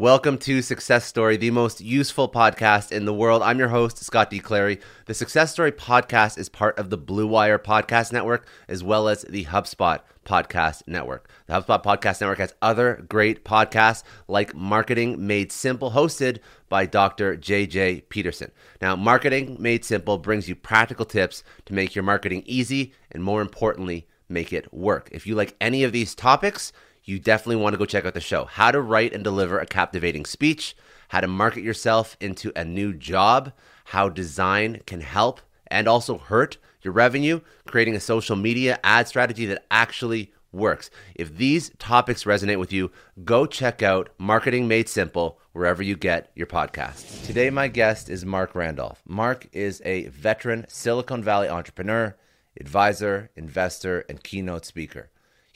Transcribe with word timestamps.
Welcome 0.00 0.38
to 0.38 0.62
Success 0.62 1.06
Story, 1.06 1.36
the 1.36 1.50
most 1.50 1.80
useful 1.80 2.28
podcast 2.28 2.92
in 2.92 3.04
the 3.04 3.12
world. 3.12 3.42
I'm 3.42 3.58
your 3.58 3.66
host, 3.66 3.98
Scott 3.98 4.30
D. 4.30 4.38
Clary. 4.38 4.78
The 5.06 5.12
Success 5.12 5.50
Story 5.50 5.72
podcast 5.72 6.38
is 6.38 6.48
part 6.48 6.78
of 6.78 6.88
the 6.88 6.96
Blue 6.96 7.26
Wire 7.26 7.58
Podcast 7.58 8.12
Network 8.12 8.46
as 8.68 8.84
well 8.84 9.08
as 9.08 9.22
the 9.22 9.46
HubSpot 9.46 9.98
Podcast 10.24 10.84
Network. 10.86 11.28
The 11.48 11.54
HubSpot 11.54 11.82
Podcast 11.82 12.20
Network 12.20 12.38
has 12.38 12.54
other 12.62 13.04
great 13.08 13.44
podcasts 13.44 14.04
like 14.28 14.54
Marketing 14.54 15.26
Made 15.26 15.50
Simple, 15.50 15.90
hosted 15.90 16.38
by 16.68 16.86
Dr. 16.86 17.36
JJ 17.36 18.08
Peterson. 18.08 18.52
Now, 18.80 18.94
Marketing 18.94 19.56
Made 19.58 19.84
Simple 19.84 20.16
brings 20.16 20.48
you 20.48 20.54
practical 20.54 21.06
tips 21.06 21.42
to 21.64 21.74
make 21.74 21.96
your 21.96 22.04
marketing 22.04 22.44
easy 22.46 22.92
and, 23.10 23.24
more 23.24 23.42
importantly, 23.42 24.06
make 24.28 24.52
it 24.52 24.72
work. 24.72 25.08
If 25.10 25.26
you 25.26 25.34
like 25.34 25.56
any 25.60 25.82
of 25.82 25.90
these 25.90 26.14
topics, 26.14 26.72
you 27.08 27.18
definitely 27.18 27.56
want 27.56 27.72
to 27.72 27.78
go 27.78 27.86
check 27.86 28.04
out 28.04 28.12
the 28.12 28.20
show. 28.20 28.44
How 28.44 28.70
to 28.70 28.82
write 28.82 29.14
and 29.14 29.24
deliver 29.24 29.58
a 29.58 29.64
captivating 29.64 30.26
speech, 30.26 30.76
how 31.08 31.22
to 31.22 31.26
market 31.26 31.62
yourself 31.62 32.18
into 32.20 32.52
a 32.54 32.66
new 32.66 32.92
job, 32.92 33.52
how 33.86 34.10
design 34.10 34.82
can 34.84 35.00
help 35.00 35.40
and 35.68 35.88
also 35.88 36.18
hurt 36.18 36.58
your 36.82 36.92
revenue, 36.92 37.40
creating 37.66 37.96
a 37.96 38.00
social 38.00 38.36
media 38.36 38.78
ad 38.84 39.08
strategy 39.08 39.46
that 39.46 39.64
actually 39.70 40.32
works. 40.52 40.90
If 41.14 41.34
these 41.36 41.70
topics 41.78 42.24
resonate 42.24 42.58
with 42.58 42.74
you, 42.74 42.90
go 43.24 43.46
check 43.46 43.82
out 43.82 44.10
Marketing 44.18 44.68
Made 44.68 44.88
Simple 44.88 45.38
wherever 45.52 45.82
you 45.82 45.96
get 45.96 46.30
your 46.34 46.46
podcasts. 46.46 47.26
Today, 47.26 47.48
my 47.48 47.68
guest 47.68 48.10
is 48.10 48.26
Marc 48.26 48.54
Randolph. 48.54 49.02
Mark 49.06 49.48
is 49.52 49.80
a 49.84 50.08
veteran 50.08 50.66
Silicon 50.68 51.22
Valley 51.22 51.48
entrepreneur, 51.48 52.16
advisor, 52.60 53.30
investor, 53.34 54.04
and 54.10 54.22
keynote 54.22 54.66
speaker. 54.66 55.08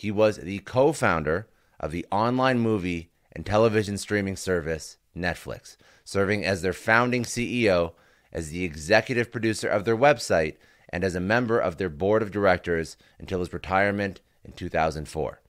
He 0.02 0.10
was 0.10 0.38
the 0.38 0.58
co 0.60 0.92
founder 0.92 1.46
of 1.82 1.90
the 1.90 2.06
online 2.10 2.58
movie 2.58 3.10
and 3.32 3.44
television 3.44 3.98
streaming 3.98 4.36
service 4.36 4.96
Netflix, 5.16 5.76
serving 6.04 6.44
as 6.44 6.62
their 6.62 6.72
founding 6.72 7.24
CEO, 7.24 7.92
as 8.32 8.50
the 8.50 8.64
executive 8.64 9.30
producer 9.30 9.68
of 9.68 9.84
their 9.84 9.96
website, 9.96 10.56
and 10.88 11.04
as 11.04 11.14
a 11.14 11.20
member 11.20 11.58
of 11.58 11.76
their 11.76 11.88
board 11.88 12.22
of 12.22 12.30
directors 12.30 12.96
until 13.18 13.40
his 13.40 13.52
retirement 13.52 14.20
in 14.44 14.52
2004. 14.52 15.40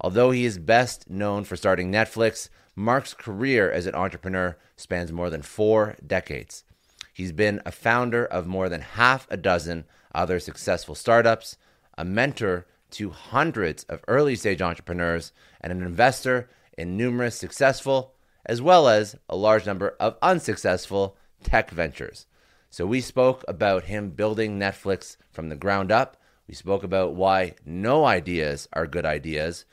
Although 0.00 0.30
he 0.30 0.44
is 0.44 0.58
best 0.58 1.08
known 1.08 1.44
for 1.44 1.56
starting 1.56 1.90
Netflix, 1.90 2.48
Marc's 2.76 3.14
career 3.14 3.70
as 3.70 3.86
an 3.86 3.94
entrepreneur 3.94 4.56
spans 4.76 5.12
more 5.12 5.30
than 5.30 5.42
four 5.42 5.96
decades. 6.04 6.64
He's 7.12 7.32
been 7.32 7.62
a 7.64 7.70
founder 7.70 8.24
of 8.24 8.46
more 8.46 8.68
than 8.68 8.80
half 8.80 9.26
a 9.30 9.36
dozen 9.36 9.84
other 10.14 10.40
successful 10.40 10.94
startups, 10.94 11.56
a 11.96 12.04
mentor 12.04 12.66
to 12.94 13.10
hundreds 13.10 13.84
of 13.84 14.04
early 14.08 14.36
stage 14.36 14.62
entrepreneurs 14.62 15.32
and 15.60 15.72
an 15.72 15.82
investor 15.82 16.48
in 16.76 16.96
numerous 16.96 17.36
successful 17.36 18.14
as 18.46 18.60
well 18.60 18.88
as 18.88 19.16
a 19.28 19.36
large 19.36 19.66
number 19.66 19.96
of 19.98 20.16
unsuccessful 20.22 21.16
tech 21.42 21.70
ventures. 21.70 22.26
So 22.70 22.86
we 22.86 23.00
spoke 23.00 23.44
about 23.46 23.84
him 23.84 24.10
building 24.10 24.58
Netflix 24.58 25.16
from 25.30 25.48
the 25.48 25.56
ground 25.56 25.92
up. 25.92 26.16
We 26.48 26.54
spoke 26.54 26.82
about 26.82 27.14
why 27.14 27.54
no 27.64 28.04
ideas 28.04 28.68
are 28.72 28.86
good 28.86 29.06
ideas. 29.06 29.64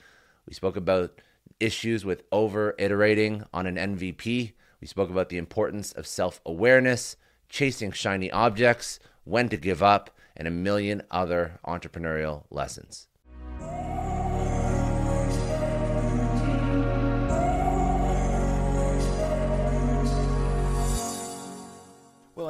We 0.48 0.54
spoke 0.54 0.78
about 0.78 1.22
issues 1.60 2.06
with 2.06 2.24
over 2.32 2.76
iterating 2.78 3.44
on 3.54 3.66
an 3.66 3.76
MVP. 3.76 4.54
We 4.80 4.88
spoke 4.88 5.10
about 5.10 5.30
the 5.30 5.38
importance 5.38 5.92
of 5.92 6.08
self 6.08 6.40
awareness, 6.46 7.18
chasing 7.50 7.92
shiny 7.92 8.32
objects, 8.32 9.00
when 9.24 9.50
to 9.50 9.58
give 9.58 9.84
up, 9.84 10.12
and 10.36 10.48
a 10.48 10.52
million 10.52 11.04
other 11.12 11.60
entrepreneurial 11.66 12.44
lessons. 12.50 13.08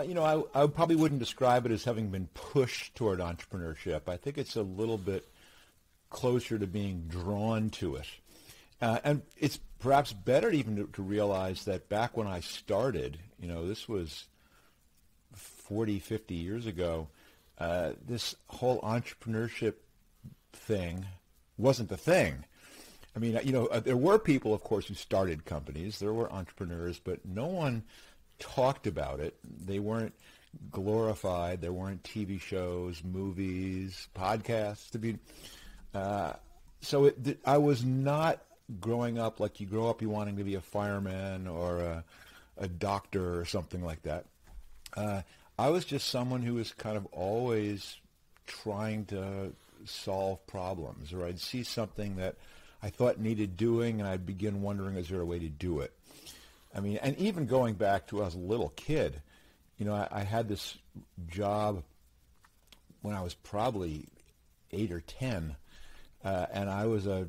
You 0.01 0.13
know, 0.13 0.47
I, 0.56 0.63
I 0.63 0.67
probably 0.67 0.95
wouldn't 0.95 1.19
describe 1.19 1.66
it 1.66 1.72
as 1.72 1.84
having 1.84 2.09
been 2.09 2.28
pushed 2.34 2.95
toward 2.95 3.19
entrepreneurship. 3.19 4.01
I 4.07 4.17
think 4.17 4.38
it's 4.38 4.56
a 4.56 4.62
little 4.62 4.97
bit 4.97 5.28
closer 6.09 6.59
to 6.59 6.67
being 6.67 7.06
drawn 7.07 7.69
to 7.72 7.95
it. 7.95 8.07
Uh, 8.81 9.00
and 9.03 9.22
it's 9.38 9.59
perhaps 9.79 10.13
better 10.13 10.50
even 10.50 10.75
to, 10.75 10.88
to, 10.94 11.01
realize 11.01 11.66
that 11.66 11.88
back 11.88 12.17
when 12.17 12.28
I 12.28 12.40
started, 12.40 13.19
you 13.40 13.47
know, 13.47 13.67
this 13.67 13.88
was 13.88 14.25
40, 15.34 16.00
50 16.00 16.34
years 16.34 16.66
ago, 16.66 17.07
uh, 17.59 17.91
this 18.06 18.35
whole 18.47 18.81
entrepreneurship 18.81 19.75
thing 20.51 21.06
wasn't 21.57 21.90
the 21.90 21.97
thing. 21.97 22.44
I 23.16 23.19
mean, 23.19 23.40
you 23.44 23.51
know, 23.51 23.67
uh, 23.67 23.79
there 23.79 23.97
were 23.97 24.17
people, 24.17 24.53
of 24.53 24.63
course, 24.63 24.88
who 24.88 24.94
started 24.94 25.45
companies. 25.45 26.00
There 26.00 26.13
were 26.13 26.31
entrepreneurs, 26.31 27.00
but 27.00 27.25
no 27.25 27.45
one 27.45 27.84
talked 28.41 28.88
about 28.88 29.22
it. 29.22 29.35
They 29.66 29.79
weren't 29.79 30.13
glorified. 30.69 31.62
There 31.62 31.72
weren't 31.72 32.03
TV 32.03 32.41
shows, 32.41 33.02
movies, 33.03 34.09
podcasts 34.16 34.90
to 34.91 35.00
be. 35.00 35.18
Uh, 35.94 36.34
so 36.81 37.06
it, 37.06 37.40
I 37.46 37.57
was 37.57 37.85
not 37.85 38.41
growing 38.79 39.18
up 39.18 39.40
like 39.40 39.59
you 39.59 39.68
grow 39.68 39.90
up 39.90 40.02
you 40.02 40.09
wanting 40.09 40.38
to 40.38 40.44
be 40.44 40.56
a 40.56 40.62
fireman 40.62 41.47
or 41.47 41.79
a, 41.79 42.03
a 42.57 42.68
doctor 42.68 43.40
or 43.40 43.46
something 43.46 43.84
like 43.84 44.02
that. 44.03 44.25
Uh, 44.96 45.22
I 45.58 45.69
was 45.69 45.85
just 45.85 46.09
someone 46.09 46.41
who 46.41 46.56
was 46.56 46.72
kind 46.73 46.97
of 46.97 47.06
always 47.08 47.97
trying 48.47 49.06
to 49.06 49.53
solve 49.85 50.46
problems, 50.47 51.13
or 51.13 51.25
I'd 51.25 51.40
see 51.40 51.64
something 51.64 52.17
that 52.17 52.35
I 52.84 52.90
thought 52.90 53.20
needed 53.20 53.58
doing, 53.58 53.99
and 53.99 54.09
I'd 54.09 54.26
begin 54.26 54.61
wondering, 54.61 54.96
is 54.96 55.09
there 55.09 55.22
a 55.22 55.26
way 55.26 55.40
to 55.40 55.49
do 55.49 55.82
it? 55.82 55.94
I 56.73 56.79
mean, 56.79 56.97
and 57.02 57.18
even 57.18 57.46
going 57.46 57.76
back 57.76 58.08
to 58.08 58.23
as 58.23 58.35
a 58.35 58.40
little 58.40 58.70
kid, 58.76 59.22
you 59.78 59.85
know, 59.85 59.94
I, 59.94 60.08
I 60.12 60.23
had 60.23 60.47
this 60.47 60.78
job 61.28 61.84
when 63.02 63.16
I 63.16 63.22
was 63.22 63.34
probably 63.34 64.06
eight 64.72 64.91
or 64.91 65.02
ten, 65.02 65.56
uh, 66.23 66.46
and 66.53 66.70
I 66.70 66.85
was 66.85 67.08
a 67.08 67.28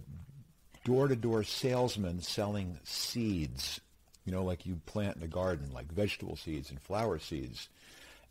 door-to-door 0.84 1.44
salesman 1.44 2.20
selling 2.20 2.78
seeds, 2.84 3.80
you 4.24 4.32
know, 4.32 4.44
like 4.44 4.66
you 4.66 4.80
plant 4.86 5.16
in 5.16 5.22
a 5.22 5.28
garden, 5.28 5.70
like 5.72 5.90
vegetable 5.92 6.36
seeds 6.36 6.70
and 6.70 6.80
flower 6.80 7.18
seeds. 7.18 7.68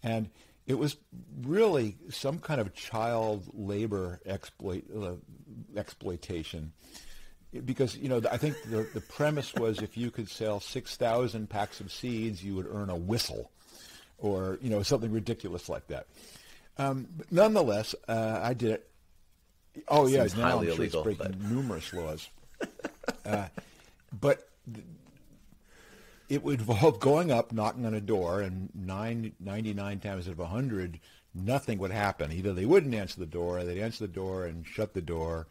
And 0.04 0.30
it 0.68 0.78
was 0.78 0.98
really 1.42 1.98
some 2.10 2.40
kind 2.40 2.62
of 2.62 2.74
child 2.74 3.44
labor 3.54 4.19
exploit, 4.25 4.84
uh, 4.96 5.13
exploitation 5.75 6.74
because 7.65 7.98
you 7.98 8.07
know 8.09 8.21
I 8.31 8.38
think 8.38 8.56
the 8.63 8.88
the 8.94 9.01
premise 9.01 9.53
was 9.53 9.81
if 9.81 9.98
you 9.98 10.12
could 10.12 10.30
sell 10.30 10.59
six 10.59 10.95
thousand 10.95 11.50
packs 11.50 11.80
of 11.81 11.92
seeds, 11.92 12.44
you 12.44 12.56
would 12.56 12.68
earn 12.71 12.89
a 12.89 12.95
whistle, 12.95 13.51
or 14.18 14.57
you 14.62 14.69
know 14.69 14.83
something 14.83 15.12
ridiculous 15.12 15.68
like 15.69 15.88
that. 15.88 16.07
Um, 16.77 17.07
but 17.18 17.31
nonetheless, 17.31 17.94
uh, 18.07 18.39
I 18.42 18.53
did 18.53 18.71
it, 18.71 18.89
Oh 19.88 20.07
yeah, 20.07 20.21
Seems 20.27 20.38
now 20.38 20.59
I'm 20.59 20.65
sure 20.65 20.74
illegal, 20.75 21.00
it's 21.01 21.18
breaking 21.18 21.38
but- 21.39 21.51
numerous 21.51 21.94
laws. 21.94 22.30
uh, 23.25 23.48
but 24.19 24.48
th- 24.74 24.86
it 26.30 26.44
would 26.44 26.59
involve 26.59 27.00
going 27.00 27.31
up, 27.31 27.51
knocking 27.51 27.86
on 27.86 27.94
a 27.94 28.00
door, 28.01 28.42
and 28.42 28.69
nine, 28.74 29.33
99 29.42 30.00
times 30.00 30.27
out 30.27 30.31
of 30.31 30.39
100, 30.39 31.00
nothing 31.36 31.77
would 31.80 31.92
happen. 31.92 32.31
Either 32.31 32.53
they 32.53 32.65
wouldn't 32.65 32.95
answer 32.95 33.19
the 33.19 33.25
door, 33.25 33.59
or 33.59 33.63
they'd 33.65 33.81
answer 33.81 34.06
the 34.07 34.13
door 34.13 34.45
and 34.45 34.65
shut 34.65 34.94
the 34.94 35.01
door. 35.01 35.48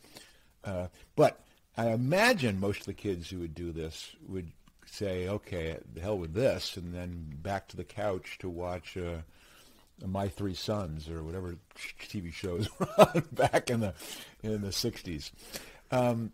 Uh, 0.65 0.87
but 1.17 1.41
I 1.77 1.89
imagine 1.89 2.61
most 2.61 2.81
of 2.81 2.87
the 2.87 2.95
kids 2.95 3.31
who 3.31 3.39
would 3.41 3.55
do 3.55 3.73
this 3.73 4.15
would 4.29 4.51
say, 4.87 5.29
okay, 5.29 5.79
the 5.95 6.01
hell 6.01 6.19
with 6.19 6.35
this, 6.35 6.77
and 6.77 6.95
then 6.95 7.33
back 7.43 7.69
to 7.69 7.77
the 7.77 7.85
couch 7.85 8.39
to 8.41 8.49
watch 8.49 8.97
uh, 8.97 9.19
My 10.05 10.29
Three 10.29 10.55
Sons 10.55 11.09
or 11.09 11.23
whatever 11.23 11.57
TV 12.01 12.33
shows 12.33 12.69
were 12.79 12.89
on 12.99 13.25
back 13.33 13.71
in 13.71 13.81
the 13.81 13.95
in 14.43 14.63
the 14.63 14.69
60s. 14.69 15.31
Um, 15.91 16.33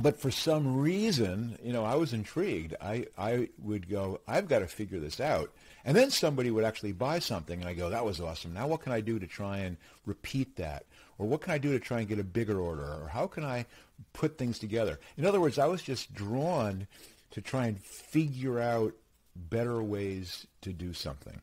but 0.00 0.18
for 0.18 0.30
some 0.30 0.78
reason, 0.78 1.58
you 1.62 1.72
know, 1.72 1.84
I 1.84 1.96
was 1.96 2.14
intrigued. 2.14 2.74
I, 2.80 3.06
I 3.18 3.50
would 3.58 3.90
go, 3.90 4.20
I've 4.26 4.48
got 4.48 4.60
to 4.60 4.66
figure 4.66 4.98
this 4.98 5.20
out. 5.20 5.52
And 5.84 5.96
then 5.96 6.10
somebody 6.10 6.50
would 6.50 6.64
actually 6.64 6.92
buy 6.92 7.18
something, 7.18 7.60
and 7.60 7.68
I 7.68 7.74
go, 7.74 7.90
that 7.90 8.04
was 8.04 8.20
awesome. 8.20 8.54
Now 8.54 8.68
what 8.68 8.80
can 8.80 8.92
I 8.92 9.00
do 9.00 9.18
to 9.18 9.26
try 9.26 9.58
and 9.58 9.76
repeat 10.06 10.56
that? 10.56 10.84
Or 11.18 11.26
what 11.26 11.42
can 11.42 11.52
I 11.52 11.58
do 11.58 11.72
to 11.72 11.78
try 11.78 11.98
and 12.00 12.08
get 12.08 12.18
a 12.18 12.24
bigger 12.24 12.58
order? 12.58 12.84
Or 12.84 13.10
how 13.12 13.26
can 13.26 13.44
I 13.44 13.66
put 14.12 14.38
things 14.38 14.58
together? 14.58 14.98
In 15.16 15.26
other 15.26 15.40
words, 15.40 15.58
I 15.58 15.66
was 15.66 15.82
just 15.82 16.14
drawn 16.14 16.86
to 17.32 17.40
try 17.40 17.66
and 17.66 17.80
figure 17.80 18.60
out 18.60 18.94
better 19.34 19.82
ways 19.82 20.46
to 20.62 20.72
do 20.72 20.92
something. 20.92 21.40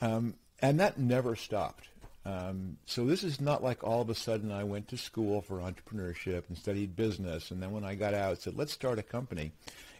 Um, 0.00 0.34
and 0.60 0.80
that 0.80 0.98
never 0.98 1.36
stopped. 1.36 1.88
Um, 2.26 2.78
so 2.86 3.04
this 3.04 3.22
is 3.22 3.40
not 3.40 3.62
like 3.62 3.84
all 3.84 4.00
of 4.00 4.08
a 4.08 4.14
sudden 4.14 4.50
I 4.50 4.64
went 4.64 4.88
to 4.88 4.96
school 4.96 5.42
for 5.42 5.58
entrepreneurship 5.58 6.44
and 6.48 6.56
studied 6.56 6.96
business, 6.96 7.50
and 7.50 7.62
then 7.62 7.70
when 7.70 7.84
I 7.84 7.94
got 7.94 8.14
out, 8.14 8.40
said, 8.40 8.56
let's 8.56 8.72
start 8.72 8.98
a 8.98 9.02
company. 9.02 9.52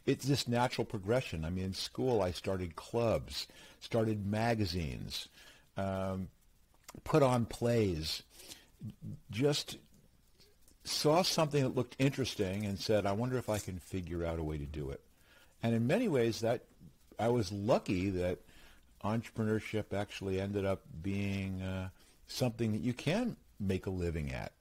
It's 0.07 0.25
this 0.25 0.49
natural 0.49 0.87
progression. 0.87 1.45
I 1.45 1.51
mean, 1.51 1.67
in 1.67 1.75
school, 1.75 2.23
I 2.23 2.31
started 2.31 2.77
clubs, 2.77 3.47
started 3.81 4.27
magazines, 4.27 5.29
um, 5.77 6.29
put 7.05 7.23
on 7.23 7.45
plays, 7.45 8.23
just 9.31 9.77
saw 10.85 11.23
something 11.23 11.63
that 11.63 11.75
looked 11.75 11.97
interesting 11.99 12.65
and 12.67 12.79
said, 12.79 13.07
I 13.07 13.13
wonder 13.13 13.39
if 13.39 13.49
I 13.49 13.59
can 13.59 13.79
figure 13.79 14.25
out 14.25 14.39
a 14.39 14.43
way 14.43 14.59
to 14.59 14.67
do 14.67 14.91
it. 14.91 15.01
And 15.63 15.75
in 15.75 15.87
many 15.87 16.09
ways, 16.09 16.41
that 16.41 16.65
I 17.19 17.29
was 17.29 17.51
lucky 17.51 18.11
that 18.11 18.39
entrepreneurship 19.03 19.95
actually 19.95 20.41
ended 20.41 20.65
up 20.65 20.83
being 21.03 21.63
uh, 21.63 21.89
something 22.27 22.73
that 22.73 22.83
you 22.83 22.93
can 22.93 23.37
make 23.59 23.87
a 23.87 23.91
living 23.91 24.33
at. 24.33 24.53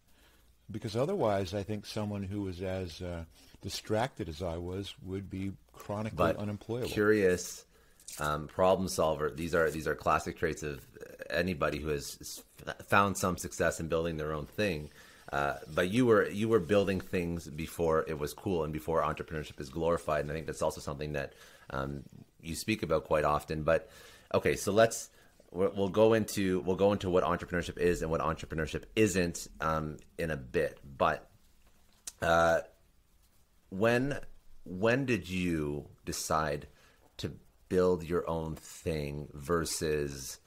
Because 0.71 0.95
otherwise, 0.95 1.53
I 1.53 1.63
think 1.63 1.85
someone 1.85 2.23
who 2.23 2.41
was 2.41 2.61
as 2.61 3.01
uh, 3.01 3.25
distracted 3.61 4.29
as 4.29 4.41
I 4.41 4.57
was 4.57 4.93
would 5.03 5.29
be 5.29 5.51
chronically 5.73 6.17
but 6.17 6.37
unemployable. 6.37 6.89
curious 6.89 7.65
um, 8.19 8.47
problem 8.47 8.87
solver. 8.87 9.29
These 9.29 9.53
are 9.53 9.69
these 9.69 9.87
are 9.87 9.95
classic 9.95 10.37
traits 10.37 10.63
of 10.63 10.79
anybody 11.29 11.79
who 11.79 11.89
has 11.89 12.43
found 12.87 13.17
some 13.17 13.37
success 13.37 13.79
in 13.79 13.87
building 13.87 14.17
their 14.17 14.31
own 14.31 14.45
thing. 14.45 14.89
Uh, 15.33 15.57
but 15.73 15.89
you 15.89 16.05
were 16.05 16.29
you 16.29 16.47
were 16.47 16.59
building 16.59 17.01
things 17.01 17.47
before 17.47 18.05
it 18.07 18.19
was 18.19 18.35
cool 18.35 18.63
and 18.63 18.71
before 18.71 19.01
entrepreneurship 19.01 19.59
is 19.59 19.69
glorified, 19.69 20.21
and 20.21 20.29
I 20.29 20.35
think 20.35 20.45
that's 20.45 20.61
also 20.61 20.79
something 20.79 21.13
that 21.13 21.33
um, 21.71 22.03
you 22.39 22.53
speak 22.53 22.83
about 22.83 23.05
quite 23.05 23.23
often. 23.23 23.63
But 23.63 23.89
okay, 24.31 24.55
so 24.55 24.71
let's 24.71 25.09
we'll 25.51 25.89
go 25.89 26.13
into 26.13 26.59
we'll 26.59 26.75
go 26.75 26.91
into 26.91 27.09
what 27.09 27.23
entrepreneurship 27.23 27.79
is 27.79 28.03
and 28.03 28.11
what 28.11 28.21
entrepreneurship 28.21 28.83
isn't 28.95 29.47
um, 29.59 29.97
in 30.19 30.29
a 30.29 30.37
bit. 30.37 30.77
But 30.85 31.27
uh, 32.21 32.59
when 33.71 34.19
when 34.65 35.07
did 35.07 35.27
you 35.27 35.87
decide 36.05 36.67
to 37.17 37.31
build 37.69 38.03
your 38.03 38.29
own 38.29 38.55
thing 38.55 39.29
versus 39.33 40.37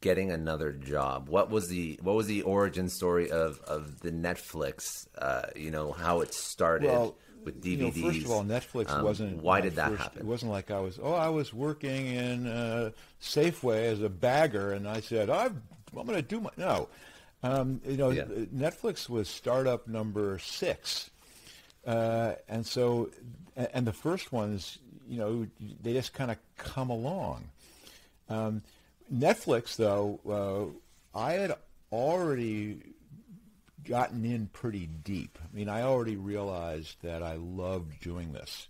getting 0.00 0.30
another 0.30 0.72
job 0.72 1.28
what 1.28 1.50
was 1.50 1.68
the 1.68 1.98
what 2.02 2.14
was 2.14 2.26
the 2.26 2.42
origin 2.42 2.88
story 2.88 3.30
of 3.30 3.60
of 3.66 4.00
the 4.00 4.10
netflix 4.12 4.82
uh 5.18 5.42
you 5.56 5.70
know 5.70 5.90
how 5.92 6.20
it 6.20 6.32
started 6.34 6.88
well, 6.88 7.16
with 7.44 7.64
you 7.64 7.76
know, 7.76 7.90
dvds 7.90 8.02
first 8.02 8.24
of 8.24 8.30
all, 8.30 8.44
Netflix 8.44 8.90
Um, 8.90 9.04
wasn't. 9.04 9.42
why 9.42 9.60
did 9.60 9.76
that 9.76 9.90
first- 9.90 10.02
happen 10.02 10.18
It 10.20 10.26
wasn't 10.26 10.50
like 10.52 10.70
I 10.70 10.80
was. 10.80 10.98
Oh, 11.00 11.12
I 11.14 11.28
was 11.28 11.54
working 11.54 12.06
in 12.08 12.46
uh, 12.48 12.90
Safeway 13.22 13.84
as 13.84 14.02
a 14.02 14.08
bagger, 14.08 14.72
and 14.72 14.88
I 14.88 15.00
said, 15.00 15.30
"I'm, 15.30 15.62
I'm 15.96 16.06
going 16.06 16.16
to 16.18 16.22
do 16.22 16.40
my." 16.40 16.50
No, 16.56 16.88
um, 17.44 17.80
you 17.86 17.96
know, 17.96 18.10
Yeah. 18.10 18.24
Netflix 18.24 19.08
was 19.08 19.28
startup 19.28 19.86
number 19.86 20.40
six, 20.40 21.08
uh, 21.86 22.32
and 22.48 22.66
so, 22.66 23.10
and 23.54 23.68
and 23.72 23.86
the 23.86 23.92
first 23.92 24.32
ones, 24.32 24.78
you 25.08 25.18
know, 25.18 25.46
they 25.82 25.92
just 25.92 26.14
kind 26.14 26.32
of 26.32 26.38
come 26.56 26.90
along. 26.90 27.44
Um, 28.28 28.62
Netflix, 29.12 29.76
though, 29.76 30.20
uh, 31.14 31.18
I 31.18 31.32
had 31.34 31.54
already 31.92 32.82
gotten 33.84 34.24
in 34.24 34.48
pretty 34.48 34.86
deep. 34.86 35.38
I 35.42 35.56
mean, 35.56 35.68
I 35.68 35.82
already 35.82 36.16
realized 36.16 36.96
that 37.02 37.22
I 37.22 37.36
loved 37.36 38.00
doing 38.00 38.32
this. 38.32 38.68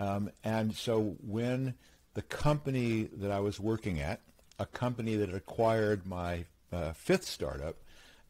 Um, 0.00 0.30
and 0.42 0.74
so 0.74 1.16
when 1.20 1.74
the 2.14 2.22
company 2.22 3.08
that 3.12 3.30
I 3.30 3.40
was 3.40 3.60
working 3.60 4.00
at, 4.00 4.20
a 4.58 4.66
company 4.66 5.16
that 5.16 5.32
acquired 5.32 6.06
my 6.06 6.46
uh, 6.72 6.92
fifth 6.92 7.24
startup, 7.24 7.76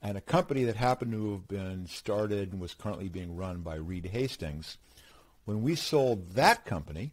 and 0.02 0.17
a 0.17 0.20
company 0.20 0.64
that 0.64 0.76
happened 0.76 1.12
to 1.12 1.32
have 1.32 1.49
been 1.49 1.87
started 1.87 2.52
and 2.52 2.61
was 2.61 2.75
currently 2.75 3.08
being 3.08 3.37
run 3.37 3.61
by 3.61 3.76
Reed 3.76 4.06
Hastings, 4.06 4.79
when 5.44 5.62
we 5.62 5.75
sold 5.75 6.31
that 6.32 6.64
company, 6.67 7.12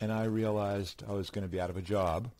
and 0.00 0.12
I 0.12 0.24
realized 0.24 1.02
I 1.08 1.12
was 1.12 1.30
going 1.30 1.46
to 1.46 1.50
be 1.50 1.60
out 1.60 1.70
of 1.70 1.76
a 1.76 1.82
job, 1.82 2.30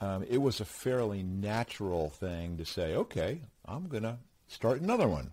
um, 0.00 0.24
it 0.28 0.38
was 0.38 0.60
a 0.60 0.64
fairly 0.64 1.22
natural 1.22 2.08
thing 2.10 2.56
to 2.56 2.64
say, 2.64 2.94
okay, 2.94 3.40
I'm 3.66 3.88
going 3.88 4.02
to 4.04 4.18
start 4.48 4.80
another 4.80 5.08
one. 5.08 5.32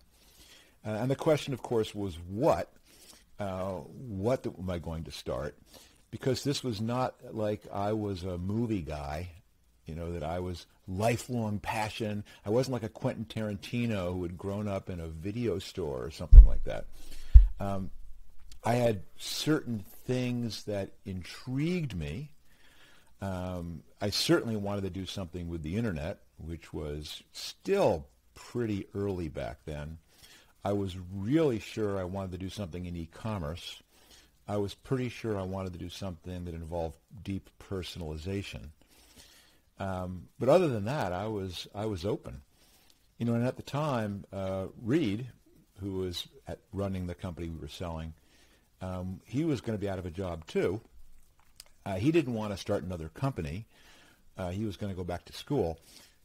Uh, 0.86 0.90
and 0.90 1.10
the 1.10 1.16
question, 1.16 1.52
of 1.52 1.62
course, 1.62 1.94
was 1.94 2.16
what? 2.28 2.72
Uh, 3.38 3.76
what 4.08 4.42
the, 4.42 4.52
am 4.58 4.70
I 4.70 4.78
going 4.78 5.04
to 5.04 5.10
start? 5.10 5.56
Because 6.10 6.44
this 6.44 6.62
was 6.62 6.80
not 6.80 7.14
like 7.32 7.62
I 7.72 7.92
was 7.92 8.24
a 8.24 8.38
movie 8.38 8.82
guy, 8.82 9.28
you 9.86 9.94
know, 9.94 10.12
that 10.12 10.22
I 10.22 10.40
was 10.40 10.66
lifelong 10.86 11.58
passion. 11.58 12.24
I 12.44 12.50
wasn't 12.50 12.74
like 12.74 12.82
a 12.82 12.88
Quentin 12.88 13.26
Tarantino 13.26 14.12
who 14.12 14.22
had 14.22 14.36
grown 14.36 14.68
up 14.68 14.90
in 14.90 15.00
a 15.00 15.08
video 15.08 15.58
store 15.58 16.04
or 16.04 16.10
something 16.10 16.46
like 16.46 16.64
that. 16.64 16.86
Um, 17.60 17.90
I 18.64 18.74
had 18.74 19.02
certain 19.16 19.84
things 20.06 20.64
that 20.64 20.90
intrigued 21.04 21.94
me. 21.94 22.30
Um, 23.20 23.82
I 24.00 24.10
certainly 24.10 24.56
wanted 24.56 24.82
to 24.82 24.90
do 24.90 25.06
something 25.06 25.48
with 25.48 25.62
the 25.62 25.76
internet, 25.76 26.20
which 26.38 26.72
was 26.72 27.22
still 27.32 28.06
pretty 28.34 28.86
early 28.94 29.28
back 29.28 29.58
then. 29.64 29.98
I 30.64 30.72
was 30.72 30.96
really 31.14 31.58
sure 31.58 31.98
I 31.98 32.04
wanted 32.04 32.32
to 32.32 32.38
do 32.38 32.48
something 32.48 32.86
in 32.86 32.96
e-commerce. 32.96 33.82
I 34.46 34.56
was 34.56 34.74
pretty 34.74 35.08
sure 35.08 35.38
I 35.38 35.42
wanted 35.42 35.72
to 35.74 35.78
do 35.78 35.88
something 35.88 36.44
that 36.44 36.54
involved 36.54 36.96
deep 37.22 37.50
personalization. 37.68 38.68
Um, 39.78 40.28
but 40.38 40.48
other 40.48 40.68
than 40.68 40.86
that, 40.86 41.12
I 41.12 41.26
was 41.26 41.68
I 41.74 41.86
was 41.86 42.04
open. 42.04 42.42
You 43.18 43.26
know, 43.26 43.34
and 43.34 43.46
at 43.46 43.56
the 43.56 43.62
time, 43.62 44.24
uh, 44.32 44.66
Reed, 44.82 45.26
who 45.80 45.92
was 45.94 46.28
running 46.72 47.06
the 47.06 47.14
company 47.14 47.48
we 47.48 47.60
were 47.60 47.68
selling, 47.68 48.14
um, 48.80 49.20
he 49.24 49.44
was 49.44 49.60
going 49.60 49.76
to 49.76 49.80
be 49.80 49.88
out 49.88 49.98
of 49.98 50.06
a 50.06 50.10
job 50.10 50.46
too. 50.46 50.80
Uh, 51.88 51.94
he 51.94 52.12
didn't 52.12 52.34
want 52.34 52.52
to 52.52 52.58
start 52.58 52.82
another 52.82 53.08
company. 53.08 53.64
Uh, 54.36 54.50
he 54.50 54.66
was 54.66 54.76
going 54.76 54.92
to 54.92 54.96
go 54.96 55.04
back 55.04 55.24
to 55.24 55.32
school, 55.32 55.78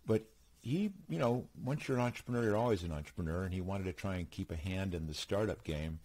but 0.05 0.21
he, 0.61 0.91
you 1.07 1.17
know, 1.17 1.45
once 1.63 1.87
you're 1.87 1.97
an 1.97 2.03
entrepreneur, 2.03 2.43
you're 2.43 2.57
always 2.57 2.83
an 2.83 2.91
entrepreneur, 2.91 3.43
and 3.43 3.53
he 3.53 3.61
wanted 3.61 3.85
to 3.85 3.93
try 3.93 4.17
and 4.17 4.29
keep 4.29 4.51
a 4.51 4.57
hand 4.57 4.93
in 4.93 5.07
the 5.07 5.13
startup 5.13 5.63
game. 5.63 5.99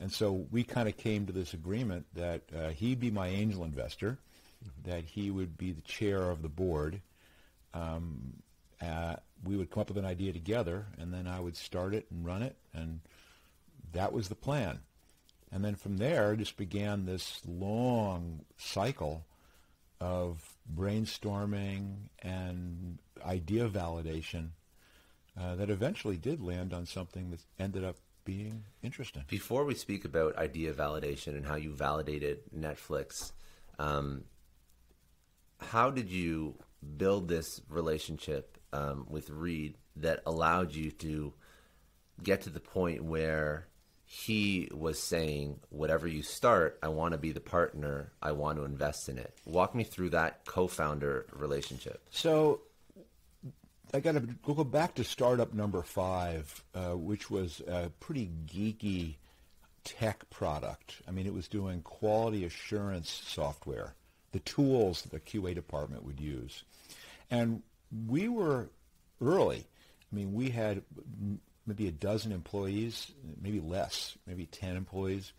And 0.00 0.10
so 0.10 0.46
we 0.50 0.64
kind 0.64 0.88
of 0.88 0.96
came 0.96 1.24
to 1.26 1.32
this 1.32 1.54
agreement 1.54 2.06
that 2.14 2.42
uh, 2.54 2.70
he'd 2.70 2.98
be 2.98 3.12
my 3.12 3.28
angel 3.28 3.62
investor, 3.62 4.18
that 4.84 5.04
he 5.04 5.30
would 5.30 5.56
be 5.56 5.70
the 5.70 5.82
chair 5.82 6.28
of 6.28 6.42
the 6.42 6.48
board. 6.48 7.00
Um, 7.74 8.32
uh, 8.82 9.16
we 9.44 9.56
would 9.56 9.70
come 9.70 9.82
up 9.82 9.88
with 9.88 9.98
an 9.98 10.04
idea 10.04 10.32
together, 10.32 10.84
and 10.98 11.14
then 11.14 11.28
I 11.28 11.38
would 11.38 11.56
start 11.56 11.94
it 11.94 12.06
and 12.10 12.26
run 12.26 12.42
it, 12.42 12.56
and 12.74 12.98
that 13.92 14.12
was 14.12 14.28
the 14.28 14.34
plan. 14.34 14.80
And 15.52 15.64
then 15.64 15.76
from 15.76 15.98
there, 15.98 16.34
just 16.36 16.56
began 16.56 17.06
this 17.06 17.40
long 17.46 18.40
cycle 18.56 19.24
of 20.00 20.42
brainstorming 20.74 21.94
and 22.20 22.98
idea 23.24 23.68
validation 23.68 24.50
uh, 25.40 25.54
that 25.56 25.70
eventually 25.70 26.16
did 26.16 26.42
land 26.42 26.72
on 26.72 26.86
something 26.86 27.30
that 27.30 27.40
ended 27.58 27.84
up 27.84 27.96
being 28.24 28.64
interesting. 28.82 29.22
Before 29.28 29.64
we 29.64 29.74
speak 29.74 30.04
about 30.04 30.36
idea 30.36 30.72
validation 30.72 31.28
and 31.28 31.46
how 31.46 31.54
you 31.54 31.72
validated 31.72 32.40
Netflix, 32.54 33.32
um, 33.78 34.24
how 35.60 35.90
did 35.90 36.10
you 36.10 36.54
build 36.96 37.28
this 37.28 37.60
relationship 37.68 38.58
um, 38.72 39.06
with 39.08 39.30
Reed 39.30 39.76
that 39.96 40.22
allowed 40.26 40.74
you 40.74 40.90
to 40.90 41.32
get 42.22 42.42
to 42.42 42.50
the 42.50 42.60
point 42.60 43.04
where 43.04 43.68
he 44.08 44.68
was 44.72 45.00
saying, 45.00 45.58
whatever 45.68 46.06
you 46.06 46.22
start, 46.22 46.78
I 46.80 46.88
want 46.88 47.12
to 47.12 47.18
be 47.18 47.32
the 47.32 47.40
partner. 47.40 48.12
I 48.22 48.32
want 48.32 48.56
to 48.56 48.64
invest 48.64 49.08
in 49.08 49.18
it. 49.18 49.34
Walk 49.44 49.74
me 49.74 49.82
through 49.82 50.10
that 50.10 50.44
co-founder 50.44 51.26
relationship. 51.32 52.00
So 52.10 52.60
I 53.92 53.98
got 53.98 54.12
to 54.12 54.20
go 54.20 54.62
back 54.62 54.94
to 54.94 55.04
startup 55.04 55.52
number 55.52 55.82
five, 55.82 56.62
uh, 56.72 56.96
which 56.96 57.30
was 57.30 57.60
a 57.66 57.90
pretty 57.98 58.30
geeky 58.46 59.16
tech 59.82 60.30
product. 60.30 61.02
I 61.08 61.10
mean, 61.10 61.26
it 61.26 61.34
was 61.34 61.48
doing 61.48 61.82
quality 61.82 62.44
assurance 62.44 63.10
software, 63.10 63.94
the 64.30 64.40
tools 64.40 65.02
that 65.02 65.10
the 65.10 65.20
QA 65.20 65.52
department 65.52 66.04
would 66.04 66.20
use. 66.20 66.62
And 67.28 67.62
we 68.06 68.28
were 68.28 68.70
early. 69.20 69.66
I 70.12 70.14
mean, 70.14 70.32
we 70.32 70.50
had 70.50 70.82
maybe 71.66 71.88
a 71.88 71.92
dozen 71.92 72.32
employees, 72.32 73.10
maybe 73.40 73.60
less, 73.60 74.16
maybe 74.26 74.46
10 74.46 74.76
employees, 74.76 75.32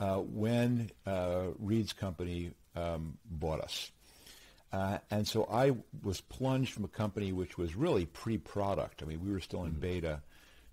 uh, 0.00 0.16
when 0.16 0.90
uh, 1.06 1.46
Reed's 1.58 1.92
company 1.92 2.52
um, 2.76 3.18
bought 3.24 3.60
us. 3.60 3.90
Uh, 4.72 4.98
and 5.10 5.26
so 5.26 5.48
I 5.50 5.72
was 6.02 6.20
plunged 6.20 6.72
from 6.74 6.84
a 6.84 6.88
company 6.88 7.32
which 7.32 7.56
was 7.56 7.74
really 7.74 8.06
pre-product. 8.06 9.02
I 9.02 9.06
mean, 9.06 9.24
we 9.24 9.32
were 9.32 9.40
still 9.40 9.64
in 9.64 9.70
mm-hmm. 9.70 9.80
beta 9.80 10.20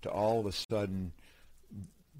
to 0.02 0.10
all 0.10 0.40
of 0.40 0.46
a 0.46 0.52
sudden 0.52 1.12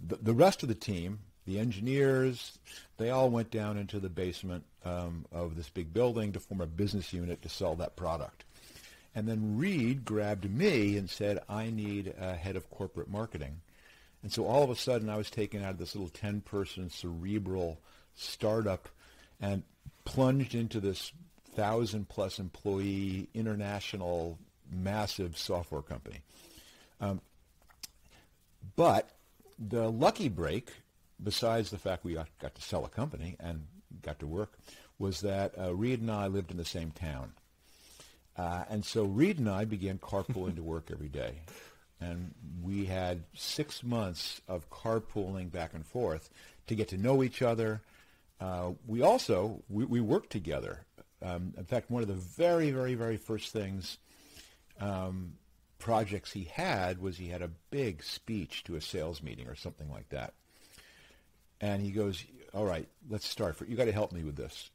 the, 0.05 0.16
the 0.16 0.35
rest 0.35 0.62
of 0.62 0.69
the 0.69 0.75
team, 0.75 1.21
the 1.47 1.59
engineers, 1.59 2.59
they 2.97 3.11
all 3.11 3.31
went 3.31 3.50
down 3.50 3.76
into 3.76 4.00
the 4.00 4.09
basement 4.09 4.64
um, 4.85 5.26
of 5.33 5.57
this 5.57 5.69
big 5.69 5.93
building 5.93 6.33
to 6.33 6.40
form 6.40 6.61
a 6.61 6.66
business 6.66 7.12
unit 7.12 7.43
to 7.43 7.49
sell 7.49 7.76
that 7.76 7.97
product. 7.97 8.45
And 9.17 9.27
then 9.27 9.57
Reed 9.57 10.05
grabbed 10.05 10.49
me 10.49 10.99
and 10.99 11.09
said, 11.09 11.43
I 11.49 11.71
need 11.71 12.15
a 12.21 12.35
head 12.35 12.55
of 12.55 12.69
corporate 12.69 13.09
marketing. 13.09 13.63
And 14.23 14.31
so 14.31 14.45
all 14.45 14.63
of 14.63 14.69
a 14.69 14.77
sudden 14.77 15.09
I 15.09 15.17
was 15.17 15.31
taken 15.31 15.65
out 15.65 15.71
of 15.71 15.79
this 15.79 15.95
little 15.95 16.11
10-person 16.11 16.91
cerebral 16.91 17.81
startup 18.15 18.91
and 19.41 19.63
plunged 20.05 20.55
into 20.55 20.81
this 20.81 21.13
thousand 21.55 22.11
plus 22.11 22.39
employee 22.39 23.29
international 23.33 24.39
massive 24.71 25.39
software 25.39 25.81
company. 25.81 26.21
Um, 27.01 27.23
but 28.77 29.09
the 29.59 29.91
lucky 29.91 30.29
break, 30.29 30.69
besides 31.23 31.71
the 31.71 31.79
fact 31.79 32.05
we 32.05 32.15
got, 32.15 32.29
got, 32.39 32.55
to 32.55 32.61
sell 32.61 32.85
a 32.85 32.91
company 32.91 33.37
and 33.41 33.67
got 34.03 34.19
to 34.19 34.27
work, 34.27 34.59
was 34.99 35.23
that 35.23 35.59
uh, 35.59 35.75
Reed 35.75 36.03
and 36.03 36.11
I 36.11 36.27
lived 36.27 36.51
in 36.51 36.59
the 36.59 36.67
same 36.67 36.91
town. 36.91 37.33
Uh, 38.37 38.64
and 38.69 38.85
so 38.85 39.05
Reed 39.05 39.38
and 39.38 39.49
I 39.49 39.64
began 39.64 39.99
carpooling 39.99 40.57
to 40.57 40.62
work 40.62 40.90
every 40.90 41.09
day. 41.09 41.40
And 42.00 42.35
we 42.62 42.85
had 42.85 43.25
six 43.35 43.83
months 43.83 44.43
of 44.47 44.69
carpooling 44.69 45.50
back 45.50 45.73
and 45.73 45.87
forth 45.87 46.28
to 46.66 46.75
get 46.75 46.88
to 46.88 46.99
know 46.99 47.23
each 47.23 47.40
other. 47.40 47.81
Uh, 48.38 48.73
we 48.87 49.00
also, 49.00 49.62
we, 49.71 49.85
we 49.87 50.00
worked 50.00 50.31
together. 50.31 50.85
Um, 51.23 51.55
in 51.57 51.64
fact, 51.64 51.90
one 51.90 52.02
of 52.02 52.09
the 52.09 52.14
very, 52.14 52.71
very, 52.71 52.95
very 52.95 53.16
first 53.16 53.52
things, 53.52 53.97
um, 54.78 55.33
projects 55.78 56.33
he 56.33 56.45
had 56.45 57.00
was 57.00 57.16
he 57.16 57.28
had 57.28 57.43
a 57.43 57.50
big 57.71 58.02
speech 58.02 58.64
to 58.64 58.76
a 58.76 58.81
sales 58.81 59.23
meeting 59.23 59.49
or 59.49 59.55
something 59.55 59.90
like 59.90 60.09
that. 60.11 60.35
And 61.61 61.83
he 61.83 61.90
goes, 61.90 62.25
all 62.52 62.64
right, 62.64 62.88
let's 63.09 63.26
start. 63.26 63.57
You 63.66 63.76
got 63.76 63.87
to 63.87 63.93
help 63.93 64.12
me 64.12 64.23
with 64.23 64.37
this. 64.37 64.71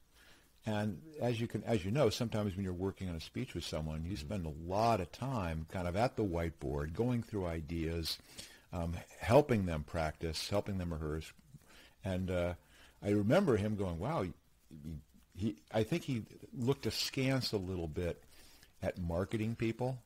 And 0.66 1.02
as 1.20 1.42
you 1.42 1.48
can, 1.48 1.64
as 1.64 1.84
you 1.84 1.92
know, 1.92 2.10
sometimes 2.10 2.56
when 2.56 2.64
you're 2.64 2.74
working 2.74 3.10
on 3.10 3.16
a 3.16 3.20
speech 3.20 3.56
with 3.56 3.64
someone, 3.64 4.06
you 4.08 4.16
spend 4.16 4.46
a 4.46 4.70
lot 4.72 5.02
of 5.02 5.12
time 5.12 5.66
kind 5.72 5.88
of 5.88 5.96
at 5.96 6.16
the 6.16 6.24
whiteboard, 6.24 6.94
going 6.94 7.24
through 7.24 7.48
ideas, 7.48 8.20
um, 8.72 8.94
helping 9.20 9.66
them 9.66 9.84
practice, 9.84 10.50
helping 10.50 10.78
them 10.78 10.94
rehearse. 10.94 11.34
And 12.06 12.30
uh, 12.30 12.54
I 13.04 13.10
remember 13.10 13.58
him 13.58 13.76
going, 13.76 14.00
"Wow." 14.00 14.24
He, 14.24 14.34
he, 15.36 15.56
I 15.74 15.84
think 15.84 16.04
he 16.04 16.24
looked 16.56 16.86
askance 16.86 17.52
a 17.54 17.58
little 17.58 17.88
bit 17.88 18.22
at 18.84 19.00
marketing 19.00 19.56
people. 19.56 19.98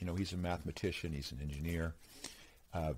You 0.00 0.06
know, 0.06 0.14
he's 0.14 0.32
a 0.32 0.36
mathematician, 0.36 1.12
he's 1.12 1.30
an 1.30 1.38
engineer, 1.42 1.94
uh, 2.74 2.94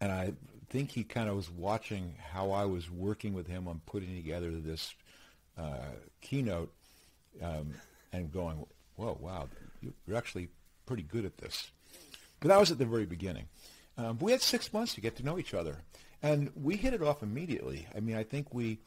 and 0.00 0.12
I 0.12 0.34
think 0.68 0.90
he 0.90 1.02
kind 1.02 1.28
of 1.28 1.34
was 1.34 1.50
watching 1.50 2.14
how 2.32 2.52
I 2.52 2.66
was 2.66 2.90
working 2.90 3.34
with 3.34 3.46
him 3.46 3.66
on 3.66 3.80
putting 3.86 4.14
together 4.14 4.50
this 4.52 4.94
uh, 5.58 5.94
keynote 6.20 6.72
um, 7.42 7.74
and 8.12 8.32
going, 8.32 8.64
whoa, 8.96 9.16
wow, 9.20 9.48
you're 10.06 10.16
actually 10.16 10.48
pretty 10.86 11.02
good 11.02 11.24
at 11.24 11.38
this. 11.38 11.70
But 12.40 12.48
that 12.48 12.58
was 12.58 12.70
at 12.70 12.78
the 12.78 12.86
very 12.86 13.06
beginning. 13.06 13.46
Um, 13.98 14.18
we 14.18 14.32
had 14.32 14.40
six 14.40 14.72
months 14.72 14.94
to 14.94 15.00
get 15.00 15.16
to 15.16 15.24
know 15.24 15.38
each 15.38 15.54
other. 15.54 15.76
And 16.22 16.50
we 16.54 16.76
hit 16.76 16.94
it 16.94 17.02
off 17.02 17.22
immediately. 17.22 17.86
I 17.94 18.00
mean, 18.00 18.16
I 18.16 18.24
think 18.24 18.52
we 18.52 18.78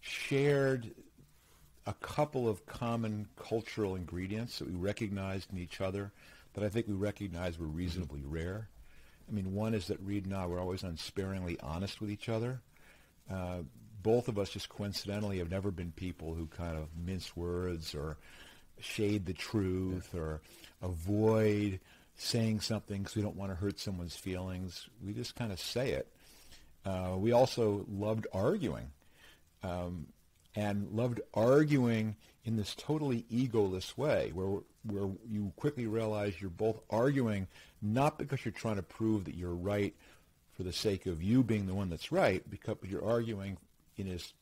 shared 0.00 0.90
a 1.86 1.94
couple 1.94 2.48
of 2.48 2.64
common 2.66 3.28
cultural 3.36 3.94
ingredients 3.94 4.58
that 4.58 4.68
we 4.68 4.74
recognized 4.74 5.52
in 5.52 5.58
each 5.58 5.80
other 5.80 6.12
that 6.54 6.64
I 6.64 6.68
think 6.68 6.86
we 6.86 6.94
recognized 6.94 7.58
were 7.58 7.66
reasonably 7.66 8.20
mm-hmm. 8.20 8.34
rare. 8.34 8.68
I 9.28 9.32
mean, 9.32 9.54
one 9.54 9.74
is 9.74 9.86
that 9.88 10.00
Reed 10.00 10.26
and 10.26 10.34
I 10.34 10.46
were 10.46 10.60
always 10.60 10.82
unsparingly 10.82 11.58
honest 11.60 12.00
with 12.00 12.10
each 12.10 12.28
other. 12.28 12.60
Uh, 13.30 13.60
both 14.04 14.28
of 14.28 14.38
us 14.38 14.50
just 14.50 14.68
coincidentally 14.68 15.38
have 15.38 15.50
never 15.50 15.72
been 15.72 15.90
people 15.90 16.34
who 16.34 16.46
kind 16.46 16.76
of 16.76 16.88
mince 16.94 17.34
words 17.34 17.94
or 17.94 18.18
shade 18.78 19.24
the 19.24 19.32
truth 19.32 20.10
yeah. 20.12 20.20
or 20.20 20.40
avoid 20.82 21.80
saying 22.14 22.60
something 22.60 23.02
because 23.02 23.16
we 23.16 23.22
don't 23.22 23.34
want 23.34 23.50
to 23.50 23.56
hurt 23.56 23.80
someone's 23.80 24.14
feelings. 24.14 24.88
We 25.04 25.14
just 25.14 25.34
kind 25.34 25.50
of 25.50 25.58
say 25.58 25.92
it. 25.92 26.06
Uh, 26.84 27.14
we 27.16 27.32
also 27.32 27.86
loved 27.90 28.26
arguing 28.32 28.90
um, 29.62 30.06
and 30.54 30.90
loved 30.92 31.22
arguing 31.32 32.14
in 32.44 32.56
this 32.56 32.74
totally 32.74 33.24
egoless 33.32 33.96
way 33.96 34.30
where, 34.34 34.60
where 34.86 35.10
you 35.26 35.50
quickly 35.56 35.86
realize 35.86 36.34
you're 36.42 36.50
both 36.50 36.78
arguing 36.90 37.46
not 37.80 38.18
because 38.18 38.44
you're 38.44 38.52
trying 38.52 38.76
to 38.76 38.82
prove 38.82 39.24
that 39.24 39.34
you're 39.34 39.54
right 39.54 39.94
for 40.54 40.62
the 40.62 40.72
sake 40.72 41.06
of 41.06 41.22
you 41.22 41.42
being 41.42 41.66
the 41.66 41.74
one 41.74 41.90
that's 41.90 42.12
right, 42.12 42.48
because 42.48 42.76
you're 42.84 43.04
arguing 43.04 43.56
in 43.96 44.06
his 44.06 44.32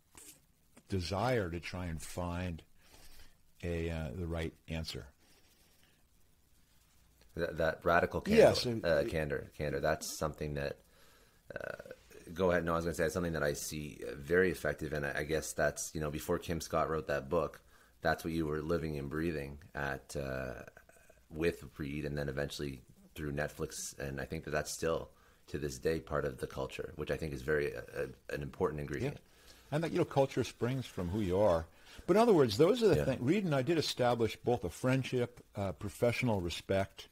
desire 0.88 1.48
to 1.48 1.58
try 1.58 1.86
and 1.86 2.00
find 2.00 2.62
a 3.62 3.90
uh, 3.90 4.08
the 4.14 4.26
right 4.26 4.52
answer. 4.68 5.06
That, 7.34 7.56
that 7.56 7.80
radical 7.82 8.20
candor, 8.20 8.42
yes, 8.42 8.66
uh, 8.66 9.04
candor, 9.08 9.50
candor. 9.56 9.80
That's 9.80 10.18
something 10.18 10.54
that. 10.54 10.76
Uh, 11.54 11.92
go 12.34 12.50
ahead. 12.50 12.64
No, 12.64 12.72
I 12.72 12.76
was 12.76 12.84
going 12.84 12.94
to 12.94 13.02
say 13.02 13.08
something 13.08 13.32
that 13.32 13.42
I 13.42 13.54
see 13.54 14.00
very 14.16 14.50
effective, 14.50 14.92
and 14.92 15.06
I 15.06 15.24
guess 15.24 15.52
that's 15.54 15.90
you 15.94 16.00
know 16.00 16.10
before 16.10 16.38
Kim 16.38 16.60
Scott 16.60 16.90
wrote 16.90 17.06
that 17.06 17.30
book, 17.30 17.62
that's 18.02 18.22
what 18.22 18.34
you 18.34 18.46
were 18.46 18.60
living 18.60 18.98
and 18.98 19.08
breathing 19.08 19.58
at 19.74 20.14
uh, 20.14 20.62
with 21.30 21.64
Reed, 21.78 22.04
and 22.04 22.18
then 22.18 22.28
eventually 22.28 22.82
through 23.14 23.32
Netflix, 23.32 23.98
and 23.98 24.20
I 24.20 24.26
think 24.26 24.44
that 24.44 24.50
that's 24.50 24.72
still 24.72 25.10
to 25.48 25.58
this 25.58 25.78
day 25.78 26.00
part 26.00 26.26
of 26.26 26.38
the 26.38 26.46
culture, 26.46 26.92
which 26.96 27.10
I 27.10 27.16
think 27.16 27.32
is 27.32 27.40
very 27.40 27.74
uh, 27.74 28.06
an 28.30 28.42
important 28.42 28.80
ingredient. 28.80 29.14
Yeah 29.14 29.31
and 29.72 29.82
that 29.82 29.90
you 29.90 29.98
know 29.98 30.04
culture 30.04 30.44
springs 30.44 30.86
from 30.86 31.08
who 31.08 31.20
you 31.20 31.40
are. 31.40 31.66
But 32.06 32.16
in 32.16 32.22
other 32.22 32.32
words, 32.32 32.58
those 32.58 32.82
are 32.82 32.88
the 32.88 32.96
yeah. 32.96 33.04
things. 33.04 33.20
Reed 33.20 33.44
and 33.44 33.54
I 33.54 33.62
did 33.62 33.78
establish 33.78 34.36
both 34.36 34.64
a 34.64 34.70
friendship, 34.70 35.40
uh, 35.56 35.72
professional 35.72 36.40
respect, 36.40 37.08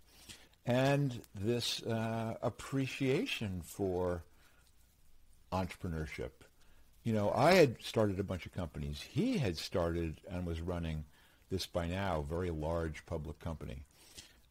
and 0.66 1.20
this 1.34 1.82
uh, 1.82 2.36
appreciation 2.42 3.62
for 3.64 4.22
entrepreneurship. 5.52 6.30
You 7.02 7.14
know, 7.14 7.32
I 7.34 7.54
had 7.54 7.82
started 7.82 8.20
a 8.20 8.24
bunch 8.24 8.44
of 8.46 8.52
companies. 8.52 9.00
He 9.00 9.38
had 9.38 9.56
started 9.56 10.20
and 10.30 10.46
was 10.46 10.60
running 10.60 11.04
this 11.50 11.66
by 11.66 11.86
now 11.86 12.24
very 12.28 12.50
large 12.50 13.04
public 13.06 13.40
company. 13.40 13.84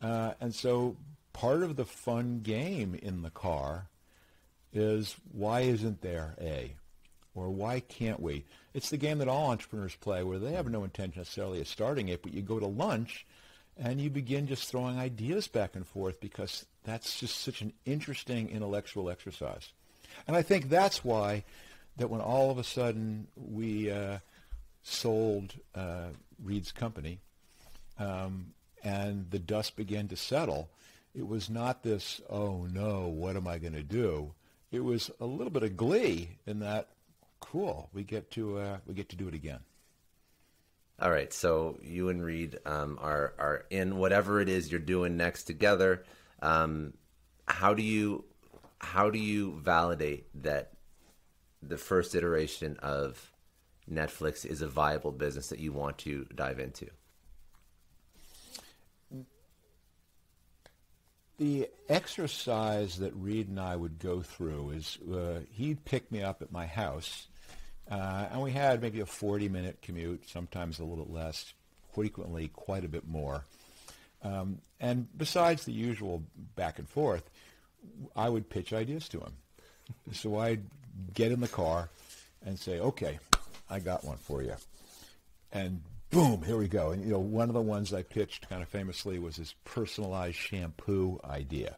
Uh, 0.01 0.33
and 0.41 0.53
so 0.53 0.97
part 1.31 1.61
of 1.61 1.75
the 1.75 1.85
fun 1.85 2.39
game 2.41 2.95
in 2.95 3.21
the 3.21 3.29
car 3.29 3.87
is 4.73 5.15
why 5.31 5.61
isn't 5.61 6.01
there 6.01 6.35
a? 6.41 6.75
Or 7.39 7.49
why 7.49 7.79
can't 7.79 8.19
we? 8.19 8.45
It's 8.73 8.89
the 8.89 8.97
game 8.97 9.19
that 9.19 9.27
all 9.27 9.51
entrepreneurs 9.51 9.95
play 9.95 10.23
where 10.23 10.39
they 10.39 10.53
have 10.53 10.69
no 10.69 10.83
intention 10.83 11.19
necessarily 11.19 11.61
of 11.61 11.67
starting 11.67 12.09
it, 12.09 12.21
but 12.21 12.33
you 12.33 12.41
go 12.41 12.59
to 12.59 12.67
lunch 12.67 13.25
and 13.77 14.01
you 14.01 14.09
begin 14.09 14.47
just 14.47 14.69
throwing 14.69 14.99
ideas 14.99 15.47
back 15.47 15.75
and 15.75 15.87
forth 15.87 16.19
because 16.19 16.65
that's 16.83 17.19
just 17.19 17.39
such 17.39 17.61
an 17.61 17.73
interesting 17.85 18.49
intellectual 18.49 19.09
exercise. 19.09 19.69
And 20.27 20.35
I 20.35 20.41
think 20.41 20.69
that's 20.69 21.03
why 21.03 21.43
that 21.97 22.09
when 22.09 22.21
all 22.21 22.51
of 22.51 22.57
a 22.57 22.63
sudden 22.63 23.27
we 23.35 23.91
uh, 23.91 24.19
sold 24.83 25.53
uh, 25.75 26.07
Reed's 26.43 26.71
company 26.71 27.19
um, 27.97 28.53
and 28.83 29.29
the 29.31 29.39
dust 29.39 29.75
began 29.75 30.07
to 30.09 30.15
settle, 30.15 30.69
it 31.15 31.27
was 31.27 31.49
not 31.49 31.83
this, 31.83 32.21
oh 32.29 32.67
no, 32.71 33.07
what 33.07 33.35
am 33.35 33.47
I 33.47 33.57
going 33.57 33.73
to 33.73 33.83
do? 33.83 34.31
It 34.71 34.83
was 34.83 35.09
a 35.19 35.25
little 35.25 35.51
bit 35.51 35.63
of 35.63 35.75
glee 35.75 36.29
in 36.45 36.59
that 36.59 36.89
cool. 37.39 37.89
We 37.93 38.03
get 38.03 38.31
to 38.31 38.57
uh, 38.57 38.77
we 38.85 38.93
get 38.93 39.09
to 39.09 39.15
do 39.15 39.27
it 39.27 39.33
again. 39.33 39.59
All 41.01 41.09
right, 41.09 41.31
so 41.31 41.79
you 41.81 42.09
and 42.09 42.23
Reed 42.23 42.59
um, 42.65 42.97
are 43.01 43.33
are 43.39 43.65
in 43.69 43.97
whatever 43.97 44.41
it 44.41 44.49
is 44.49 44.69
you're 44.69 44.81
doing 44.81 45.15
next 45.15 45.45
together. 45.45 46.03
Um, 46.41 46.93
how 47.47 47.73
do 47.73 47.83
you 47.83 48.25
how 48.79 49.09
do 49.09 49.19
you 49.19 49.59
validate 49.61 50.27
that 50.43 50.73
the 51.61 51.77
first 51.77 52.15
iteration 52.15 52.77
of 52.77 53.31
Netflix 53.89 54.45
is 54.45 54.61
a 54.61 54.67
viable 54.67 55.11
business 55.11 55.47
that 55.49 55.59
you 55.59 55.71
want 55.71 55.97
to 55.99 56.25
dive 56.35 56.59
into? 56.59 56.87
The 61.39 61.69
exercise 61.87 62.97
that 62.97 63.15
Reed 63.15 63.47
and 63.47 63.61
I 63.61 63.73
would 63.73 63.97
go 63.99 64.21
through 64.21 64.71
is 64.71 64.97
uh, 65.09 65.39
he'd 65.53 65.85
pick 65.85 66.11
me 66.11 66.21
up 66.21 66.41
at 66.41 66.51
my 66.51 66.65
house, 66.65 67.27
uh, 67.89 68.27
and 68.29 68.41
we 68.41 68.51
had 68.51 68.81
maybe 68.81 68.99
a 68.99 69.05
40-minute 69.05 69.79
commute, 69.81 70.27
sometimes 70.27 70.79
a 70.79 70.83
little 70.83 71.07
less, 71.09 71.53
frequently 71.93 72.49
quite 72.49 72.83
a 72.83 72.89
bit 72.89 73.07
more. 73.07 73.45
Um, 74.21 74.59
and 74.81 75.07
besides 75.17 75.63
the 75.63 75.71
usual 75.71 76.23
back 76.57 76.77
and 76.77 76.89
forth, 76.89 77.29
I 78.17 78.27
would 78.27 78.49
pitch 78.49 78.73
ideas 78.73 79.07
to 79.09 79.21
him. 79.21 79.33
so 80.11 80.37
I'd 80.37 80.63
get 81.13 81.31
in 81.31 81.39
the 81.39 81.47
car 81.47 81.89
and 82.45 82.59
say, 82.59 82.79
"Okay, 82.79 83.17
I 83.69 83.79
got 83.79 84.03
one 84.03 84.17
for 84.17 84.43
you," 84.43 84.55
and 85.53 85.81
boom, 86.09 86.41
here 86.43 86.57
we 86.57 86.67
go. 86.67 86.91
And 86.91 87.03
you 87.03 87.11
know, 87.11 87.19
one 87.19 87.49
of 87.49 87.53
the 87.53 87.61
ones 87.61 87.93
I 87.93 88.03
pitched 88.03 88.49
kind 88.49 88.61
of 88.61 88.69
famously 88.69 89.19
was 89.19 89.37
this 89.37 89.55
personalized 89.63 90.35
shampoo 90.35 91.19
idea, 91.23 91.77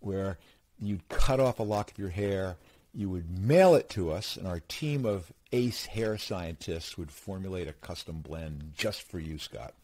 where 0.00 0.38
you'd 0.80 1.08
cut 1.08 1.40
off 1.40 1.58
a 1.58 1.64
lock 1.64 1.90
of 1.90 1.98
your 1.98 2.10
hair, 2.10 2.56
you 2.94 3.08
would 3.08 3.38
mail 3.38 3.74
it 3.74 3.88
to 3.90 4.10
us, 4.10 4.36
and 4.36 4.46
our 4.46 4.60
team 4.60 5.04
of 5.04 5.32
ace 5.52 5.86
hair 5.86 6.18
scientists 6.18 6.96
would 6.96 7.10
formulate 7.10 7.68
a 7.68 7.72
custom 7.72 8.20
blend 8.20 8.72
just 8.76 9.02
for 9.02 9.18
you, 9.18 9.38
Scott, 9.38 9.74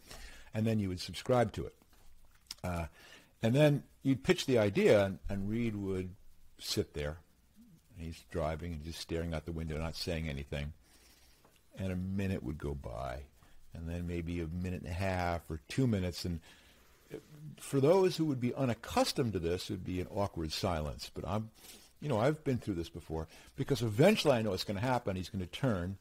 and 0.55 0.67
then 0.67 0.79
you 0.79 0.89
would 0.89 1.01
subscribe 1.01 1.53
to 1.53 1.67
it. 1.67 1.75
Uh, 2.63 2.87
and 3.43 3.55
then 3.55 3.83
you'd 4.03 4.25
pitch 4.25 4.47
the 4.47 4.59
idea, 4.59 5.05
and, 5.05 5.19
and 5.29 5.49
Reed 5.49 5.77
would 5.77 6.11
sit 6.59 6.95
there. 6.95 7.19
He's 7.97 8.25
driving 8.31 8.73
and 8.73 8.85
just 8.85 9.01
staring 9.01 9.35
out 9.35 9.45
the 9.45 9.53
window, 9.53 9.79
not 9.79 9.97
saying 9.97 10.29
anything. 10.29 10.73
And 11.79 11.93
a 11.93 11.97
minute 11.97 12.43
would 12.43 12.59
go 12.59 12.75
by 12.75 13.23
and 13.79 13.89
then 13.89 14.07
maybe 14.07 14.41
a 14.41 14.47
minute 14.47 14.83
and 14.83 14.91
a 14.91 14.95
half 14.95 15.43
or 15.51 15.61
two 15.69 15.87
minutes. 15.87 16.25
And 16.25 16.41
for 17.59 17.81
those 17.81 18.17
who 18.17 18.25
would 18.27 18.41
be 18.41 18.55
unaccustomed 18.55 19.33
to 19.33 19.39
this, 19.39 19.71
it 19.71 19.75
would 19.75 19.85
be 19.85 20.01
an 20.01 20.09
awkward 20.15 20.53
silence. 20.53 21.11
But 21.15 21.27
I'm, 21.27 21.51
you 22.01 22.09
know, 22.09 22.19
I've 22.19 22.45
been 22.45 22.59
through 22.59 22.75
this 22.75 22.89
before 22.89 23.29
because 23.57 23.83
eventually 23.83 24.35
I 24.35 24.43
know 24.43 24.53
it's 24.53 24.65
going 24.65 24.79
to 24.79 24.87
happen. 24.87 25.17
He's 25.17 25.31
going 25.31 25.45
to 25.45 25.51
turn. 25.51 25.97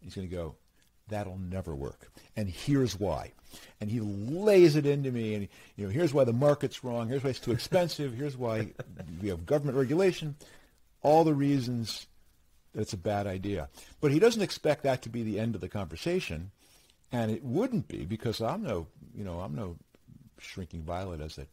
He's 0.00 0.14
going 0.14 0.28
to 0.28 0.34
go, 0.34 0.54
that'll 1.08 1.38
never 1.38 1.74
work. 1.74 2.10
And 2.36 2.48
here's 2.48 2.98
why. 2.98 3.32
And 3.80 3.90
he 3.90 4.00
lays 4.00 4.76
it 4.76 4.86
into 4.86 5.10
me. 5.10 5.34
And, 5.34 5.48
you 5.76 5.86
know, 5.86 5.90
here's 5.90 6.14
why 6.14 6.24
the 6.24 6.32
market's 6.32 6.84
wrong. 6.84 7.08
Here's 7.08 7.24
why 7.24 7.30
it's 7.30 7.40
too 7.40 7.52
expensive. 7.52 8.14
Here's 8.14 8.36
why 8.36 8.68
we 9.20 9.28
have 9.28 9.46
government 9.46 9.78
regulation. 9.78 10.36
All 11.02 11.24
the 11.24 11.34
reasons 11.34 12.06
that 12.74 12.82
it's 12.82 12.92
a 12.92 12.98
bad 12.98 13.26
idea. 13.26 13.68
But 14.00 14.12
he 14.12 14.18
doesn't 14.18 14.42
expect 14.42 14.82
that 14.82 15.02
to 15.02 15.08
be 15.08 15.22
the 15.22 15.38
end 15.40 15.54
of 15.54 15.60
the 15.60 15.68
conversation. 15.68 16.50
And 17.10 17.30
it 17.30 17.42
wouldn't 17.42 17.88
be 17.88 18.04
because 18.04 18.40
I'm 18.40 18.62
no, 18.62 18.86
you 19.14 19.24
know, 19.24 19.40
I'm 19.40 19.54
no 19.54 19.76
shrinking 20.38 20.82
violet 20.82 21.20
as 21.20 21.36
that. 21.36 21.48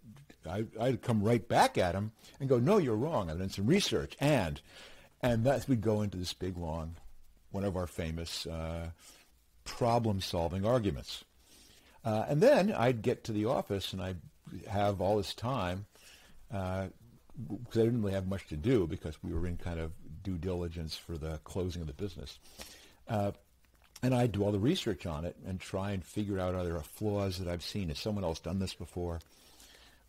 I, 0.48 0.66
I'd 0.80 1.02
come 1.02 1.24
right 1.24 1.46
back 1.48 1.78
at 1.78 1.96
him 1.96 2.12
and 2.40 2.48
go, 2.48 2.60
no, 2.60 2.78
you're 2.78 2.96
wrong. 2.96 3.30
I've 3.30 3.40
done 3.40 3.50
some 3.50 3.66
research. 3.66 4.16
And, 4.20 4.62
and 5.22 5.44
that 5.46 5.68
we'd 5.68 5.82
go 5.82 6.02
into 6.02 6.18
this 6.18 6.34
big, 6.34 6.58
long, 6.58 6.98
one 7.52 7.64
of 7.64 7.76
our 7.76 7.88
famous 7.88 8.46
uh, 8.46 8.90
problem-solving 9.64 10.66
arguments. 10.66 11.24
Uh, 12.04 12.26
and 12.28 12.42
then 12.42 12.72
I'd 12.72 13.02
get 13.02 13.24
to 13.24 13.32
the 13.32 13.46
office 13.46 13.92
and 13.92 14.02
I'd 14.02 14.20
have 14.68 15.02
all 15.02 15.18
this 15.18 15.34
time 15.34 15.88
because 16.52 16.92
uh, 17.78 17.82
I 17.82 17.84
didn't 17.84 18.02
really 18.02 18.14
have 18.14 18.28
much 18.28 18.48
to 18.50 18.56
do 18.56 18.86
because 18.86 19.18
we 19.24 19.34
were 19.34 19.48
in 19.48 19.58
kind 19.58 19.80
of 19.80 19.92
due 20.24 20.38
diligence 20.38 20.96
for 20.96 21.18
the 21.18 21.40
closing 21.44 21.82
of 21.82 21.88
the 21.88 21.94
business. 21.94 22.38
Uh, 23.08 23.32
and 24.04 24.14
I 24.14 24.28
do 24.28 24.44
all 24.44 24.52
the 24.52 24.60
research 24.60 25.06
on 25.06 25.26
it 25.26 25.36
and 25.46 25.60
try 25.60 25.92
and 25.92 26.04
figure 26.04 26.40
out 26.40 26.56
are 26.56 26.64
there 26.64 26.80
flaws 26.80 27.40
that 27.40 27.48
I've 27.48 27.64
seen? 27.64 27.90
Has 27.90 28.00
someone 28.00 28.24
else 28.24 28.40
done 28.40 28.60
this 28.60 28.74
before? 28.74 29.20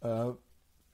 Uh, 0.02 0.32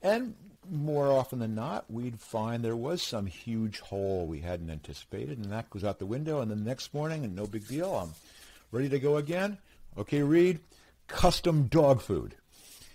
and 0.03 0.35
more 0.71 1.11
often 1.11 1.39
than 1.39 1.55
not, 1.55 1.91
we'd 1.91 2.21
find 2.21 2.65
there 2.65 2.77
was 2.77 3.03
some 3.03 3.27
huge 3.27 3.81
hole 3.81 4.27
we 4.27 4.41
hadn't 4.41 4.71
anticipated, 4.71 5.39
and 5.39 5.53
that 5.53 5.71
goes 5.71 5.85
out 5.85 5.99
the 5.99 6.07
window. 6.07 6.41
And 6.41 6.51
the 6.51 6.57
next 6.57 6.95
morning, 6.95 7.25
and 7.25 7.35
no 7.35 7.47
big 7.47 7.67
deal, 7.67 7.95
I'm 7.95 8.15
ready 8.71 8.89
to 8.89 8.99
go 8.99 9.17
again. 9.17 9.59
Okay, 9.99 10.23
Reed, 10.23 10.61
custom 11.07 11.67
dog 11.67 12.01
food, 12.01 12.35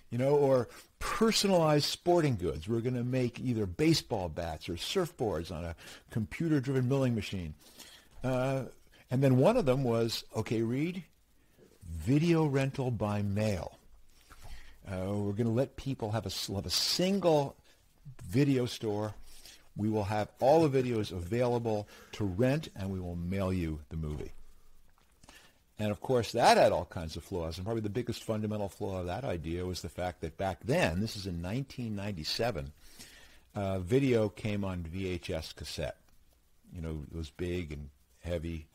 you 0.09 0.17
know, 0.17 0.35
or 0.35 0.69
personalized 0.99 1.85
sporting 1.85 2.35
goods. 2.35 2.67
We're 2.67 2.81
going 2.81 2.95
to 2.95 3.03
make 3.03 3.39
either 3.39 3.65
baseball 3.65 4.29
bats 4.29 4.69
or 4.69 4.73
surfboards 4.73 5.51
on 5.51 5.63
a 5.63 5.75
computer-driven 6.09 6.87
milling 6.87 7.15
machine. 7.15 7.53
Uh, 8.23 8.63
and 9.09 9.23
then 9.23 9.37
one 9.37 9.57
of 9.57 9.65
them 9.65 9.83
was, 9.83 10.23
okay, 10.35 10.61
Reed, 10.61 11.03
video 11.89 12.45
rental 12.45 12.91
by 12.91 13.21
mail. 13.21 13.77
Uh, 14.89 15.13
we're 15.13 15.33
going 15.33 15.45
to 15.45 15.49
let 15.49 15.75
people 15.75 16.11
have 16.11 16.25
a, 16.25 16.53
have 16.53 16.65
a 16.65 16.69
single 16.69 17.55
video 18.25 18.65
store. 18.65 19.13
We 19.75 19.89
will 19.89 20.05
have 20.05 20.29
all 20.39 20.67
the 20.67 20.81
videos 20.81 21.11
available 21.11 21.87
to 22.13 22.23
rent, 22.25 22.69
and 22.75 22.89
we 22.89 22.99
will 22.99 23.15
mail 23.15 23.53
you 23.53 23.79
the 23.89 23.97
movie. 23.97 24.31
And 25.79 25.91
of 25.91 26.01
course, 26.01 26.31
that 26.31 26.57
had 26.57 26.71
all 26.71 26.85
kinds 26.85 27.15
of 27.15 27.23
flaws. 27.23 27.57
And 27.57 27.65
probably 27.65 27.81
the 27.81 27.89
biggest 27.89 28.23
fundamental 28.23 28.69
flaw 28.69 28.99
of 28.99 29.05
that 29.05 29.23
idea 29.23 29.65
was 29.65 29.81
the 29.81 29.89
fact 29.89 30.21
that 30.21 30.37
back 30.37 30.59
then, 30.63 30.99
this 30.99 31.15
is 31.15 31.27
in 31.27 31.41
1997, 31.43 32.71
uh, 33.55 33.79
video 33.79 34.29
came 34.29 34.65
on 34.65 34.83
VHS 34.83 35.55
cassette. 35.55 35.97
You 36.73 36.81
know, 36.81 37.03
it 37.11 37.15
was 37.15 37.29
big 37.29 37.71
and 37.71 37.89
heavy 38.23 38.67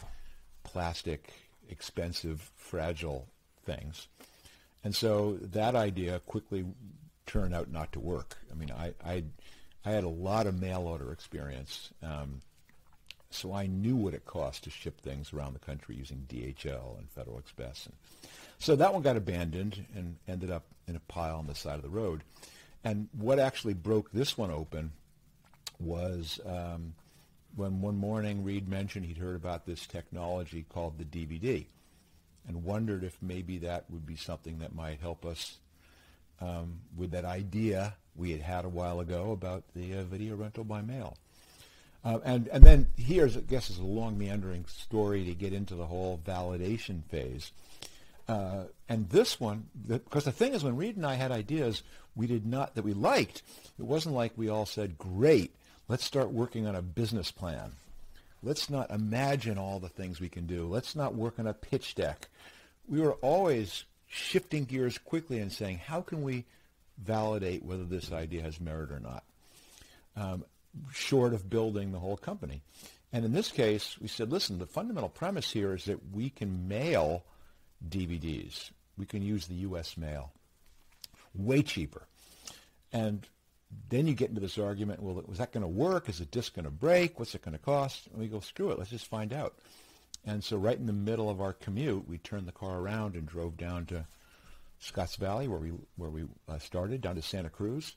plastic, 0.64 1.32
expensive, 1.68 2.50
fragile 2.56 3.28
things. 3.64 4.08
And 4.84 4.94
so 4.94 5.38
that 5.40 5.74
idea 5.74 6.20
quickly 6.20 6.64
turned 7.26 7.54
out 7.54 7.70
not 7.70 7.92
to 7.92 8.00
work. 8.00 8.38
I 8.50 8.54
mean, 8.54 8.70
I, 8.70 8.94
I, 9.04 9.24
I 9.84 9.90
had 9.90 10.04
a 10.04 10.08
lot 10.08 10.46
of 10.46 10.60
mail 10.60 10.82
order 10.82 11.12
experience. 11.12 11.90
Um, 12.02 12.40
so 13.30 13.54
I 13.54 13.66
knew 13.66 13.96
what 13.96 14.14
it 14.14 14.26
cost 14.26 14.64
to 14.64 14.70
ship 14.70 15.00
things 15.00 15.32
around 15.32 15.54
the 15.54 15.58
country 15.58 15.96
using 15.96 16.26
DHL 16.28 16.98
and 16.98 17.08
Federal 17.10 17.38
Express. 17.38 17.86
And 17.86 17.94
so 18.58 18.76
that 18.76 18.92
one 18.92 19.02
got 19.02 19.16
abandoned 19.16 19.86
and 19.94 20.16
ended 20.28 20.50
up 20.50 20.64
in 20.86 20.96
a 20.96 21.00
pile 21.00 21.36
on 21.36 21.46
the 21.46 21.54
side 21.54 21.76
of 21.76 21.82
the 21.82 21.88
road. 21.88 22.22
And 22.84 23.08
what 23.12 23.38
actually 23.38 23.74
broke 23.74 24.10
this 24.12 24.36
one 24.36 24.50
open 24.50 24.92
was 25.78 26.40
um, 26.44 26.94
when 27.54 27.80
one 27.80 27.96
morning 27.96 28.44
Reed 28.44 28.68
mentioned 28.68 29.06
he'd 29.06 29.18
heard 29.18 29.36
about 29.36 29.66
this 29.66 29.86
technology 29.86 30.64
called 30.68 30.98
the 30.98 31.04
DVD 31.04 31.66
and 32.46 32.64
wondered 32.64 33.04
if 33.04 33.16
maybe 33.20 33.58
that 33.58 33.84
would 33.90 34.06
be 34.06 34.16
something 34.16 34.58
that 34.58 34.74
might 34.74 35.00
help 35.00 35.24
us 35.24 35.58
um, 36.40 36.80
with 36.96 37.12
that 37.12 37.24
idea 37.24 37.94
we 38.16 38.32
had 38.32 38.40
had 38.40 38.64
a 38.64 38.68
while 38.68 39.00
ago 39.00 39.30
about 39.30 39.64
the 39.74 39.94
uh, 39.94 40.02
video 40.02 40.36
rental 40.36 40.64
by 40.64 40.82
mail. 40.82 41.16
Uh, 42.04 42.18
and, 42.24 42.48
and 42.48 42.64
then 42.64 42.88
here's, 42.96 43.36
I 43.36 43.40
guess, 43.40 43.70
is 43.70 43.78
a 43.78 43.84
long 43.84 44.18
meandering 44.18 44.64
story 44.66 45.24
to 45.24 45.34
get 45.34 45.52
into 45.52 45.76
the 45.76 45.86
whole 45.86 46.20
validation 46.24 47.04
phase. 47.04 47.52
Uh, 48.28 48.64
and 48.88 49.08
this 49.10 49.38
one, 49.38 49.66
because 49.86 50.24
the 50.24 50.32
thing 50.32 50.52
is, 50.54 50.64
when 50.64 50.76
Reed 50.76 50.96
and 50.96 51.06
I 51.06 51.14
had 51.14 51.30
ideas 51.30 51.82
we 52.16 52.26
did 52.26 52.44
not 52.44 52.74
that 52.74 52.84
we 52.84 52.92
liked, 52.92 53.42
it 53.78 53.84
wasn't 53.84 54.14
like 54.14 54.32
we 54.36 54.48
all 54.48 54.66
said, 54.66 54.98
"Great, 54.98 55.54
Let's 55.88 56.04
start 56.04 56.30
working 56.30 56.66
on 56.66 56.74
a 56.74 56.82
business 56.82 57.30
plan. 57.30 57.72
Let's 58.42 58.70
not 58.70 58.90
imagine 58.90 59.58
all 59.58 59.78
the 59.78 59.88
things 59.88 60.20
we 60.20 60.28
can 60.28 60.46
do. 60.46 60.66
Let's 60.66 60.96
not 60.96 61.14
work 61.14 61.38
on 61.38 61.46
a 61.46 61.54
pitch 61.54 61.94
deck. 61.94 62.28
We 62.88 63.00
were 63.00 63.14
always 63.14 63.84
shifting 64.08 64.64
gears 64.64 64.98
quickly 64.98 65.38
and 65.38 65.52
saying, 65.52 65.78
how 65.78 66.00
can 66.00 66.22
we 66.22 66.44
validate 66.98 67.64
whether 67.64 67.84
this 67.84 68.12
idea 68.12 68.42
has 68.42 68.60
merit 68.60 68.90
or 68.90 69.00
not, 69.00 69.24
um, 70.16 70.44
short 70.92 71.34
of 71.34 71.50
building 71.50 71.92
the 71.92 71.98
whole 71.98 72.16
company. 72.16 72.62
And 73.12 73.24
in 73.24 73.32
this 73.32 73.50
case, 73.50 73.96
we 74.00 74.08
said, 74.08 74.30
listen, 74.30 74.58
the 74.58 74.66
fundamental 74.66 75.08
premise 75.08 75.50
here 75.50 75.74
is 75.74 75.84
that 75.84 76.12
we 76.14 76.30
can 76.30 76.68
mail 76.68 77.24
DVDs. 77.86 78.70
We 78.96 79.06
can 79.06 79.22
use 79.22 79.46
the 79.46 79.54
U.S. 79.56 79.96
mail. 79.96 80.32
Way 81.34 81.62
cheaper. 81.62 82.06
And 82.92 83.26
then 83.88 84.06
you 84.06 84.14
get 84.14 84.30
into 84.30 84.40
this 84.40 84.58
argument, 84.58 85.02
well, 85.02 85.22
was 85.26 85.38
that 85.38 85.52
going 85.52 85.62
to 85.62 85.68
work? 85.68 86.08
Is 86.08 86.18
the 86.18 86.24
disc 86.26 86.54
going 86.54 86.64
to 86.64 86.70
break? 86.70 87.18
What's 87.18 87.34
it 87.34 87.42
going 87.42 87.52
to 87.52 87.62
cost? 87.62 88.06
And 88.08 88.20
we 88.20 88.28
go, 88.28 88.40
screw 88.40 88.70
it, 88.70 88.78
let's 88.78 88.90
just 88.90 89.06
find 89.06 89.32
out. 89.32 89.54
And 90.24 90.42
so 90.42 90.56
right 90.56 90.78
in 90.78 90.86
the 90.86 90.92
middle 90.92 91.28
of 91.28 91.40
our 91.40 91.52
commute, 91.52 92.08
we 92.08 92.18
turned 92.18 92.46
the 92.46 92.52
car 92.52 92.78
around 92.78 93.16
and 93.16 93.26
drove 93.26 93.56
down 93.56 93.86
to 93.86 94.06
Scotts 94.78 95.16
Valley, 95.16 95.48
where 95.48 95.58
we 95.58 95.72
where 95.96 96.10
we 96.10 96.24
uh, 96.48 96.58
started, 96.58 97.00
down 97.00 97.16
to 97.16 97.22
Santa 97.22 97.50
Cruz. 97.50 97.94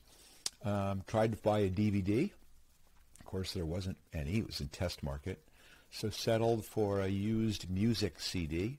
Um, 0.64 1.02
tried 1.06 1.32
to 1.32 1.38
buy 1.38 1.60
a 1.60 1.70
DVD. 1.70 2.30
Of 3.20 3.26
course, 3.26 3.52
there 3.52 3.64
wasn't 3.64 3.96
any. 4.12 4.38
It 4.38 4.46
was 4.46 4.60
in 4.60 4.68
test 4.68 5.02
market. 5.02 5.40
So 5.90 6.10
settled 6.10 6.64
for 6.64 7.00
a 7.00 7.08
used 7.08 7.70
music 7.70 8.20
CD 8.20 8.78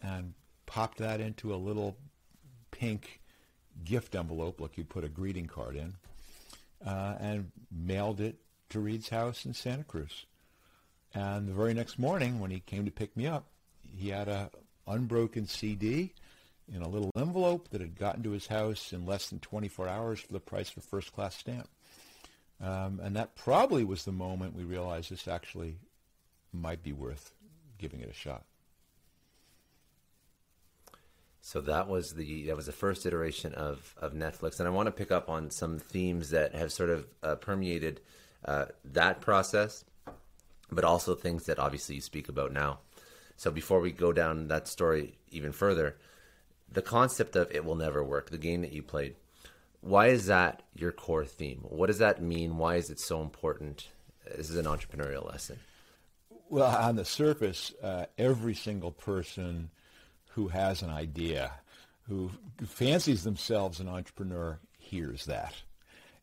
and 0.00 0.34
popped 0.66 0.98
that 0.98 1.20
into 1.20 1.52
a 1.52 1.56
little 1.56 1.96
pink 2.70 3.20
gift 3.84 4.14
envelope 4.14 4.60
like 4.60 4.76
you 4.78 4.84
put 4.84 5.04
a 5.04 5.08
greeting 5.08 5.46
card 5.46 5.76
in 5.76 5.94
uh, 6.84 7.14
and 7.20 7.50
mailed 7.70 8.20
it 8.20 8.36
to 8.70 8.80
Reed's 8.80 9.08
house 9.08 9.44
in 9.44 9.54
Santa 9.54 9.84
Cruz. 9.84 10.26
And 11.14 11.48
the 11.48 11.54
very 11.54 11.74
next 11.74 11.98
morning, 11.98 12.38
when 12.38 12.50
he 12.50 12.60
came 12.60 12.84
to 12.84 12.90
pick 12.90 13.16
me 13.16 13.26
up, 13.26 13.46
he 13.96 14.10
had 14.10 14.28
a 14.28 14.50
unbroken 14.86 15.46
CD 15.46 16.12
in 16.72 16.82
a 16.82 16.88
little 16.88 17.10
envelope 17.16 17.68
that 17.70 17.80
had 17.80 17.98
gotten 17.98 18.22
to 18.22 18.30
his 18.30 18.46
house 18.46 18.92
in 18.92 19.06
less 19.06 19.28
than 19.28 19.38
24 19.40 19.88
hours 19.88 20.20
for 20.20 20.32
the 20.32 20.40
price 20.40 20.70
of 20.70 20.78
a 20.78 20.80
first-class 20.86 21.36
stamp. 21.36 21.68
Um, 22.60 23.00
and 23.02 23.16
that 23.16 23.36
probably 23.36 23.84
was 23.84 24.04
the 24.04 24.12
moment 24.12 24.54
we 24.54 24.64
realized 24.64 25.10
this 25.10 25.28
actually 25.28 25.76
might 26.52 26.82
be 26.82 26.92
worth 26.92 27.32
giving 27.78 28.00
it 28.00 28.10
a 28.10 28.14
shot. 28.14 28.44
So 31.40 31.60
that 31.62 31.88
was 31.88 32.14
the 32.14 32.46
that 32.46 32.56
was 32.56 32.66
the 32.66 32.72
first 32.72 33.06
iteration 33.06 33.54
of 33.54 33.94
of 34.00 34.12
Netflix, 34.12 34.58
and 34.58 34.68
I 34.68 34.72
want 34.72 34.86
to 34.86 34.92
pick 34.92 35.10
up 35.10 35.28
on 35.28 35.50
some 35.50 35.78
themes 35.78 36.30
that 36.30 36.54
have 36.54 36.72
sort 36.72 36.90
of 36.90 37.06
uh, 37.22 37.36
permeated 37.36 38.00
uh, 38.44 38.66
that 38.84 39.20
process, 39.20 39.84
but 40.70 40.84
also 40.84 41.14
things 41.14 41.46
that 41.46 41.58
obviously 41.58 41.96
you 41.96 42.00
speak 42.00 42.28
about 42.28 42.52
now. 42.52 42.80
So 43.36 43.50
before 43.50 43.80
we 43.80 43.92
go 43.92 44.12
down 44.12 44.48
that 44.48 44.66
story 44.66 45.16
even 45.30 45.52
further, 45.52 45.96
the 46.70 46.82
concept 46.82 47.36
of 47.36 47.50
it 47.52 47.64
will 47.64 47.76
never 47.76 48.02
work, 48.02 48.30
the 48.30 48.38
game 48.38 48.62
that 48.62 48.72
you 48.72 48.82
played, 48.82 49.14
why 49.80 50.08
is 50.08 50.26
that 50.26 50.62
your 50.74 50.92
core 50.92 51.24
theme? 51.24 51.60
What 51.62 51.86
does 51.86 51.98
that 51.98 52.20
mean? 52.20 52.58
Why 52.58 52.76
is 52.76 52.90
it 52.90 52.98
so 52.98 53.22
important? 53.22 53.88
This 54.36 54.50
is 54.50 54.56
an 54.56 54.66
entrepreneurial 54.66 55.26
lesson. 55.26 55.58
Well, 56.50 56.74
on 56.74 56.96
the 56.96 57.04
surface, 57.04 57.72
uh, 57.82 58.06
every 58.16 58.54
single 58.54 58.90
person 58.90 59.70
who 60.30 60.48
has 60.48 60.82
an 60.82 60.90
idea, 60.90 61.52
who 62.08 62.30
fancies 62.64 63.24
themselves 63.24 63.80
an 63.80 63.88
entrepreneur, 63.88 64.58
hears 64.78 65.26
that. 65.26 65.54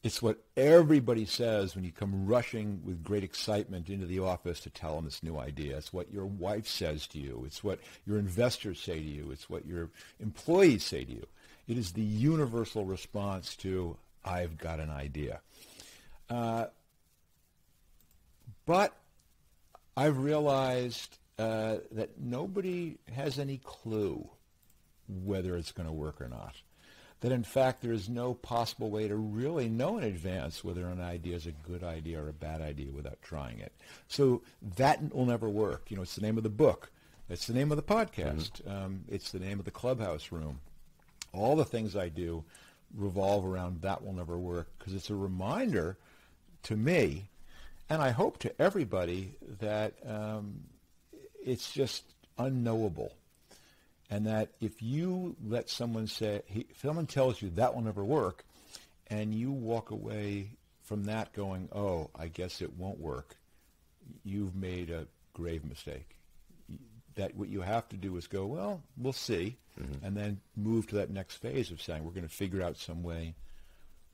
It's 0.03 0.21
what 0.21 0.37
everybody 0.55 1.25
says 1.25 1.73
when 1.73 1.83
you 1.83 1.91
come 1.91 2.27
rushing 2.27 2.81
with 2.85 3.03
great 3.03 3.23
excitement 3.23 3.89
into 3.89 4.05
the 4.05 4.19
office 4.19 4.59
to 4.59 4.69
tell 4.69 4.95
them 4.95 5.05
this 5.05 5.23
new 5.23 5.39
idea. 5.39 5.77
It's 5.77 5.91
what 5.91 6.13
your 6.13 6.27
wife 6.27 6.67
says 6.67 7.07
to 7.07 7.19
you. 7.19 7.43
It's 7.45 7.63
what 7.63 7.79
your 8.05 8.19
investors 8.19 8.79
say 8.79 8.99
to 8.99 9.05
you. 9.05 9.31
It's 9.31 9.49
what 9.49 9.65
your 9.65 9.89
employees 10.19 10.83
say 10.83 11.05
to 11.05 11.11
you. 11.11 11.25
It 11.67 11.79
is 11.79 11.93
the 11.93 12.03
universal 12.03 12.85
response 12.85 13.55
to, 13.57 13.97
I've 14.23 14.59
got 14.59 14.79
an 14.79 14.91
idea. 14.91 15.41
Uh, 16.29 16.65
but 18.67 18.93
I've 19.97 20.19
realized 20.19 21.17
uh, 21.37 21.77
that 21.91 22.19
nobody 22.19 22.97
has 23.13 23.39
any 23.39 23.59
clue 23.63 24.27
whether 25.07 25.55
it's 25.55 25.71
going 25.71 25.87
to 25.87 25.93
work 25.93 26.19
or 26.19 26.27
not 26.27 26.55
that 27.21 27.31
in 27.31 27.43
fact 27.43 27.81
there 27.81 27.91
is 27.91 28.09
no 28.09 28.33
possible 28.33 28.89
way 28.89 29.07
to 29.07 29.15
really 29.15 29.67
know 29.69 29.97
in 29.97 30.03
advance 30.03 30.63
whether 30.63 30.85
an 30.87 31.01
idea 31.01 31.35
is 31.35 31.47
a 31.47 31.51
good 31.51 31.83
idea 31.83 32.21
or 32.21 32.29
a 32.29 32.33
bad 32.33 32.61
idea 32.61 32.91
without 32.91 33.21
trying 33.21 33.59
it. 33.59 33.73
So 34.07 34.43
that 34.75 35.13
will 35.13 35.25
never 35.25 35.49
work. 35.49 35.89
You 35.89 35.97
know, 35.97 36.03
it's 36.03 36.15
the 36.15 36.21
name 36.21 36.37
of 36.37 36.43
the 36.43 36.49
book. 36.49 36.91
It's 37.29 37.47
the 37.47 37.53
name 37.53 37.71
of 37.71 37.77
the 37.77 37.83
podcast. 37.83 38.61
Mm-hmm. 38.61 38.69
Um, 38.69 39.05
it's 39.07 39.31
the 39.31 39.39
name 39.39 39.57
of 39.57 39.65
the 39.65 39.71
clubhouse 39.71 40.31
room. 40.31 40.59
All 41.33 41.55
the 41.55 41.65
things 41.65 41.95
I 41.95 42.09
do 42.09 42.43
revolve 42.95 43.45
around 43.45 43.81
that 43.81 44.05
will 44.05 44.13
never 44.13 44.37
work 44.37 44.69
because 44.77 44.93
it's 44.93 45.09
a 45.09 45.15
reminder 45.15 45.97
to 46.63 46.75
me, 46.75 47.29
and 47.89 48.01
I 48.01 48.11
hope 48.11 48.37
to 48.39 48.61
everybody, 48.61 49.33
that 49.59 49.93
um, 50.05 50.61
it's 51.45 51.71
just 51.71 52.03
unknowable 52.37 53.13
and 54.09 54.27
that 54.27 54.49
if 54.61 54.81
you 54.81 55.35
let 55.45 55.69
someone 55.69 56.07
say, 56.07 56.41
he, 56.45 56.67
if 56.69 56.79
someone 56.79 57.07
tells 57.07 57.41
you 57.41 57.49
that 57.51 57.73
will 57.73 57.81
never 57.81 58.03
work, 58.03 58.45
and 59.07 59.33
you 59.33 59.51
walk 59.51 59.91
away 59.91 60.49
from 60.83 61.05
that 61.05 61.33
going, 61.33 61.69
oh, 61.73 62.09
I 62.15 62.27
guess 62.27 62.61
it 62.61 62.77
won't 62.77 62.99
work, 62.99 63.35
you've 64.23 64.55
made 64.55 64.89
a 64.89 65.07
grave 65.33 65.65
mistake. 65.65 66.17
That 67.15 67.35
what 67.35 67.49
you 67.49 67.61
have 67.61 67.87
to 67.89 67.97
do 67.97 68.15
is 68.17 68.27
go, 68.27 68.45
well, 68.45 68.81
we'll 68.97 69.13
see, 69.13 69.57
mm-hmm. 69.79 70.05
and 70.05 70.15
then 70.15 70.39
move 70.55 70.87
to 70.87 70.95
that 70.95 71.09
next 71.09 71.37
phase 71.37 71.71
of 71.71 71.81
saying 71.81 72.03
we're 72.03 72.11
going 72.11 72.27
to 72.27 72.33
figure 72.33 72.61
out 72.61 72.77
some 72.77 73.03
way 73.03 73.33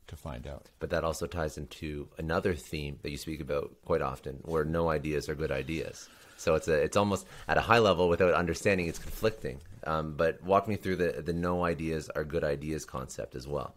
to 0.08 0.16
find 0.16 0.48
out. 0.48 0.68
But 0.80 0.92
that 0.92 1.04
also 1.04 1.26
ties 1.26 1.58
into 1.58 2.08
another 2.18 2.54
theme 2.54 3.00
that 3.02 3.10
you 3.10 3.18
speak 3.18 3.42
about 3.42 3.72
quite 3.84 4.02
often, 4.02 4.40
where 4.44 4.64
no 4.64 4.90
ideas 4.90 5.28
are 5.28 5.36
good 5.36 5.52
ideas. 5.52 6.08
So 6.42 6.56
it's 6.56 6.68
a 6.68 6.74
it's 6.74 6.98
almost 6.98 7.26
at 7.48 7.58
a 7.58 7.62
high 7.62 7.80
level 7.80 8.10
without 8.10 8.34
understanding 8.34 8.88
it's 8.88 9.00
conflicting. 9.00 9.60
Um, 9.86 10.14
but 10.14 10.44
walk 10.44 10.68
me 10.68 10.76
through 10.76 10.98
the 10.98 11.22
the 11.22 11.34
no 11.34 11.64
ideas 11.64 12.10
are 12.10 12.24
good 12.24 12.44
ideas 12.44 12.86
concept 12.86 13.36
as 13.36 13.48
well. 13.48 13.74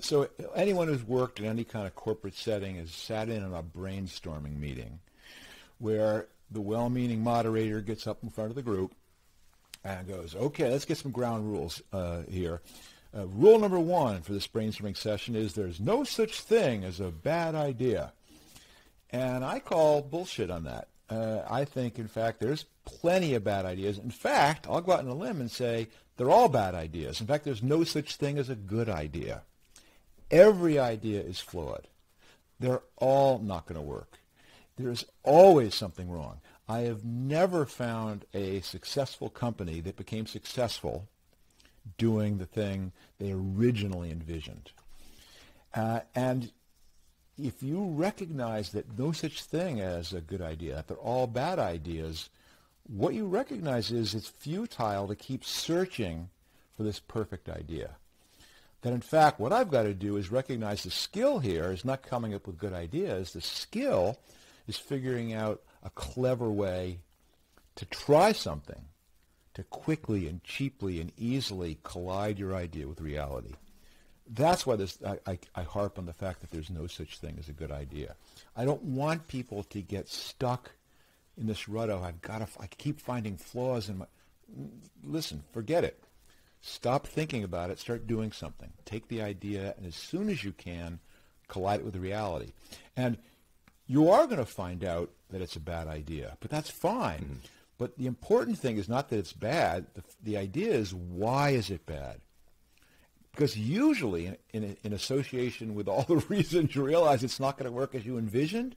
So 0.00 0.28
anyone 0.54 0.88
who's 0.88 1.02
worked 1.02 1.40
in 1.40 1.46
any 1.46 1.64
kind 1.64 1.86
of 1.86 1.94
corporate 1.94 2.34
setting 2.34 2.76
has 2.76 2.90
sat 2.90 3.28
in 3.28 3.42
on 3.42 3.54
a 3.54 3.62
brainstorming 3.62 4.58
meeting 4.58 4.98
where 5.78 6.26
the 6.50 6.60
well-meaning 6.60 7.22
moderator 7.22 7.80
gets 7.80 8.06
up 8.06 8.22
in 8.22 8.28
front 8.28 8.50
of 8.50 8.56
the 8.56 8.62
group 8.62 8.92
and 9.82 10.06
goes, 10.06 10.34
"Okay, 10.34 10.70
let's 10.70 10.84
get 10.84 10.98
some 10.98 11.12
ground 11.12 11.50
rules 11.50 11.82
uh, 11.92 12.22
here." 12.28 12.60
Uh, 13.16 13.26
rule 13.28 13.58
number 13.58 13.78
one 13.78 14.20
for 14.22 14.32
this 14.32 14.48
brainstorming 14.48 14.96
session 14.96 15.36
is 15.36 15.54
there's 15.54 15.80
no 15.80 16.02
such 16.04 16.40
thing 16.40 16.84
as 16.84 16.98
a 17.00 17.10
bad 17.10 17.54
idea. 17.54 18.12
And 19.14 19.44
I 19.44 19.60
call 19.60 20.02
bullshit 20.02 20.50
on 20.50 20.64
that. 20.64 20.88
Uh, 21.08 21.42
I 21.48 21.64
think, 21.64 22.00
in 22.00 22.08
fact, 22.08 22.40
there's 22.40 22.64
plenty 22.84 23.34
of 23.34 23.44
bad 23.44 23.64
ideas. 23.64 23.96
In 23.96 24.10
fact, 24.10 24.66
I'll 24.68 24.80
go 24.80 24.90
out 24.90 24.98
on 24.98 25.08
a 25.08 25.14
limb 25.14 25.40
and 25.40 25.48
say 25.48 25.86
they're 26.16 26.32
all 26.32 26.48
bad 26.48 26.74
ideas. 26.74 27.20
In 27.20 27.28
fact, 27.28 27.44
there's 27.44 27.62
no 27.62 27.84
such 27.84 28.16
thing 28.16 28.38
as 28.38 28.48
a 28.48 28.56
good 28.56 28.88
idea. 28.88 29.42
Every 30.32 30.80
idea 30.80 31.20
is 31.20 31.38
flawed. 31.38 31.86
They're 32.58 32.82
all 32.96 33.38
not 33.38 33.66
going 33.66 33.76
to 33.76 33.86
work. 33.86 34.18
There's 34.76 35.04
always 35.22 35.76
something 35.76 36.10
wrong. 36.10 36.40
I 36.68 36.80
have 36.80 37.04
never 37.04 37.66
found 37.66 38.24
a 38.34 38.62
successful 38.62 39.28
company 39.28 39.80
that 39.82 39.94
became 39.96 40.26
successful 40.26 41.06
doing 41.98 42.38
the 42.38 42.46
thing 42.46 42.90
they 43.20 43.30
originally 43.30 44.10
envisioned. 44.10 44.72
Uh, 45.72 46.00
and 46.16 46.50
if 47.38 47.62
you 47.62 47.86
recognize 47.86 48.70
that 48.70 48.98
no 48.98 49.12
such 49.12 49.42
thing 49.42 49.80
as 49.80 50.12
a 50.12 50.20
good 50.20 50.40
idea, 50.40 50.76
that 50.76 50.88
they're 50.88 50.96
all 50.96 51.26
bad 51.26 51.58
ideas, 51.58 52.30
what 52.86 53.14
you 53.14 53.26
recognize 53.26 53.90
is 53.90 54.14
it's 54.14 54.28
futile 54.28 55.08
to 55.08 55.16
keep 55.16 55.44
searching 55.44 56.28
for 56.76 56.82
this 56.82 57.00
perfect 57.00 57.48
idea. 57.48 57.96
That 58.82 58.92
in 58.92 59.00
fact, 59.00 59.40
what 59.40 59.52
I've 59.52 59.70
got 59.70 59.84
to 59.84 59.94
do 59.94 60.16
is 60.16 60.30
recognize 60.30 60.82
the 60.82 60.90
skill 60.90 61.38
here 61.38 61.72
is 61.72 61.84
not 61.84 62.02
coming 62.02 62.34
up 62.34 62.46
with 62.46 62.58
good 62.58 62.74
ideas. 62.74 63.32
The 63.32 63.40
skill 63.40 64.18
is 64.68 64.76
figuring 64.76 65.32
out 65.32 65.62
a 65.82 65.90
clever 65.90 66.50
way 66.50 66.98
to 67.76 67.86
try 67.86 68.32
something, 68.32 68.84
to 69.54 69.64
quickly 69.64 70.28
and 70.28 70.44
cheaply 70.44 71.00
and 71.00 71.12
easily 71.16 71.78
collide 71.82 72.38
your 72.38 72.54
idea 72.54 72.86
with 72.86 73.00
reality 73.00 73.54
that's 74.30 74.66
why 74.66 74.76
this, 74.76 74.98
I, 75.06 75.18
I, 75.26 75.38
I, 75.54 75.62
harp 75.62 75.98
on 75.98 76.06
the 76.06 76.12
fact 76.12 76.40
that 76.40 76.50
there's 76.50 76.70
no 76.70 76.86
such 76.86 77.18
thing 77.18 77.36
as 77.38 77.48
a 77.48 77.52
good 77.52 77.70
idea. 77.70 78.14
I 78.56 78.64
don't 78.64 78.82
want 78.82 79.28
people 79.28 79.64
to 79.64 79.82
get 79.82 80.08
stuck 80.08 80.70
in 81.36 81.46
this 81.46 81.68
rut 81.68 81.90
of 81.90 82.02
I've 82.02 82.22
got 82.22 82.38
to. 82.38 82.62
I 82.62 82.66
keep 82.66 83.00
finding 83.00 83.36
flaws 83.36 83.88
in 83.88 83.98
my. 83.98 84.06
Listen, 85.02 85.42
forget 85.52 85.84
it. 85.84 86.02
Stop 86.60 87.06
thinking 87.06 87.44
about 87.44 87.70
it. 87.70 87.78
Start 87.78 88.06
doing 88.06 88.32
something. 88.32 88.72
Take 88.86 89.08
the 89.08 89.20
idea, 89.20 89.74
and 89.76 89.86
as 89.86 89.96
soon 89.96 90.30
as 90.30 90.42
you 90.42 90.52
can, 90.52 91.00
collide 91.48 91.80
it 91.80 91.84
with 91.84 91.96
reality. 91.96 92.52
And 92.96 93.18
you 93.86 94.08
are 94.08 94.26
going 94.26 94.38
to 94.38 94.46
find 94.46 94.82
out 94.84 95.10
that 95.30 95.42
it's 95.42 95.56
a 95.56 95.60
bad 95.60 95.88
idea, 95.88 96.38
but 96.40 96.50
that's 96.50 96.70
fine. 96.70 97.20
Mm-hmm. 97.20 97.34
But 97.76 97.98
the 97.98 98.06
important 98.06 98.58
thing 98.58 98.78
is 98.78 98.88
not 98.88 99.10
that 99.10 99.18
it's 99.18 99.32
bad. 99.32 99.86
The, 99.94 100.02
the 100.22 100.36
idea 100.38 100.72
is 100.72 100.94
why 100.94 101.50
is 101.50 101.70
it 101.70 101.84
bad? 101.84 102.20
Because 103.34 103.58
usually, 103.58 104.26
in, 104.26 104.36
in, 104.52 104.76
in, 104.84 104.92
association 104.92 105.74
with 105.74 105.88
all 105.88 106.04
the 106.04 106.16
reasons 106.28 106.74
you 106.74 106.84
realize 106.84 107.24
it's 107.24 107.40
not 107.40 107.58
going 107.58 107.66
to 107.66 107.76
work 107.76 107.94
as 107.94 108.06
you 108.06 108.16
envisioned, 108.16 108.76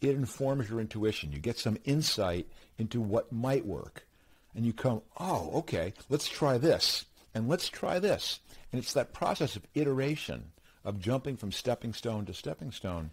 it 0.00 0.10
informs 0.10 0.68
your 0.68 0.80
intuition. 0.80 1.30
You 1.30 1.38
get 1.38 1.58
some 1.58 1.78
insight 1.84 2.48
into 2.76 3.00
what 3.00 3.32
might 3.32 3.64
work. 3.64 4.06
And 4.54 4.66
you 4.66 4.72
come, 4.72 5.02
oh, 5.20 5.50
okay, 5.58 5.92
let's 6.08 6.28
try 6.28 6.58
this. 6.58 7.04
And 7.34 7.48
let's 7.48 7.68
try 7.68 8.00
this. 8.00 8.40
And 8.72 8.82
it's 8.82 8.94
that 8.94 9.12
process 9.12 9.54
of 9.54 9.66
iteration, 9.74 10.50
of 10.84 10.98
jumping 10.98 11.36
from 11.36 11.52
stepping 11.52 11.92
stone 11.92 12.26
to 12.26 12.34
stepping 12.34 12.72
stone, 12.72 13.10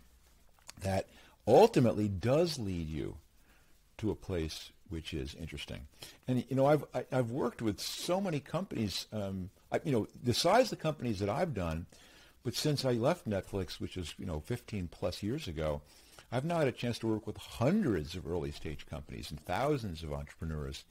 that 0.82 1.08
ultimately 1.48 2.08
does 2.08 2.58
lead 2.58 2.88
you 2.88 3.18
to 4.00 4.10
a 4.10 4.16
place 4.16 4.72
which 4.90 5.14
is 5.14 5.36
interesting. 5.36 5.88
And 6.28 6.44
you 6.50 6.56
know, 6.56 6.66
I've 6.66 6.84
I, 6.94 6.98
have 6.98 7.08
i 7.12 7.16
have 7.18 7.32
worked 7.32 7.62
with 7.62 7.80
so 7.80 8.22
many 8.22 8.40
companies. 8.40 9.08
Um, 9.12 9.50
I, 9.72 9.80
you 9.84 9.92
know, 9.92 10.08
the 10.24 10.34
size 10.34 10.66
of 10.66 10.78
the 10.78 10.84
companies 10.84 11.20
that 11.20 11.30
I've 11.30 11.54
done, 11.54 11.86
but 12.44 12.56
since 12.56 12.86
I 12.86 12.94
left 12.94 13.28
Netflix, 13.28 13.80
which 13.80 13.98
is 13.98 14.14
you 14.18 14.26
know 14.26 14.40
15 14.40 14.88
plus 14.90 15.24
years 15.24 15.48
ago, 15.48 15.82
I've 16.32 16.46
now 16.46 16.60
had 16.60 16.68
a 16.68 16.74
chance 16.74 17.00
to 17.00 17.08
work 17.08 17.26
with 17.28 17.38
hundreds 17.38 18.16
of 18.16 18.28
early 18.28 18.52
stage 18.52 18.86
companies 18.86 19.32
and 19.32 19.40
thousands 19.40 20.04
of 20.04 20.14
entrepreneurs, 20.14 20.84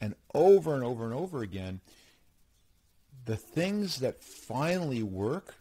and 0.00 0.14
over 0.34 0.74
and 0.74 0.84
over 0.84 1.04
and 1.04 1.14
over 1.14 1.42
again, 1.42 1.80
the 3.24 3.36
things 3.36 4.00
that 4.00 4.22
finally 4.22 5.02
work 5.02 5.56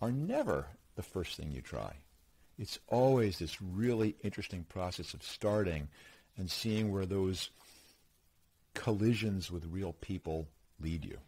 are 0.00 0.12
never 0.12 0.66
the 0.96 1.02
first 1.02 1.36
thing 1.36 1.50
you 1.50 1.60
try. 1.60 1.94
It's 2.58 2.78
always 2.88 3.38
this 3.38 3.60
really 3.62 4.16
interesting 4.22 4.64
process 4.64 5.14
of 5.14 5.22
starting 5.22 5.88
and 6.36 6.50
seeing 6.50 6.92
where 6.92 7.06
those 7.06 7.50
collisions 8.74 9.50
with 9.50 9.66
real 9.66 9.92
people 10.00 10.48
lead 10.80 11.04
you. 11.04 11.18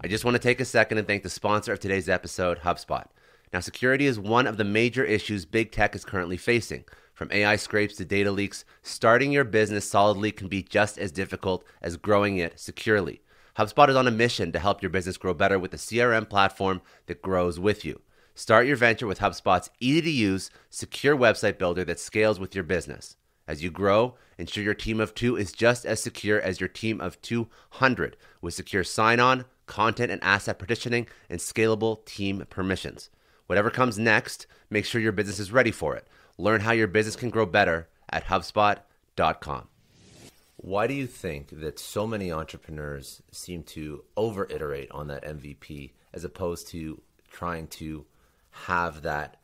I 0.00 0.06
just 0.06 0.24
want 0.24 0.36
to 0.36 0.38
take 0.38 0.60
a 0.60 0.64
second 0.64 0.98
and 0.98 1.06
thank 1.06 1.22
the 1.22 1.30
sponsor 1.30 1.72
of 1.72 1.80
today's 1.80 2.08
episode, 2.08 2.60
HubSpot. 2.60 3.06
Now, 3.52 3.60
security 3.60 4.06
is 4.06 4.18
one 4.18 4.46
of 4.46 4.58
the 4.58 4.64
major 4.64 5.04
issues 5.04 5.44
big 5.44 5.72
tech 5.72 5.94
is 5.94 6.04
currently 6.04 6.36
facing. 6.36 6.84
From 7.14 7.32
AI 7.32 7.56
scrapes 7.56 7.96
to 7.96 8.04
data 8.04 8.30
leaks, 8.30 8.64
starting 8.82 9.32
your 9.32 9.44
business 9.44 9.88
solidly 9.88 10.30
can 10.30 10.46
be 10.46 10.62
just 10.62 10.98
as 10.98 11.10
difficult 11.10 11.64
as 11.82 11.96
growing 11.96 12.36
it 12.36 12.60
securely. 12.60 13.22
HubSpot 13.56 13.88
is 13.88 13.96
on 13.96 14.06
a 14.06 14.12
mission 14.12 14.52
to 14.52 14.60
help 14.60 14.82
your 14.82 14.90
business 14.90 15.16
grow 15.16 15.34
better 15.34 15.58
with 15.58 15.74
a 15.74 15.78
CRM 15.78 16.28
platform 16.28 16.80
that 17.06 17.22
grows 17.22 17.58
with 17.58 17.84
you. 17.84 18.00
Start 18.36 18.68
your 18.68 18.76
venture 18.76 19.08
with 19.08 19.18
HubSpot's 19.18 19.68
easy 19.80 20.02
to 20.02 20.10
use, 20.10 20.48
secure 20.70 21.16
website 21.16 21.58
builder 21.58 21.84
that 21.86 21.98
scales 21.98 22.38
with 22.38 22.54
your 22.54 22.62
business. 22.62 23.16
As 23.48 23.62
you 23.62 23.70
grow, 23.70 24.14
ensure 24.36 24.62
your 24.62 24.74
team 24.74 25.00
of 25.00 25.14
two 25.14 25.34
is 25.34 25.52
just 25.52 25.86
as 25.86 26.02
secure 26.02 26.38
as 26.38 26.60
your 26.60 26.68
team 26.68 27.00
of 27.00 27.20
200 27.22 28.16
with 28.42 28.52
secure 28.52 28.84
sign 28.84 29.18
on, 29.18 29.46
content 29.66 30.12
and 30.12 30.22
asset 30.22 30.58
partitioning, 30.58 31.08
and 31.30 31.40
scalable 31.40 32.04
team 32.04 32.44
permissions. 32.50 33.08
Whatever 33.46 33.70
comes 33.70 33.98
next, 33.98 34.46
make 34.68 34.84
sure 34.84 35.00
your 35.00 35.12
business 35.12 35.38
is 35.38 35.50
ready 35.50 35.70
for 35.70 35.96
it. 35.96 36.06
Learn 36.36 36.60
how 36.60 36.72
your 36.72 36.86
business 36.86 37.16
can 37.16 37.30
grow 37.30 37.46
better 37.46 37.88
at 38.10 38.26
HubSpot.com. 38.26 39.68
Why 40.56 40.86
do 40.86 40.92
you 40.92 41.06
think 41.06 41.48
that 41.60 41.78
so 41.78 42.06
many 42.06 42.30
entrepreneurs 42.30 43.22
seem 43.32 43.62
to 43.62 44.04
over 44.14 44.46
iterate 44.50 44.90
on 44.90 45.06
that 45.08 45.24
MVP 45.24 45.92
as 46.12 46.24
opposed 46.24 46.68
to 46.68 47.00
trying 47.30 47.68
to 47.68 48.04
have 48.50 49.02
that 49.02 49.37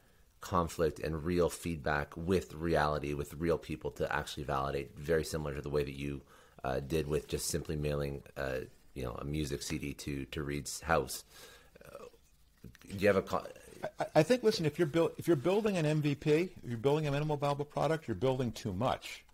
conflict 0.45 1.01
and 1.01 1.25
real 1.25 1.49
feedback 1.49 2.15
with 2.17 2.53
reality, 2.55 3.15
with 3.15 3.33
real 3.35 3.59
people 3.59 3.91
to 3.93 4.15
actually 4.15 4.45
validate, 4.45 4.97
very 4.97 5.25
similar 5.25 5.55
to 5.55 5.63
the 5.63 5.71
way 5.71 5.83
that 5.83 5.99
you 5.99 6.21
uh, 6.63 6.81
did 6.81 7.09
with 7.09 7.27
just 7.27 7.49
simply 7.49 7.77
mailing, 7.77 8.23
uh, 8.37 8.59
you 8.95 9.03
know, 9.03 9.17
a 9.19 9.25
music 9.25 9.63
CD 9.63 9.95
to 9.95 10.27
to 10.27 10.43
Reed's 10.43 10.81
house? 10.83 11.25
Uh, 11.85 12.05
do 12.91 12.99
you 12.99 13.09
have 13.09 13.17
a 13.17 13.43
I, 13.99 14.07
I 14.17 14.23
think, 14.23 14.43
listen, 14.43 14.67
if 14.67 14.79
you're, 14.79 14.87
build, 14.87 15.13
if 15.19 15.27
you're 15.27 15.37
building 15.37 15.77
an 15.77 15.85
MVP, 16.03 16.27
if 16.27 16.69
you're 16.69 16.79
building 16.79 17.07
a 17.07 17.11
minimal 17.11 17.37
viable 17.37 17.65
product, 17.65 18.07
you're 18.09 18.15
building 18.15 18.53
too 18.53 18.73
much. 18.73 19.25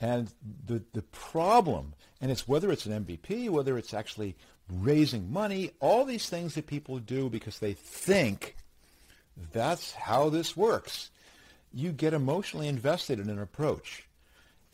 And 0.00 0.32
the, 0.66 0.82
the 0.92 1.02
problem, 1.02 1.94
and 2.20 2.30
it's 2.30 2.48
whether 2.48 2.70
it's 2.72 2.86
an 2.86 3.04
MVP, 3.04 3.48
whether 3.50 3.78
it's 3.78 3.94
actually 3.94 4.36
raising 4.68 5.32
money, 5.32 5.70
all 5.80 6.04
these 6.04 6.28
things 6.28 6.54
that 6.54 6.66
people 6.66 6.98
do 6.98 7.28
because 7.28 7.58
they 7.58 7.72
think 7.72 8.56
that's 9.52 9.92
how 9.92 10.28
this 10.28 10.56
works. 10.56 11.10
You 11.72 11.92
get 11.92 12.14
emotionally 12.14 12.68
invested 12.68 13.18
in 13.18 13.30
an 13.30 13.38
approach. 13.38 14.06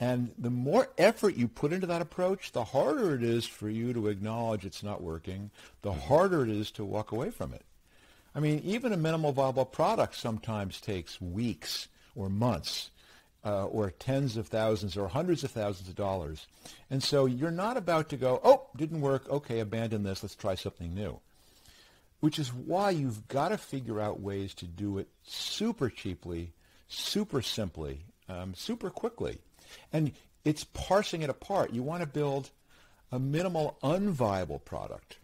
And 0.00 0.30
the 0.38 0.50
more 0.50 0.88
effort 0.96 1.36
you 1.36 1.48
put 1.48 1.72
into 1.72 1.86
that 1.88 2.02
approach, 2.02 2.52
the 2.52 2.64
harder 2.64 3.14
it 3.14 3.22
is 3.22 3.46
for 3.46 3.68
you 3.68 3.92
to 3.92 4.08
acknowledge 4.08 4.64
it's 4.64 4.82
not 4.82 5.02
working, 5.02 5.50
the 5.82 5.92
harder 5.92 6.44
it 6.44 6.50
is 6.50 6.70
to 6.72 6.84
walk 6.84 7.10
away 7.10 7.30
from 7.30 7.52
it. 7.52 7.64
I 8.34 8.40
mean, 8.40 8.60
even 8.64 8.92
a 8.92 8.96
minimal 8.96 9.32
viable 9.32 9.64
product 9.64 10.14
sometimes 10.14 10.80
takes 10.80 11.20
weeks 11.20 11.88
or 12.14 12.28
months 12.28 12.90
uh, 13.44 13.66
or 13.66 13.90
tens 13.90 14.36
of 14.36 14.46
thousands 14.46 14.96
or 14.96 15.08
hundreds 15.08 15.42
of 15.42 15.50
thousands 15.50 15.88
of 15.88 15.96
dollars. 15.96 16.46
And 16.90 17.02
so 17.02 17.26
you're 17.26 17.50
not 17.50 17.76
about 17.76 18.08
to 18.10 18.16
go, 18.16 18.40
oh, 18.44 18.66
didn't 18.76 19.00
work. 19.00 19.28
Okay, 19.28 19.58
abandon 19.58 20.02
this. 20.04 20.22
Let's 20.22 20.36
try 20.36 20.54
something 20.54 20.94
new. 20.94 21.18
Which 22.20 22.38
is 22.38 22.52
why 22.52 22.90
you've 22.90 23.28
got 23.28 23.50
to 23.50 23.58
figure 23.58 24.00
out 24.00 24.20
ways 24.20 24.54
to 24.54 24.66
do 24.66 24.98
it 24.98 25.08
super 25.22 25.88
cheaply, 25.88 26.52
super 26.88 27.42
simply, 27.42 28.06
um, 28.28 28.54
super 28.54 28.90
quickly. 28.90 29.38
And 29.92 30.12
it's 30.44 30.64
parsing 30.64 31.22
it 31.22 31.30
apart. 31.30 31.72
You 31.72 31.82
want 31.82 32.02
to 32.02 32.08
build 32.08 32.50
a 33.12 33.18
minimal 33.18 33.78
unviable 33.82 34.64
product 34.64 35.18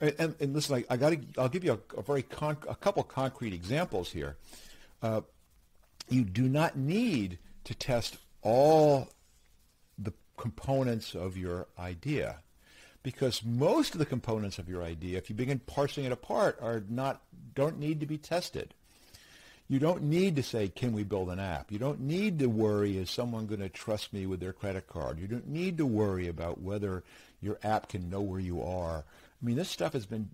and, 0.00 0.34
and 0.40 0.54
listen, 0.54 0.76
I, 0.76 0.94
I 0.94 0.96
got. 0.96 1.12
I'll 1.36 1.48
give 1.48 1.64
you 1.64 1.72
a, 1.72 1.98
a 1.98 2.02
very 2.02 2.24
a 2.40 2.74
couple 2.74 3.02
concrete 3.02 3.52
examples 3.52 4.10
here. 4.10 4.36
Uh, 5.02 5.20
you 6.08 6.24
do 6.24 6.48
not 6.48 6.76
need 6.76 7.38
to 7.64 7.74
test 7.74 8.16
all 8.42 9.08
the 9.98 10.12
components 10.36 11.14
of 11.14 11.36
your 11.36 11.66
idea 11.78 12.38
because 13.02 13.44
most 13.44 13.94
of 13.94 13.98
the 13.98 14.06
components 14.06 14.58
of 14.58 14.68
your 14.68 14.82
idea, 14.82 15.18
if 15.18 15.30
you 15.30 15.36
begin 15.36 15.58
parsing 15.60 16.04
it 16.04 16.12
apart, 16.12 16.58
are 16.60 16.82
not 16.88 17.22
don't 17.54 17.78
need 17.78 18.00
to 18.00 18.06
be 18.06 18.18
tested. 18.18 18.74
You 19.68 19.78
don't 19.78 20.02
need 20.02 20.34
to 20.36 20.42
say, 20.42 20.68
can 20.68 20.92
we 20.92 21.04
build 21.04 21.30
an 21.30 21.38
app? 21.38 21.70
You 21.70 21.78
don't 21.78 22.00
need 22.00 22.40
to 22.40 22.48
worry, 22.48 22.98
is 22.98 23.08
someone 23.08 23.46
going 23.46 23.60
to 23.60 23.68
trust 23.68 24.12
me 24.12 24.26
with 24.26 24.40
their 24.40 24.52
credit 24.52 24.88
card? 24.88 25.20
You 25.20 25.28
don't 25.28 25.48
need 25.48 25.78
to 25.78 25.86
worry 25.86 26.26
about 26.26 26.60
whether 26.60 27.04
your 27.40 27.58
app 27.62 27.88
can 27.88 28.10
know 28.10 28.20
where 28.20 28.40
you 28.40 28.62
are. 28.62 29.04
I 29.40 29.46
mean, 29.46 29.56
this 29.56 29.70
stuff 29.70 29.92
has 29.92 30.06
been 30.06 30.28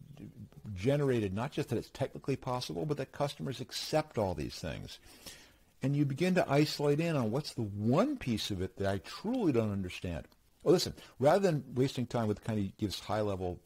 generated 0.75 1.35
not 1.35 1.53
just 1.53 1.69
that 1.69 1.77
it's 1.77 1.91
technically 1.91 2.37
possible, 2.37 2.87
but 2.87 2.97
that 2.97 3.13
customers 3.13 3.61
accept 3.61 4.17
all 4.17 4.35
these 4.35 4.55
things. 4.55 4.99
And 5.83 5.95
you 5.95 6.05
begin 6.07 6.35
to 6.37 6.51
isolate 6.51 6.99
in 6.99 7.15
on 7.15 7.31
what's 7.31 7.53
the 7.53 7.63
one 7.63 8.17
piece 8.17 8.51
of 8.51 8.63
it 8.63 8.79
that 8.79 8.91
I 8.91 8.99
truly 8.99 9.53
don't 9.53 9.71
understand. 9.71 10.27
Well, 10.67 10.73
listen, 10.73 10.95
rather 11.21 11.39
than 11.39 11.63
wasting 11.77 12.07
time 12.07 12.27
with 12.27 12.43
kind 12.43 12.59
of 12.59 12.77
gives 12.77 12.99
high-level 12.99 13.61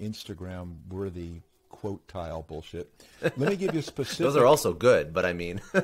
Instagram-worthy 0.00 1.40
quote 1.68 2.06
tile 2.06 2.42
bullshit, 2.42 2.92
let 3.20 3.36
me 3.38 3.56
give 3.56 3.74
you 3.74 3.80
a 3.80 3.82
specific. 3.82 4.18
Those 4.26 4.36
are 4.36 4.46
also 4.46 4.72
good, 4.72 5.12
but 5.12 5.26
I 5.26 5.32
mean. 5.32 5.60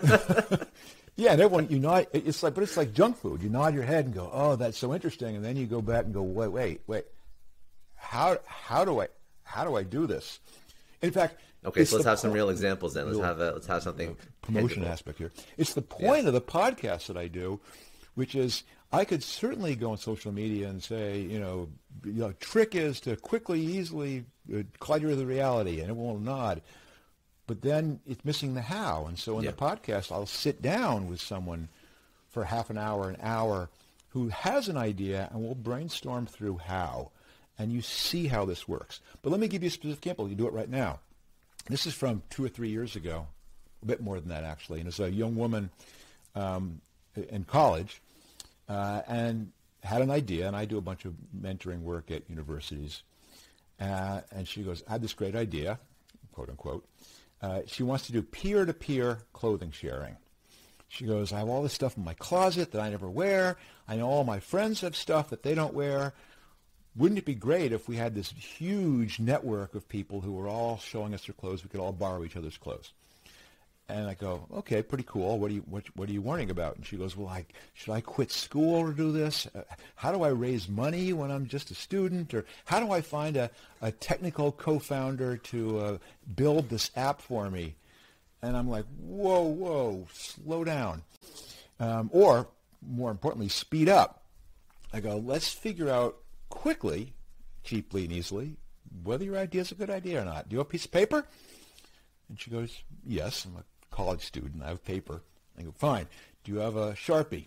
yeah, 1.16 1.32
and 1.32 1.40
everyone 1.40 1.66
you 1.70 1.80
nod. 1.80 2.06
It's 2.12 2.44
like, 2.44 2.54
but 2.54 2.62
it's 2.62 2.76
like 2.76 2.94
junk 2.94 3.16
food. 3.16 3.42
You 3.42 3.48
nod 3.48 3.74
your 3.74 3.82
head 3.82 4.04
and 4.04 4.14
go, 4.14 4.30
"Oh, 4.32 4.54
that's 4.54 4.78
so 4.78 4.94
interesting," 4.94 5.34
and 5.34 5.44
then 5.44 5.56
you 5.56 5.66
go 5.66 5.82
back 5.82 6.04
and 6.04 6.14
go, 6.14 6.22
"Wait, 6.22 6.48
wait, 6.48 6.82
wait." 6.86 7.04
how 7.98 8.38
how 8.46 8.84
do 8.84 9.00
I 9.00 9.08
how 9.42 9.64
do 9.64 9.76
I 9.76 9.82
do 9.82 10.06
this? 10.06 10.40
In 11.02 11.10
fact, 11.10 11.36
okay, 11.64 11.84
so 11.84 11.96
let's 11.96 12.06
have 12.06 12.18
some 12.18 12.32
real 12.32 12.48
examples 12.48 12.94
then. 12.94 13.06
Let's 13.06 13.18
have 13.18 13.40
a, 13.40 13.52
let's 13.52 13.66
have 13.66 13.82
something 13.82 14.16
promotion 14.40 14.68
tangible. 14.68 14.92
aspect 14.92 15.18
here. 15.18 15.32
It's 15.56 15.74
the 15.74 15.82
point 15.82 16.22
yeah. 16.22 16.28
of 16.28 16.32
the 16.32 16.40
podcast 16.40 17.06
that 17.08 17.16
I 17.16 17.28
do, 17.28 17.60
which 18.14 18.34
is 18.34 18.62
I 18.90 19.04
could 19.04 19.22
certainly 19.22 19.74
go 19.74 19.90
on 19.90 19.98
social 19.98 20.32
media 20.32 20.68
and 20.68 20.82
say, 20.82 21.20
you 21.20 21.38
know, 21.38 21.68
you 22.04 22.12
know, 22.12 22.32
trick 22.40 22.74
is 22.74 23.00
to 23.00 23.16
quickly, 23.16 23.60
easily 23.60 24.24
uh, 24.52 24.62
with 24.88 25.18
the 25.18 25.26
reality, 25.26 25.80
and 25.80 25.90
it 25.90 25.96
will 25.96 26.18
nod. 26.18 26.62
But 27.46 27.62
then 27.62 28.00
it's 28.06 28.24
missing 28.24 28.54
the 28.54 28.62
how, 28.62 29.06
and 29.06 29.18
so 29.18 29.38
in 29.38 29.44
yeah. 29.44 29.50
the 29.50 29.56
podcast, 29.56 30.12
I'll 30.12 30.26
sit 30.26 30.62
down 30.62 31.08
with 31.08 31.20
someone 31.20 31.68
for 32.30 32.44
half 32.44 32.70
an 32.70 32.78
hour, 32.78 33.08
an 33.08 33.16
hour, 33.22 33.68
who 34.10 34.28
has 34.28 34.68
an 34.68 34.76
idea, 34.76 35.28
and 35.32 35.42
we'll 35.42 35.54
brainstorm 35.54 36.26
through 36.26 36.58
how 36.58 37.10
and 37.58 37.72
you 37.72 37.82
see 37.82 38.28
how 38.28 38.44
this 38.44 38.68
works. 38.68 39.00
But 39.20 39.30
let 39.30 39.40
me 39.40 39.48
give 39.48 39.62
you 39.62 39.68
a 39.68 39.70
specific 39.70 39.98
example. 39.98 40.28
You 40.28 40.36
do 40.36 40.46
it 40.46 40.52
right 40.52 40.68
now. 40.68 41.00
This 41.68 41.86
is 41.86 41.94
from 41.94 42.22
two 42.30 42.44
or 42.44 42.48
three 42.48 42.68
years 42.68 42.96
ago, 42.96 43.26
a 43.82 43.86
bit 43.86 44.00
more 44.00 44.20
than 44.20 44.28
that 44.28 44.44
actually. 44.44 44.80
And 44.80 44.88
it's 44.88 45.00
a 45.00 45.10
young 45.10 45.36
woman 45.36 45.70
um, 46.34 46.80
in 47.16 47.44
college 47.44 48.00
uh, 48.68 49.02
and 49.06 49.52
had 49.82 50.02
an 50.02 50.10
idea, 50.10 50.46
and 50.46 50.56
I 50.56 50.64
do 50.64 50.78
a 50.78 50.82
bunch 50.82 51.04
of 51.04 51.14
mentoring 51.38 51.82
work 51.82 52.10
at 52.10 52.28
universities. 52.28 53.02
Uh, 53.80 54.20
and 54.32 54.46
she 54.46 54.62
goes, 54.62 54.82
I 54.88 54.92
had 54.92 55.02
this 55.02 55.14
great 55.14 55.36
idea, 55.36 55.78
quote 56.32 56.48
unquote. 56.48 56.86
Uh, 57.40 57.60
she 57.66 57.84
wants 57.84 58.06
to 58.06 58.12
do 58.12 58.22
peer-to-peer 58.22 59.20
clothing 59.32 59.70
sharing. 59.70 60.16
She 60.88 61.04
goes, 61.04 61.32
I 61.32 61.38
have 61.38 61.48
all 61.48 61.62
this 61.62 61.74
stuff 61.74 61.96
in 61.96 62.04
my 62.04 62.14
closet 62.14 62.72
that 62.72 62.80
I 62.80 62.90
never 62.90 63.08
wear. 63.08 63.56
I 63.86 63.96
know 63.96 64.08
all 64.08 64.24
my 64.24 64.40
friends 64.40 64.80
have 64.80 64.96
stuff 64.96 65.30
that 65.30 65.42
they 65.42 65.54
don't 65.54 65.74
wear 65.74 66.14
wouldn't 66.98 67.18
it 67.18 67.24
be 67.24 67.34
great 67.34 67.72
if 67.72 67.88
we 67.88 67.96
had 67.96 68.14
this 68.14 68.30
huge 68.30 69.20
network 69.20 69.76
of 69.76 69.88
people 69.88 70.20
who 70.20 70.32
were 70.32 70.48
all 70.48 70.78
showing 70.78 71.14
us 71.14 71.26
their 71.26 71.34
clothes? 71.34 71.62
We 71.62 71.70
could 71.70 71.80
all 71.80 71.92
borrow 71.92 72.24
each 72.24 72.36
other's 72.36 72.58
clothes. 72.58 72.92
And 73.90 74.06
I 74.06 74.12
go, 74.12 74.46
okay, 74.52 74.82
pretty 74.82 75.04
cool. 75.06 75.38
What 75.38 75.50
are 75.50 75.54
you 75.54 75.62
what, 75.62 75.84
what 75.96 76.10
are 76.10 76.12
you 76.12 76.20
worrying 76.20 76.50
about? 76.50 76.76
And 76.76 76.84
she 76.84 76.96
goes, 76.96 77.16
well, 77.16 77.28
I, 77.28 77.46
should 77.72 77.92
I 77.92 78.02
quit 78.02 78.30
school 78.30 78.86
to 78.86 78.92
do 78.92 79.12
this? 79.12 79.46
Uh, 79.54 79.62
how 79.96 80.12
do 80.12 80.22
I 80.22 80.28
raise 80.28 80.68
money 80.68 81.14
when 81.14 81.30
I'm 81.30 81.46
just 81.46 81.70
a 81.70 81.74
student? 81.74 82.34
Or 82.34 82.44
how 82.66 82.80
do 82.80 82.92
I 82.92 83.00
find 83.00 83.38
a, 83.38 83.50
a 83.80 83.90
technical 83.90 84.52
co-founder 84.52 85.38
to 85.38 85.78
uh, 85.78 85.98
build 86.36 86.68
this 86.68 86.90
app 86.96 87.22
for 87.22 87.48
me? 87.48 87.76
And 88.42 88.56
I'm 88.56 88.68
like, 88.68 88.84
whoa, 89.00 89.42
whoa, 89.42 90.06
slow 90.12 90.64
down. 90.64 91.02
Um, 91.80 92.10
or 92.12 92.46
more 92.86 93.10
importantly, 93.10 93.48
speed 93.48 93.88
up. 93.88 94.22
I 94.92 95.00
go, 95.00 95.16
let's 95.16 95.52
figure 95.52 95.88
out 95.88 96.18
quickly, 96.50 97.14
cheaply 97.64 98.04
and 98.04 98.12
easily, 98.12 98.56
whether 99.02 99.24
your 99.24 99.38
idea 99.38 99.62
is 99.62 99.72
a 99.72 99.76
good 99.76 99.90
idea 99.90 100.22
or 100.22 100.24
not. 100.24 100.48
Do 100.48 100.54
you 100.54 100.58
have 100.58 100.66
a 100.66 100.70
piece 100.70 100.84
of 100.84 100.92
paper? 100.92 101.24
And 102.28 102.38
she 102.38 102.50
goes, 102.50 102.82
yes, 103.06 103.44
I'm 103.44 103.56
a 103.56 103.64
college 103.90 104.24
student. 104.24 104.62
I 104.62 104.68
have 104.68 104.84
paper. 104.84 105.22
I 105.58 105.62
go, 105.62 105.72
fine. 105.72 106.06
Do 106.44 106.52
you 106.52 106.58
have 106.58 106.76
a 106.76 106.92
Sharpie? 106.92 107.46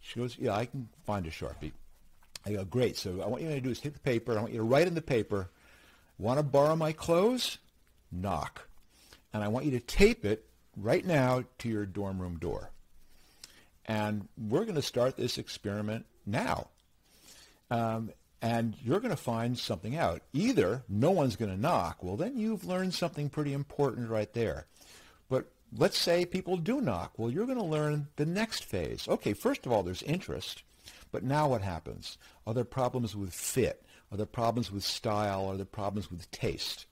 She 0.00 0.18
goes, 0.18 0.36
yeah, 0.38 0.54
I 0.54 0.66
can 0.66 0.88
find 1.04 1.26
a 1.26 1.30
Sharpie. 1.30 1.72
I 2.44 2.52
go, 2.52 2.64
great. 2.64 2.96
So 2.96 3.22
I 3.22 3.28
want 3.28 3.42
you 3.42 3.48
to 3.48 3.60
do 3.60 3.70
is 3.70 3.80
take 3.80 3.94
the 3.94 4.00
paper. 4.00 4.36
I 4.36 4.40
want 4.40 4.52
you 4.52 4.58
to 4.58 4.64
write 4.64 4.86
in 4.86 4.94
the 4.94 5.02
paper, 5.02 5.50
want 6.18 6.38
to 6.38 6.42
borrow 6.42 6.76
my 6.76 6.92
clothes? 6.92 7.58
knock. 8.12 8.68
And 9.32 9.42
I 9.42 9.48
want 9.48 9.64
you 9.64 9.72
to 9.72 9.80
tape 9.80 10.24
it 10.24 10.44
right 10.76 11.04
now 11.04 11.44
to 11.58 11.68
your 11.68 11.86
dorm 11.86 12.20
room 12.20 12.38
door. 12.38 12.70
And 13.86 14.28
we're 14.38 14.64
going 14.64 14.76
to 14.76 14.82
start 14.82 15.16
this 15.16 15.38
experiment 15.38 16.06
now. 16.26 16.68
Um, 17.70 18.12
and 18.42 18.76
you're 18.84 19.00
going 19.00 19.10
to 19.10 19.16
find 19.16 19.58
something 19.58 19.96
out. 19.96 20.22
Either 20.32 20.82
no 20.88 21.10
one's 21.10 21.36
going 21.36 21.50
to 21.50 21.60
knock. 21.60 22.02
Well, 22.02 22.16
then 22.16 22.36
you've 22.36 22.64
learned 22.64 22.94
something 22.94 23.30
pretty 23.30 23.52
important 23.52 24.10
right 24.10 24.32
there. 24.32 24.66
But 25.28 25.46
let's 25.76 25.98
say 25.98 26.24
people 26.24 26.56
do 26.56 26.80
knock. 26.80 27.12
Well, 27.16 27.30
you're 27.30 27.46
going 27.46 27.58
to 27.58 27.64
learn 27.64 28.08
the 28.16 28.26
next 28.26 28.64
phase. 28.64 29.06
Okay, 29.08 29.32
first 29.32 29.66
of 29.66 29.72
all, 29.72 29.82
there's 29.82 30.02
interest. 30.02 30.62
But 31.10 31.22
now 31.22 31.48
what 31.48 31.62
happens? 31.62 32.18
Are 32.46 32.54
there 32.54 32.64
problems 32.64 33.14
with 33.14 33.32
fit? 33.32 33.84
Are 34.10 34.16
there 34.16 34.26
problems 34.26 34.70
with 34.70 34.84
style? 34.84 35.46
Are 35.46 35.56
there 35.56 35.66
problems 35.66 36.10
with 36.10 36.30
taste? 36.30 36.86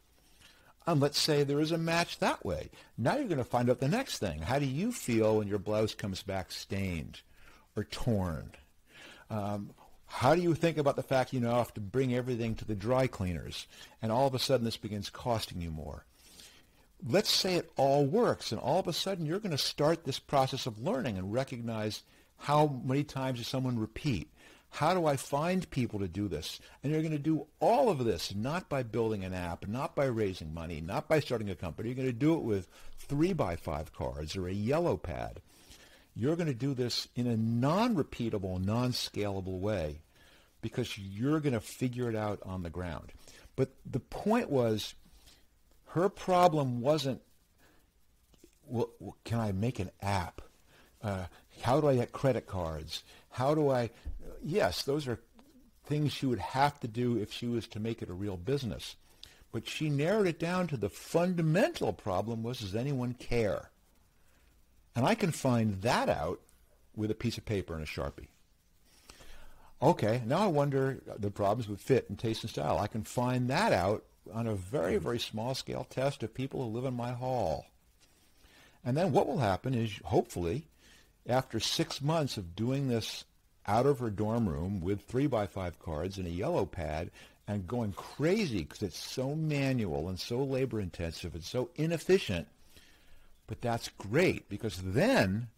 And 0.87 1.01
let's 1.01 1.19
say 1.19 1.43
there 1.43 1.61
is 1.61 1.73
a 1.73 1.79
match 1.79 2.19
that 2.19 2.45
way. 2.45 2.71
Now 2.97 3.17
you're 3.17 3.29
going 3.29 3.39
to 3.39 3.45
find 3.45 3.71
out 3.71 3.81
the 3.81 3.89
next 3.89 4.19
thing. 4.19 4.41
How 4.41 4.59
do 4.59 4.67
you 4.67 4.93
feel 4.93 5.39
when 5.39 5.49
your 5.49 5.59
blouse 5.59 5.95
comes 5.95 6.23
back 6.23 6.51
stained 6.51 7.21
or 7.77 7.85
torn? 7.85 8.53
Um, 9.29 9.71
how 10.07 10.35
do 10.35 10.43
you 10.43 10.55
think 10.55 10.77
about 10.77 10.97
the 10.97 11.03
fact 11.03 11.33
you 11.33 11.41
now 11.41 11.59
have 11.59 11.75
to 11.75 11.81
bring 11.81 12.15
everything 12.15 12.55
to 12.57 12.65
the 12.65 12.75
dry 12.75 13.07
cleaners 13.07 13.67
and 14.03 14.11
all 14.11 14.27
of 14.27 14.35
a 14.35 14.39
sudden 14.39 14.65
this 14.65 14.77
begins 14.77 15.11
costing 15.11 15.61
you 15.61 15.71
more? 15.71 16.05
Let's 17.07 17.31
say 17.31 17.55
it 17.55 17.71
all 17.77 18.05
works 18.05 18.53
and 18.53 18.61
all 18.61 18.79
of 18.79 18.89
a 18.89 18.93
sudden 18.93 19.27
you're 19.27 19.39
going 19.39 19.51
to 19.51 19.59
start 19.59 20.05
this 20.05 20.19
process 20.19 20.67
of 20.67 20.83
learning 20.83 21.17
and 21.17 21.33
recognize 21.33 22.03
how 22.37 22.81
many 22.85 23.05
times 23.05 23.39
does 23.39 23.49
someone 23.49 23.79
repeat? 23.79 24.31
How 24.71 24.95
do 24.95 25.07
I 25.07 25.17
find 25.17 25.69
people 25.71 25.99
to 25.99 26.09
do 26.09 26.29
this? 26.29 26.61
And 26.83 26.93
you're 26.93 27.03
going 27.03 27.13
to 27.13 27.19
do 27.19 27.47
all 27.59 27.91
of 27.91 28.05
this 28.05 28.35
not 28.35 28.69
by 28.69 28.83
building 28.83 29.25
an 29.25 29.35
app, 29.35 29.67
not 29.67 29.95
by 29.95 30.05
raising 30.05 30.55
money, 30.55 30.81
not 30.81 31.09
by 31.09 31.21
starting 31.21 31.51
a 31.51 31.57
company. 31.57 31.89
You're 31.89 31.97
going 31.97 32.09
to 32.09 32.13
do 32.13 32.35
it 32.35 32.43
with 32.43 32.69
three 32.97 33.33
by 33.33 33.57
five 33.57 33.93
cards 33.93 34.37
or 34.37 34.47
a 34.47 34.53
yellow 34.53 34.97
pad. 34.97 35.41
You're 36.15 36.37
going 36.37 36.47
to 36.47 36.55
do 36.55 36.75
this 36.75 37.09
in 37.17 37.27
a 37.27 37.37
non-repeatable, 37.37 38.65
non-scalable 38.65 39.59
way 39.59 40.01
because 40.61 40.99
you're 40.99 41.41
going 41.41 41.53
to 41.53 41.61
figure 41.61 42.09
it 42.09 42.17
out 42.17 42.41
on 42.45 42.63
the 42.63 42.71
ground. 42.71 43.13
But 43.57 43.71
the 43.85 44.01
point 44.01 44.51
was, 44.51 44.95
her 45.91 46.09
problem 46.09 46.81
wasn't, 46.81 47.21
well, 48.67 48.91
can 49.25 49.41
I 49.41 49.53
make 49.53 49.79
an 49.79 49.91
app? 50.01 50.41
Uh, 51.03 51.25
how 51.63 51.81
do 51.81 51.89
I 51.89 51.97
get 51.97 52.13
credit 52.13 52.47
cards? 52.47 53.03
How 53.31 53.55
do 53.55 53.71
I? 53.71 53.91
Yes, 54.43 54.83
those 54.85 55.09
are 55.09 55.19
things 55.87 56.13
she 56.13 56.27
would 56.27 56.39
have 56.39 56.79
to 56.81 56.89
do 56.89 57.17
if 57.17 57.33
she 57.33 57.47
was 57.47 57.67
to 57.69 57.81
make 57.81 58.03
it 58.03 58.09
a 58.09 58.15
real 58.15 58.37
business. 58.37 58.95
But 59.53 59.67
she 59.67 59.91
narrowed 59.91 60.29
it 60.29 60.39
down 60.39 60.69
to 60.69 60.77
the 60.77 60.89
fundamental 60.89 61.93
problem 61.93 62.45
was, 62.45 62.61
does 62.61 62.77
anyone 62.77 63.15
care? 63.15 63.71
And 64.95 65.05
I 65.05 65.17
can 65.17 65.33
find 65.33 65.83
that 65.83 66.09
out 66.09 66.41
with 66.95 67.11
a 67.11 67.15
piece 67.15 67.37
of 67.37 67.45
paper 67.45 67.75
and 67.75 67.83
a 67.83 67.87
Sharpie. 67.87 68.29
Okay, 69.83 70.23
now 70.27 70.39
I 70.45 70.47
wonder 70.47 71.01
the 71.19 71.31
problems 71.31 71.69
with 71.69 71.81
fit 71.81 72.09
and 72.09 72.19
taste 72.19 72.45
and 72.45 72.51
style. 72.51 72.79
I 72.79 72.87
can 72.87 73.03
find 73.03 73.49
that 73.49 73.73
out 73.73 74.05
on 74.33 74.47
a 74.47 74.55
very, 74.55 74.97
very 74.97 75.19
small 75.19 75.55
scale 75.55 75.87
test 75.89 76.23
of 76.23 76.35
people 76.35 76.63
who 76.63 76.77
live 76.77 76.85
in 76.85 76.95
my 76.95 77.13
hall. 77.13 77.67
And 78.85 78.97
then 78.97 79.13
what 79.13 79.27
will 79.27 79.39
happen 79.39 79.75
is, 79.75 79.93
hopefully, 80.05 80.67
after 81.27 81.61
six 81.61 82.01
months 82.01 82.37
of 82.37 82.57
doing 82.57 82.89
this 82.89 83.25
out 83.67 83.87
of 83.87 83.99
her 83.99 84.11
dorm 84.11 84.49
room 84.49 84.81
with 84.81 85.03
three 85.03 85.27
by 85.27 85.47
five 85.47 85.79
cards 85.79 86.19
and 86.19 86.27
a 86.27 86.31
yellow 86.31 86.65
pad 86.65 87.11
and 87.47 87.67
going 87.67 87.93
crazy 87.93 88.61
because 88.61 88.83
it's 88.83 88.99
so 88.99 89.35
manual 89.35 90.09
and 90.09 90.19
so 90.19 90.43
labor 90.43 90.81
intensive 90.81 91.35
and 91.35 91.45
so 91.45 91.69
inefficient. 91.77 92.47
But 93.47 93.61
that's 93.61 93.89
great 93.99 94.49
because 94.49 94.81
then 94.81 95.49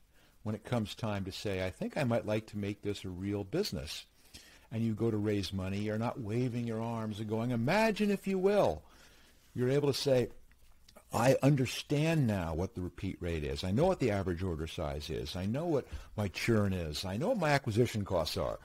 when 0.43 0.55
it 0.55 0.65
comes 0.65 0.95
time 0.95 1.25
to 1.25 1.33
say, 1.33 1.65
I 1.65 1.71
think 1.71 1.97
I 1.97 2.05
might 2.05 2.27
like 2.27 2.47
to 2.47 2.59
make 2.59 2.83
this 2.83 3.05
a 3.05 3.09
real 3.09 3.45
business, 3.45 4.07
and 4.73 4.83
you 4.83 4.95
go 4.95 5.11
to 5.11 5.17
raise 5.17 5.53
money, 5.53 5.79
you're 5.79 5.99
not 5.99 6.21
waving 6.21 6.67
your 6.67 6.81
arms 6.81 7.21
and 7.21 7.29
going, 7.29 7.51
imagine 7.51 8.11
if 8.11 8.27
you 8.27 8.39
will. 8.39 8.83
You're 9.55 9.71
able 9.71 9.93
to 9.93 9.99
say, 9.99 10.29
I 11.13 11.37
understand 11.43 12.27
now 12.27 12.55
what 12.55 12.75
the 12.75 12.81
repeat 12.81 13.19
rate 13.21 13.45
is. 13.45 13.65
I 13.65 13.71
know 13.71 13.85
what 13.85 14.01
the 14.01 14.13
average 14.13 14.43
order 14.43 14.67
size 14.67 15.11
is. 15.11 15.37
I 15.37 15.45
know 15.45 15.67
what 15.67 15.87
my 16.17 16.29
churn 16.29 16.73
is. 16.73 17.05
I 17.05 17.19
know 17.19 17.29
what 17.29 17.39
my 17.39 17.51
acquisition 17.51 18.05
costs 18.05 18.39
are. 18.39 18.59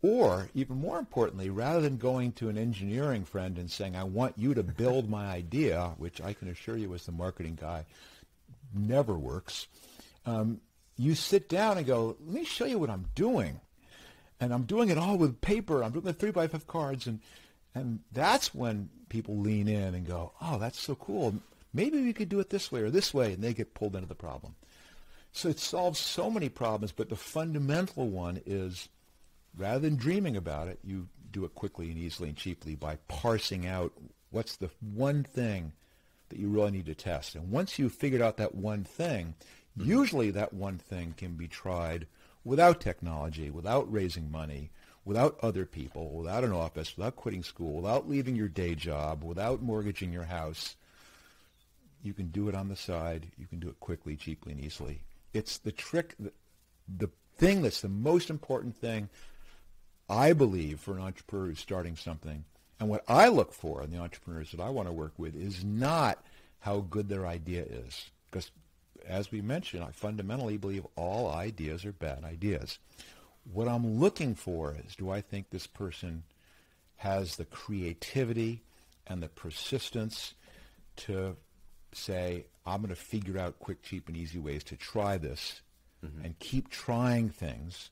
Or, 0.00 0.50
even 0.54 0.76
more 0.76 0.98
importantly, 0.98 1.50
rather 1.50 1.80
than 1.80 1.96
going 1.96 2.32
to 2.32 2.48
an 2.48 2.58
engineering 2.58 3.24
friend 3.24 3.58
and 3.58 3.70
saying, 3.70 3.96
I 3.96 4.04
want 4.04 4.38
you 4.38 4.54
to 4.54 4.62
build 4.62 5.08
my 5.08 5.26
idea, 5.26 5.94
which 5.96 6.20
I 6.20 6.34
can 6.34 6.48
assure 6.48 6.76
you 6.76 6.94
as 6.94 7.06
the 7.06 7.12
marketing 7.12 7.58
guy 7.60 7.86
never 8.74 9.14
works, 9.14 9.66
um, 10.26 10.60
you 10.96 11.14
sit 11.14 11.48
down 11.48 11.78
and 11.78 11.86
go, 11.86 12.16
let 12.24 12.34
me 12.34 12.44
show 12.44 12.66
you 12.66 12.78
what 12.78 12.90
I'm 12.90 13.06
doing. 13.14 13.58
And 14.40 14.52
I'm 14.52 14.64
doing 14.64 14.88
it 14.88 14.98
all 14.98 15.16
with 15.16 15.40
paper. 15.40 15.82
I'm 15.82 15.92
doing 15.92 16.04
the 16.04 16.12
three 16.12 16.30
by 16.30 16.48
five 16.48 16.66
cards. 16.66 17.06
And, 17.06 17.20
and 17.74 18.00
that's 18.12 18.54
when 18.54 18.90
people 19.08 19.38
lean 19.38 19.68
in 19.68 19.94
and 19.94 20.06
go, 20.06 20.32
oh, 20.40 20.58
that's 20.58 20.80
so 20.80 20.94
cool. 20.94 21.34
Maybe 21.72 22.02
we 22.02 22.12
could 22.12 22.28
do 22.28 22.40
it 22.40 22.50
this 22.50 22.70
way 22.70 22.82
or 22.82 22.90
this 22.90 23.12
way, 23.12 23.32
and 23.32 23.42
they 23.42 23.54
get 23.54 23.74
pulled 23.74 23.96
into 23.96 24.08
the 24.08 24.14
problem. 24.14 24.54
So 25.32 25.48
it 25.48 25.58
solves 25.58 25.98
so 25.98 26.30
many 26.30 26.48
problems, 26.48 26.92
but 26.92 27.08
the 27.08 27.16
fundamental 27.16 28.08
one 28.08 28.40
is 28.46 28.88
rather 29.56 29.80
than 29.80 29.96
dreaming 29.96 30.36
about 30.36 30.68
it, 30.68 30.78
you 30.84 31.08
do 31.32 31.44
it 31.44 31.54
quickly 31.54 31.90
and 31.90 31.98
easily 31.98 32.28
and 32.28 32.38
cheaply 32.38 32.76
by 32.76 32.96
parsing 33.08 33.66
out 33.66 33.92
what's 34.30 34.56
the 34.56 34.70
one 34.80 35.24
thing 35.24 35.72
that 36.28 36.38
you 36.38 36.48
really 36.48 36.70
need 36.70 36.86
to 36.86 36.94
test. 36.94 37.34
And 37.34 37.50
once 37.50 37.78
you've 37.78 37.92
figured 37.92 38.22
out 38.22 38.36
that 38.36 38.54
one 38.54 38.84
thing, 38.84 39.34
mm-hmm. 39.78 39.90
usually 39.90 40.30
that 40.30 40.52
one 40.52 40.78
thing 40.78 41.14
can 41.16 41.34
be 41.34 41.48
tried 41.48 42.06
without 42.44 42.80
technology, 42.80 43.50
without 43.50 43.90
raising 43.90 44.30
money, 44.30 44.70
without 45.04 45.38
other 45.42 45.66
people, 45.66 46.10
without 46.10 46.44
an 46.44 46.52
office, 46.52 46.96
without 46.96 47.16
quitting 47.16 47.42
school, 47.42 47.76
without 47.82 48.08
leaving 48.08 48.36
your 48.36 48.48
day 48.48 48.74
job, 48.74 49.22
without 49.22 49.62
mortgaging 49.62 50.12
your 50.12 50.24
house. 50.24 50.76
You 52.02 52.12
can 52.12 52.28
do 52.28 52.48
it 52.48 52.54
on 52.54 52.68
the 52.68 52.76
side. 52.76 53.26
You 53.38 53.46
can 53.46 53.60
do 53.60 53.68
it 53.68 53.80
quickly, 53.80 54.16
cheaply, 54.16 54.52
and 54.52 54.60
easily. 54.62 55.02
It's 55.32 55.58
the 55.58 55.72
trick, 55.72 56.14
the, 56.18 57.10
thing 57.36 57.62
that's 57.62 57.80
the 57.80 57.88
most 57.88 58.30
important 58.30 58.76
thing, 58.76 59.08
I 60.08 60.32
believe, 60.34 60.78
for 60.78 60.92
an 60.92 61.02
entrepreneur 61.02 61.48
who's 61.48 61.58
starting 61.58 61.96
something. 61.96 62.44
And 62.78 62.88
what 62.88 63.04
I 63.08 63.28
look 63.28 63.52
for 63.52 63.82
in 63.82 63.90
the 63.90 63.98
entrepreneurs 63.98 64.52
that 64.52 64.60
I 64.60 64.70
want 64.70 64.88
to 64.88 64.92
work 64.92 65.14
with 65.16 65.34
is 65.34 65.64
not 65.64 66.24
how 66.60 66.80
good 66.80 67.08
their 67.08 67.26
idea 67.26 67.64
is. 67.64 68.10
Because 68.30 68.52
as 69.06 69.30
we 69.30 69.40
mentioned, 69.40 69.84
I 69.84 69.90
fundamentally 69.90 70.56
believe 70.56 70.86
all 70.96 71.30
ideas 71.30 71.84
are 71.84 71.92
bad 71.92 72.24
ideas. 72.24 72.78
What 73.52 73.68
I'm 73.68 73.98
looking 73.98 74.34
for 74.34 74.76
is, 74.86 74.96
do 74.96 75.10
I 75.10 75.20
think 75.20 75.50
this 75.50 75.66
person 75.66 76.22
has 76.96 77.36
the 77.36 77.44
creativity 77.44 78.62
and 79.06 79.22
the 79.22 79.28
persistence 79.28 80.34
to 80.96 81.36
say, 81.92 82.46
I'm 82.64 82.80
going 82.80 82.88
to 82.88 82.94
figure 82.94 83.38
out 83.38 83.58
quick, 83.58 83.82
cheap, 83.82 84.08
and 84.08 84.16
easy 84.16 84.38
ways 84.38 84.64
to 84.64 84.76
try 84.76 85.18
this 85.18 85.60
mm-hmm. 86.04 86.24
and 86.24 86.38
keep 86.38 86.70
trying 86.70 87.28
things 87.28 87.90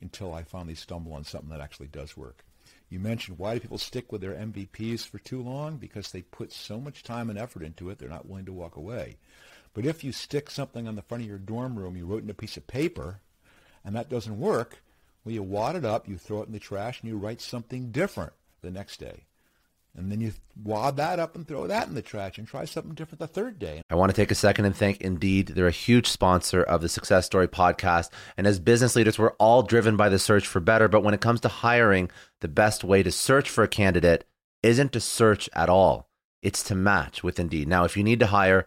until 0.00 0.34
I 0.34 0.42
finally 0.42 0.74
stumble 0.74 1.14
on 1.14 1.24
something 1.24 1.50
that 1.50 1.60
actually 1.60 1.86
does 1.86 2.16
work. 2.16 2.44
You 2.90 2.98
mentioned 2.98 3.38
why 3.38 3.54
do 3.54 3.60
people 3.60 3.78
stick 3.78 4.12
with 4.12 4.20
their 4.20 4.34
MVPs 4.34 5.06
for 5.06 5.18
too 5.18 5.42
long? 5.42 5.78
Because 5.78 6.10
they 6.10 6.22
put 6.22 6.52
so 6.52 6.78
much 6.78 7.02
time 7.02 7.30
and 7.30 7.38
effort 7.38 7.62
into 7.62 7.88
it, 7.88 7.98
they're 7.98 8.08
not 8.08 8.28
willing 8.28 8.44
to 8.44 8.52
walk 8.52 8.76
away. 8.76 9.16
But 9.74 9.86
if 9.86 10.04
you 10.04 10.12
stick 10.12 10.50
something 10.50 10.86
on 10.86 10.96
the 10.96 11.02
front 11.02 11.22
of 11.22 11.28
your 11.28 11.38
dorm 11.38 11.78
room, 11.78 11.96
you 11.96 12.06
wrote 12.06 12.22
in 12.22 12.30
a 12.30 12.34
piece 12.34 12.56
of 12.56 12.66
paper, 12.66 13.20
and 13.84 13.96
that 13.96 14.10
doesn't 14.10 14.38
work, 14.38 14.82
well, 15.24 15.34
you 15.34 15.42
wad 15.42 15.76
it 15.76 15.84
up, 15.84 16.08
you 16.08 16.18
throw 16.18 16.42
it 16.42 16.46
in 16.46 16.52
the 16.52 16.58
trash, 16.58 17.00
and 17.00 17.10
you 17.10 17.16
write 17.16 17.40
something 17.40 17.90
different 17.90 18.32
the 18.60 18.70
next 18.70 18.98
day. 18.98 19.24
And 19.94 20.10
then 20.10 20.22
you 20.22 20.32
wad 20.62 20.96
that 20.96 21.18
up 21.18 21.36
and 21.36 21.46
throw 21.46 21.66
that 21.66 21.86
in 21.86 21.94
the 21.94 22.00
trash 22.00 22.38
and 22.38 22.48
try 22.48 22.64
something 22.64 22.94
different 22.94 23.20
the 23.20 23.26
third 23.26 23.58
day. 23.58 23.82
I 23.90 23.94
want 23.94 24.10
to 24.10 24.16
take 24.16 24.30
a 24.30 24.34
second 24.34 24.64
and 24.64 24.74
thank 24.74 25.02
Indeed. 25.02 25.48
They're 25.48 25.66
a 25.66 25.70
huge 25.70 26.06
sponsor 26.06 26.62
of 26.62 26.80
the 26.80 26.88
Success 26.88 27.26
Story 27.26 27.46
podcast. 27.46 28.08
And 28.38 28.46
as 28.46 28.58
business 28.58 28.96
leaders, 28.96 29.18
we're 29.18 29.32
all 29.32 29.62
driven 29.62 29.98
by 29.98 30.08
the 30.08 30.18
search 30.18 30.46
for 30.46 30.60
better. 30.60 30.88
But 30.88 31.02
when 31.02 31.12
it 31.12 31.20
comes 31.20 31.40
to 31.42 31.48
hiring, 31.48 32.10
the 32.40 32.48
best 32.48 32.84
way 32.84 33.02
to 33.02 33.12
search 33.12 33.50
for 33.50 33.64
a 33.64 33.68
candidate 33.68 34.24
isn't 34.62 34.92
to 34.92 35.00
search 35.00 35.50
at 35.52 35.68
all, 35.68 36.08
it's 36.40 36.62
to 36.64 36.74
match 36.74 37.22
with 37.22 37.38
Indeed. 37.38 37.68
Now, 37.68 37.84
if 37.84 37.94
you 37.94 38.02
need 38.02 38.20
to 38.20 38.26
hire, 38.26 38.66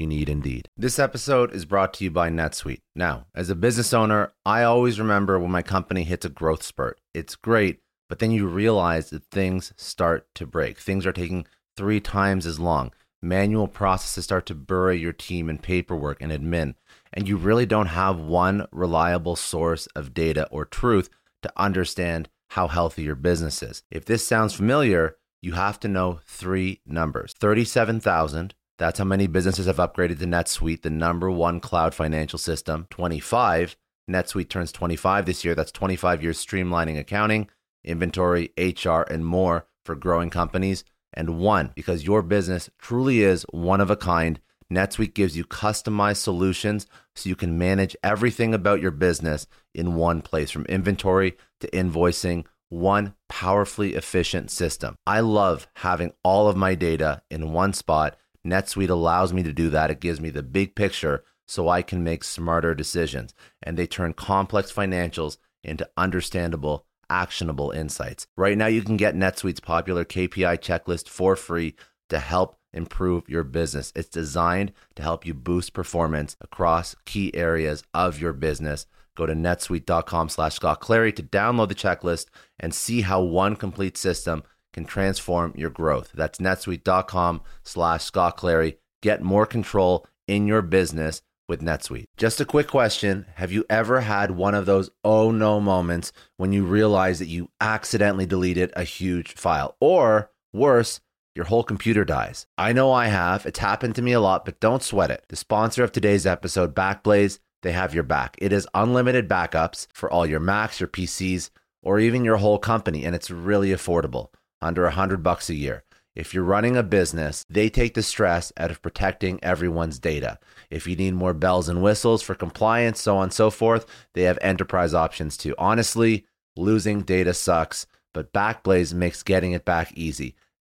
you 0.00 0.06
need 0.06 0.28
Indeed. 0.28 0.68
This 0.76 0.98
episode 0.98 1.52
is 1.52 1.64
brought 1.64 1.94
to 1.94 2.04
you 2.04 2.10
by 2.10 2.30
NetSuite. 2.30 2.82
Now, 2.94 3.26
as 3.34 3.50
a 3.50 3.54
business 3.54 3.92
owner, 3.92 4.32
I 4.44 4.62
always 4.62 4.98
remember 4.98 5.38
when 5.38 5.50
my 5.50 5.62
company 5.62 6.04
hits 6.04 6.24
a 6.24 6.30
growth 6.30 6.62
spurt. 6.62 7.00
It's 7.14 7.36
great, 7.36 7.80
but 8.08 8.18
then 8.18 8.30
you 8.30 8.46
realize 8.46 9.10
that 9.10 9.24
things 9.24 9.72
start 9.76 10.26
to 10.36 10.46
break. 10.46 10.78
Things 10.78 11.06
are 11.06 11.12
taking 11.12 11.46
three 11.76 12.00
times 12.00 12.46
as 12.46 12.58
long. 12.58 12.92
Manual 13.20 13.68
processes 13.68 14.24
start 14.24 14.46
to 14.46 14.54
bury 14.54 14.98
your 14.98 15.12
team 15.12 15.50
in 15.50 15.58
paperwork 15.58 16.22
and 16.22 16.30
admin, 16.30 16.74
and 17.12 17.28
you 17.28 17.36
really 17.36 17.66
don't 17.66 17.86
have 17.86 18.20
one 18.20 18.66
reliable 18.70 19.34
source 19.34 19.86
of 19.88 20.14
data 20.14 20.46
or 20.50 20.64
truth 20.64 21.10
to 21.42 21.52
understand 21.56 22.28
how 22.50 22.68
healthy 22.68 23.02
your 23.02 23.14
business 23.14 23.62
is. 23.62 23.82
If 23.90 24.04
this 24.04 24.26
sounds 24.26 24.54
familiar, 24.54 25.16
you 25.42 25.52
have 25.52 25.78
to 25.80 25.88
know 25.88 26.20
three 26.24 26.80
numbers 26.86 27.34
37,000 27.38 28.54
that's 28.78 28.98
how 28.98 29.04
many 29.04 29.26
businesses 29.26 29.66
have 29.66 29.76
upgraded 29.76 30.20
to 30.20 30.26
NetSuite, 30.26 30.82
the 30.82 30.90
number 30.90 31.30
one 31.30 31.58
cloud 31.58 31.94
financial 31.94 32.38
system. 32.38 32.86
25, 32.90 33.76
NetSuite 34.08 34.48
turns 34.48 34.70
25 34.70 35.26
this 35.26 35.44
year. 35.44 35.56
That's 35.56 35.72
25 35.72 36.22
years 36.22 36.44
streamlining 36.44 36.98
accounting, 36.98 37.50
inventory, 37.84 38.52
HR, 38.56 39.02
and 39.02 39.26
more 39.26 39.66
for 39.84 39.96
growing 39.96 40.30
companies. 40.30 40.84
And 41.12 41.38
one, 41.38 41.72
because 41.74 42.06
your 42.06 42.22
business 42.22 42.70
truly 42.78 43.22
is 43.22 43.44
one 43.50 43.80
of 43.80 43.90
a 43.90 43.96
kind, 43.96 44.40
NetSuite 44.72 45.14
gives 45.14 45.36
you 45.36 45.44
customized 45.44 46.18
solutions 46.18 46.86
so 47.16 47.28
you 47.28 47.36
can 47.36 47.58
manage 47.58 47.96
everything 48.04 48.54
about 48.54 48.80
your 48.80 48.90
business 48.90 49.46
in 49.74 49.94
one 49.96 50.22
place 50.22 50.50
from 50.50 50.66
inventory 50.66 51.36
to 51.60 51.70
invoicing, 51.70 52.44
one 52.68 53.14
powerfully 53.28 53.94
efficient 53.94 54.50
system. 54.50 54.96
I 55.06 55.20
love 55.20 55.66
having 55.76 56.12
all 56.22 56.48
of 56.48 56.56
my 56.56 56.74
data 56.74 57.22
in 57.30 57.52
one 57.52 57.72
spot 57.72 58.16
NetSuite 58.50 58.90
allows 58.90 59.32
me 59.32 59.42
to 59.42 59.52
do 59.52 59.70
that. 59.70 59.90
It 59.90 60.00
gives 60.00 60.20
me 60.20 60.30
the 60.30 60.42
big 60.42 60.74
picture 60.74 61.24
so 61.46 61.68
I 61.68 61.82
can 61.82 62.04
make 62.04 62.24
smarter 62.24 62.74
decisions. 62.74 63.34
And 63.62 63.76
they 63.76 63.86
turn 63.86 64.12
complex 64.12 64.72
financials 64.72 65.38
into 65.64 65.88
understandable, 65.96 66.86
actionable 67.10 67.70
insights. 67.70 68.26
Right 68.36 68.56
now, 68.56 68.66
you 68.66 68.82
can 68.82 68.96
get 68.96 69.14
NetSuite's 69.14 69.60
popular 69.60 70.04
KPI 70.04 70.58
checklist 70.58 71.08
for 71.08 71.36
free 71.36 71.74
to 72.08 72.18
help 72.18 72.58
improve 72.72 73.28
your 73.28 73.44
business. 73.44 73.92
It's 73.96 74.08
designed 74.08 74.72
to 74.96 75.02
help 75.02 75.26
you 75.26 75.34
boost 75.34 75.72
performance 75.72 76.36
across 76.40 76.94
key 77.04 77.34
areas 77.34 77.82
of 77.94 78.20
your 78.20 78.32
business. 78.32 78.86
Go 79.16 79.26
to 79.26 79.34
netsuite.com 79.34 80.28
slash 80.28 80.54
Scott 80.54 80.80
Clary 80.80 81.12
to 81.12 81.22
download 81.22 81.68
the 81.68 81.74
checklist 81.74 82.26
and 82.60 82.74
see 82.74 83.00
how 83.00 83.20
one 83.20 83.56
complete 83.56 83.96
system 83.96 84.42
can 84.78 84.86
transform 84.86 85.52
your 85.56 85.70
growth. 85.70 86.12
That's 86.14 86.38
netsuite.com 86.38 87.42
slash 87.64 88.04
Scott 88.04 88.36
Clary. 88.36 88.78
Get 89.02 89.22
more 89.22 89.44
control 89.44 90.06
in 90.28 90.46
your 90.46 90.62
business 90.62 91.20
with 91.48 91.62
NetSuite. 91.62 92.04
Just 92.16 92.40
a 92.40 92.44
quick 92.44 92.68
question. 92.68 93.26
Have 93.34 93.50
you 93.50 93.64
ever 93.68 94.02
had 94.02 94.30
one 94.30 94.54
of 94.54 94.66
those 94.66 94.90
oh 95.02 95.32
no 95.32 95.60
moments 95.60 96.12
when 96.36 96.52
you 96.52 96.64
realize 96.64 97.18
that 97.18 97.26
you 97.26 97.48
accidentally 97.60 98.26
deleted 98.26 98.72
a 98.76 98.84
huge 98.84 99.32
file? 99.32 99.74
Or 99.80 100.30
worse, 100.52 101.00
your 101.34 101.46
whole 101.46 101.64
computer 101.64 102.04
dies. 102.04 102.46
I 102.56 102.72
know 102.72 102.92
I 102.92 103.06
have. 103.06 103.46
It's 103.46 103.58
happened 103.58 103.96
to 103.96 104.02
me 104.02 104.12
a 104.12 104.20
lot, 104.20 104.44
but 104.44 104.60
don't 104.60 104.82
sweat 104.82 105.10
it. 105.10 105.24
The 105.28 105.36
sponsor 105.36 105.82
of 105.82 105.90
today's 105.90 106.26
episode, 106.26 106.72
Backblaze, 106.72 107.40
they 107.62 107.72
have 107.72 107.94
your 107.94 108.04
back. 108.04 108.36
It 108.38 108.52
is 108.52 108.68
unlimited 108.74 109.28
backups 109.28 109.88
for 109.92 110.08
all 110.08 110.24
your 110.24 110.40
Macs, 110.40 110.78
your 110.78 110.88
PCs, 110.88 111.50
or 111.82 111.98
even 111.98 112.24
your 112.24 112.36
whole 112.36 112.58
company, 112.58 113.04
and 113.04 113.16
it's 113.16 113.30
really 113.30 113.70
affordable 113.70 114.28
under 114.60 114.86
a 114.86 114.92
hundred 114.92 115.22
bucks 115.22 115.48
a 115.50 115.54
year. 115.54 115.84
If 116.14 116.34
you're 116.34 116.42
running 116.42 116.76
a 116.76 116.82
business, 116.82 117.44
they 117.48 117.68
take 117.68 117.94
the 117.94 118.02
stress 118.02 118.52
out 118.56 118.72
of 118.72 118.82
protecting 118.82 119.38
everyone's 119.40 120.00
data. 120.00 120.40
If 120.68 120.86
you 120.86 120.96
need 120.96 121.14
more 121.14 121.32
bells 121.32 121.68
and 121.68 121.80
whistles 121.80 122.22
for 122.22 122.34
compliance, 122.34 123.00
so 123.00 123.18
on 123.18 123.24
and 123.24 123.32
so 123.32 123.50
forth, 123.50 123.86
they 124.14 124.22
have 124.22 124.38
enterprise 124.42 124.94
options 124.94 125.36
too. 125.36 125.54
Honestly, 125.58 126.26
losing 126.56 127.02
data 127.02 127.34
sucks, 127.34 127.86
but 128.12 128.32
Backblaze 128.32 128.92
makes 128.92 129.22
getting 129.22 129.52
it 129.52 129.64
back 129.64 129.92
easy. 129.96 130.34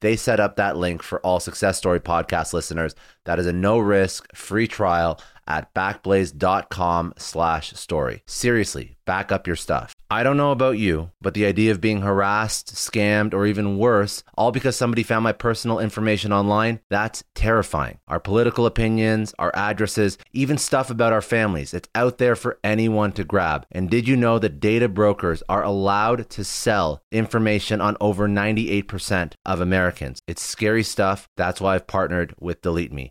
They 0.00 0.16
set 0.16 0.38
up 0.38 0.56
that 0.56 0.76
link 0.76 1.02
for 1.02 1.20
all 1.20 1.40
Success 1.40 1.76
Story 1.76 1.98
podcast 2.00 2.52
listeners. 2.52 2.94
That 3.28 3.38
is 3.38 3.46
a 3.46 3.52
no 3.52 3.78
risk 3.78 4.34
free 4.34 4.66
trial 4.66 5.20
at 5.46 5.74
backblaze.com 5.74 7.12
slash 7.18 7.74
story. 7.74 8.22
Seriously, 8.26 8.96
back 9.04 9.30
up 9.30 9.46
your 9.46 9.56
stuff. 9.56 9.94
I 10.10 10.22
don't 10.22 10.38
know 10.38 10.52
about 10.52 10.78
you, 10.78 11.10
but 11.20 11.34
the 11.34 11.44
idea 11.44 11.70
of 11.70 11.82
being 11.82 12.00
harassed, 12.00 12.74
scammed, 12.74 13.34
or 13.34 13.46
even 13.46 13.76
worse, 13.76 14.22
all 14.38 14.52
because 14.52 14.74
somebody 14.74 15.02
found 15.02 15.22
my 15.22 15.32
personal 15.32 15.78
information 15.78 16.32
online, 16.32 16.80
that's 16.88 17.24
terrifying. 17.34 17.98
Our 18.08 18.20
political 18.20 18.64
opinions, 18.64 19.34
our 19.38 19.50
addresses, 19.54 20.16
even 20.32 20.56
stuff 20.56 20.88
about 20.88 21.12
our 21.12 21.20
families, 21.20 21.74
it's 21.74 21.90
out 21.94 22.16
there 22.16 22.36
for 22.36 22.58
anyone 22.64 23.12
to 23.12 23.24
grab. 23.24 23.66
And 23.70 23.90
did 23.90 24.08
you 24.08 24.16
know 24.16 24.38
that 24.38 24.60
data 24.60 24.88
brokers 24.88 25.42
are 25.48 25.62
allowed 25.62 26.30
to 26.30 26.44
sell 26.44 27.02
information 27.12 27.82
on 27.82 27.98
over 28.00 28.28
98% 28.28 29.34
of 29.44 29.60
Americans? 29.60 30.20
It's 30.26 30.42
scary 30.42 30.82
stuff. 30.82 31.28
That's 31.36 31.60
why 31.60 31.74
I've 31.74 31.86
partnered 31.86 32.34
with 32.40 32.62
Delete 32.62 32.94
Me. 32.94 33.10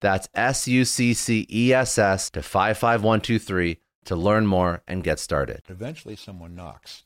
that's 0.00 0.28
S 0.34 0.66
U 0.66 0.84
C 0.84 1.14
C 1.14 1.46
E 1.50 1.72
S 1.72 1.98
S 1.98 2.30
to 2.30 2.42
55123 2.42 3.78
to 4.06 4.16
learn 4.16 4.46
more 4.46 4.82
and 4.88 5.04
get 5.04 5.18
started. 5.18 5.62
Eventually, 5.68 6.16
someone 6.16 6.54
knocks. 6.54 7.04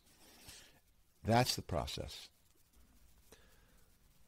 That's 1.24 1.56
the 1.56 1.62
process. 1.62 2.28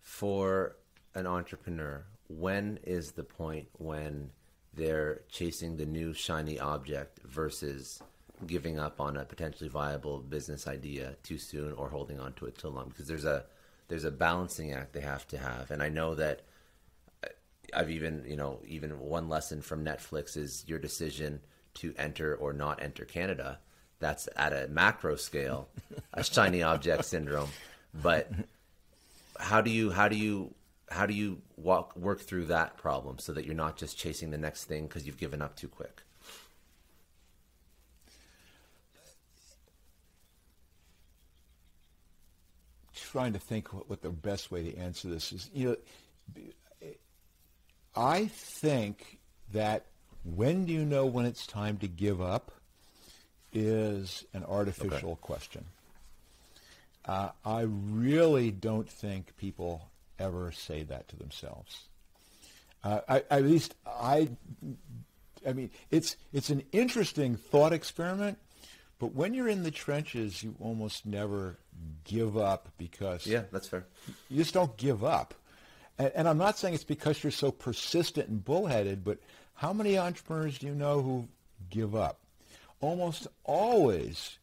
For 0.00 0.76
an 1.14 1.26
entrepreneur, 1.26 2.04
when 2.28 2.78
is 2.82 3.12
the 3.12 3.24
point 3.24 3.68
when 3.78 4.30
they're 4.74 5.22
chasing 5.30 5.76
the 5.76 5.86
new 5.86 6.12
shiny 6.12 6.58
object 6.58 7.20
versus 7.24 8.02
giving 8.46 8.78
up 8.78 9.00
on 9.00 9.16
a 9.16 9.24
potentially 9.24 9.68
viable 9.68 10.18
business 10.18 10.66
idea 10.66 11.16
too 11.22 11.38
soon 11.38 11.72
or 11.72 11.88
holding 11.88 12.18
on 12.18 12.32
to 12.34 12.46
it 12.46 12.58
too 12.58 12.68
long? 12.68 12.88
Because 12.88 13.06
there's 13.06 13.24
a 13.24 13.44
there's 13.88 14.04
a 14.04 14.10
balancing 14.10 14.72
act 14.72 14.92
they 14.92 15.00
have 15.00 15.28
to 15.28 15.38
have, 15.38 15.70
and 15.70 15.82
I 15.82 15.88
know 15.88 16.14
that 16.16 16.42
I've 17.76 17.90
even, 17.90 18.24
you 18.26 18.36
know, 18.36 18.60
even 18.66 18.98
one 18.98 19.28
lesson 19.28 19.60
from 19.60 19.84
Netflix 19.84 20.36
is 20.36 20.64
your 20.66 20.78
decision 20.78 21.40
to 21.74 21.94
enter 21.98 22.34
or 22.34 22.54
not 22.54 22.82
enter 22.82 23.04
Canada. 23.04 23.58
That's 23.98 24.28
at 24.34 24.52
a 24.52 24.66
macro 24.68 25.16
scale, 25.16 25.68
a 26.14 26.24
shiny 26.24 26.62
object 26.62 27.04
syndrome. 27.04 27.50
But 27.94 28.30
how 29.38 29.60
do 29.60 29.70
you 29.70 29.90
how 29.90 30.08
do 30.08 30.16
you 30.16 30.54
how 30.90 31.04
do 31.04 31.12
you 31.12 31.42
walk 31.56 31.94
work 31.96 32.20
through 32.20 32.46
that 32.46 32.78
problem 32.78 33.18
so 33.18 33.32
that 33.34 33.44
you're 33.44 33.54
not 33.54 33.76
just 33.76 33.98
chasing 33.98 34.30
the 34.30 34.38
next 34.38 34.64
thing 34.64 34.86
because 34.86 35.06
you've 35.06 35.18
given 35.18 35.42
up 35.42 35.54
too 35.54 35.68
quick? 35.68 36.02
Trying 42.94 43.34
to 43.34 43.38
think 43.38 43.72
what, 43.72 43.88
what 43.88 44.02
the 44.02 44.10
best 44.10 44.50
way 44.50 44.70
to 44.70 44.76
answer 44.78 45.08
this 45.08 45.32
is. 45.32 45.50
You 45.54 45.68
know, 46.34 46.44
I 47.96 48.26
think 48.26 49.18
that 49.52 49.86
when 50.24 50.66
do 50.66 50.72
you 50.72 50.84
know 50.84 51.06
when 51.06 51.26
it's 51.26 51.46
time 51.46 51.78
to 51.78 51.88
give 51.88 52.20
up 52.20 52.50
is 53.52 54.24
an 54.34 54.44
artificial 54.44 55.12
okay. 55.12 55.20
question. 55.20 55.64
Uh, 57.04 57.30
I 57.44 57.62
really 57.62 58.50
don't 58.50 58.88
think 58.88 59.36
people 59.36 59.88
ever 60.18 60.52
say 60.52 60.82
that 60.82 61.08
to 61.08 61.16
themselves. 61.16 61.84
Uh, 62.82 63.00
I, 63.08 63.22
at 63.30 63.44
least 63.44 63.74
I, 63.86 64.28
I 65.46 65.52
mean, 65.52 65.70
it's 65.90 66.16
it's 66.32 66.50
an 66.50 66.64
interesting 66.72 67.36
thought 67.36 67.72
experiment, 67.72 68.38
but 68.98 69.14
when 69.14 69.34
you're 69.34 69.48
in 69.48 69.62
the 69.62 69.70
trenches, 69.70 70.42
you 70.42 70.54
almost 70.60 71.06
never 71.06 71.56
give 72.04 72.36
up 72.36 72.68
because 72.78 73.26
yeah, 73.26 73.42
that's 73.52 73.68
fair. 73.68 73.86
You 74.28 74.36
just 74.38 74.54
don't 74.54 74.76
give 74.76 75.04
up. 75.04 75.34
And, 75.98 76.12
and 76.14 76.28
I'm 76.28 76.38
not 76.38 76.58
saying 76.58 76.74
it's 76.74 76.84
because 76.84 77.22
you're 77.22 77.30
so 77.30 77.50
persistent 77.50 78.28
and 78.28 78.44
bullheaded, 78.44 79.04
but 79.04 79.18
how 79.54 79.72
many 79.72 79.98
entrepreneurs 79.98 80.58
do 80.58 80.66
you 80.66 80.74
know 80.74 81.02
who 81.02 81.28
give 81.70 81.94
up? 81.94 82.20
Almost 82.80 83.26
always 83.44 84.38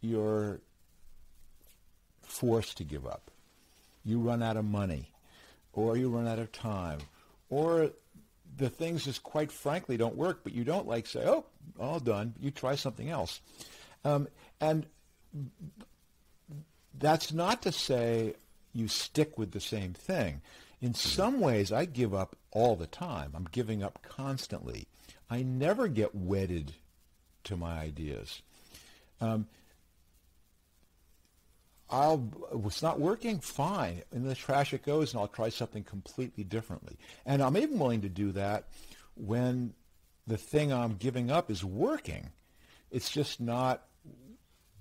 you're 0.00 0.60
forced 2.22 2.78
to 2.78 2.84
give 2.84 3.06
up. 3.06 3.30
You 4.04 4.20
run 4.20 4.42
out 4.42 4.56
of 4.56 4.64
money, 4.64 5.10
or 5.72 5.96
you 5.96 6.08
run 6.08 6.28
out 6.28 6.38
of 6.38 6.52
time, 6.52 6.98
or 7.48 7.90
the 8.56 8.68
things 8.68 9.04
just 9.04 9.22
quite 9.22 9.52
frankly 9.52 9.96
don't 9.96 10.16
work, 10.16 10.40
but 10.42 10.52
you 10.52 10.64
don't 10.64 10.86
like 10.86 11.06
say, 11.06 11.24
oh, 11.26 11.44
all 11.78 12.00
done. 12.00 12.34
You 12.40 12.50
try 12.50 12.74
something 12.74 13.10
else. 13.10 13.40
Um, 14.04 14.28
and 14.60 14.86
that's 16.98 17.32
not 17.32 17.62
to 17.62 17.72
say 17.72 18.34
you 18.72 18.88
stick 18.88 19.38
with 19.38 19.52
the 19.52 19.60
same 19.60 19.92
thing. 19.92 20.40
In 20.86 20.94
some 20.94 21.40
ways, 21.40 21.72
I 21.72 21.84
give 21.84 22.14
up 22.14 22.36
all 22.52 22.76
the 22.76 22.86
time. 22.86 23.32
I'm 23.34 23.48
giving 23.50 23.82
up 23.82 23.98
constantly. 24.02 24.86
I 25.28 25.42
never 25.42 25.88
get 25.88 26.14
wedded 26.14 26.74
to 27.42 27.56
my 27.56 27.80
ideas. 27.80 28.40
Um, 29.20 29.48
I'll, 31.90 32.30
it's 32.64 32.84
not 32.84 33.00
working, 33.00 33.40
fine. 33.40 34.02
In 34.12 34.28
the 34.28 34.36
trash 34.36 34.72
it 34.72 34.84
goes, 34.84 35.12
and 35.12 35.20
I'll 35.20 35.26
try 35.26 35.48
something 35.48 35.82
completely 35.82 36.44
differently. 36.44 36.96
And 37.26 37.42
I'm 37.42 37.56
even 37.56 37.80
willing 37.80 38.02
to 38.02 38.08
do 38.08 38.30
that 38.32 38.68
when 39.16 39.74
the 40.28 40.38
thing 40.38 40.72
I'm 40.72 40.94
giving 40.94 41.32
up 41.32 41.50
is 41.50 41.64
working. 41.64 42.30
It's 42.92 43.10
just 43.10 43.40
not 43.40 43.82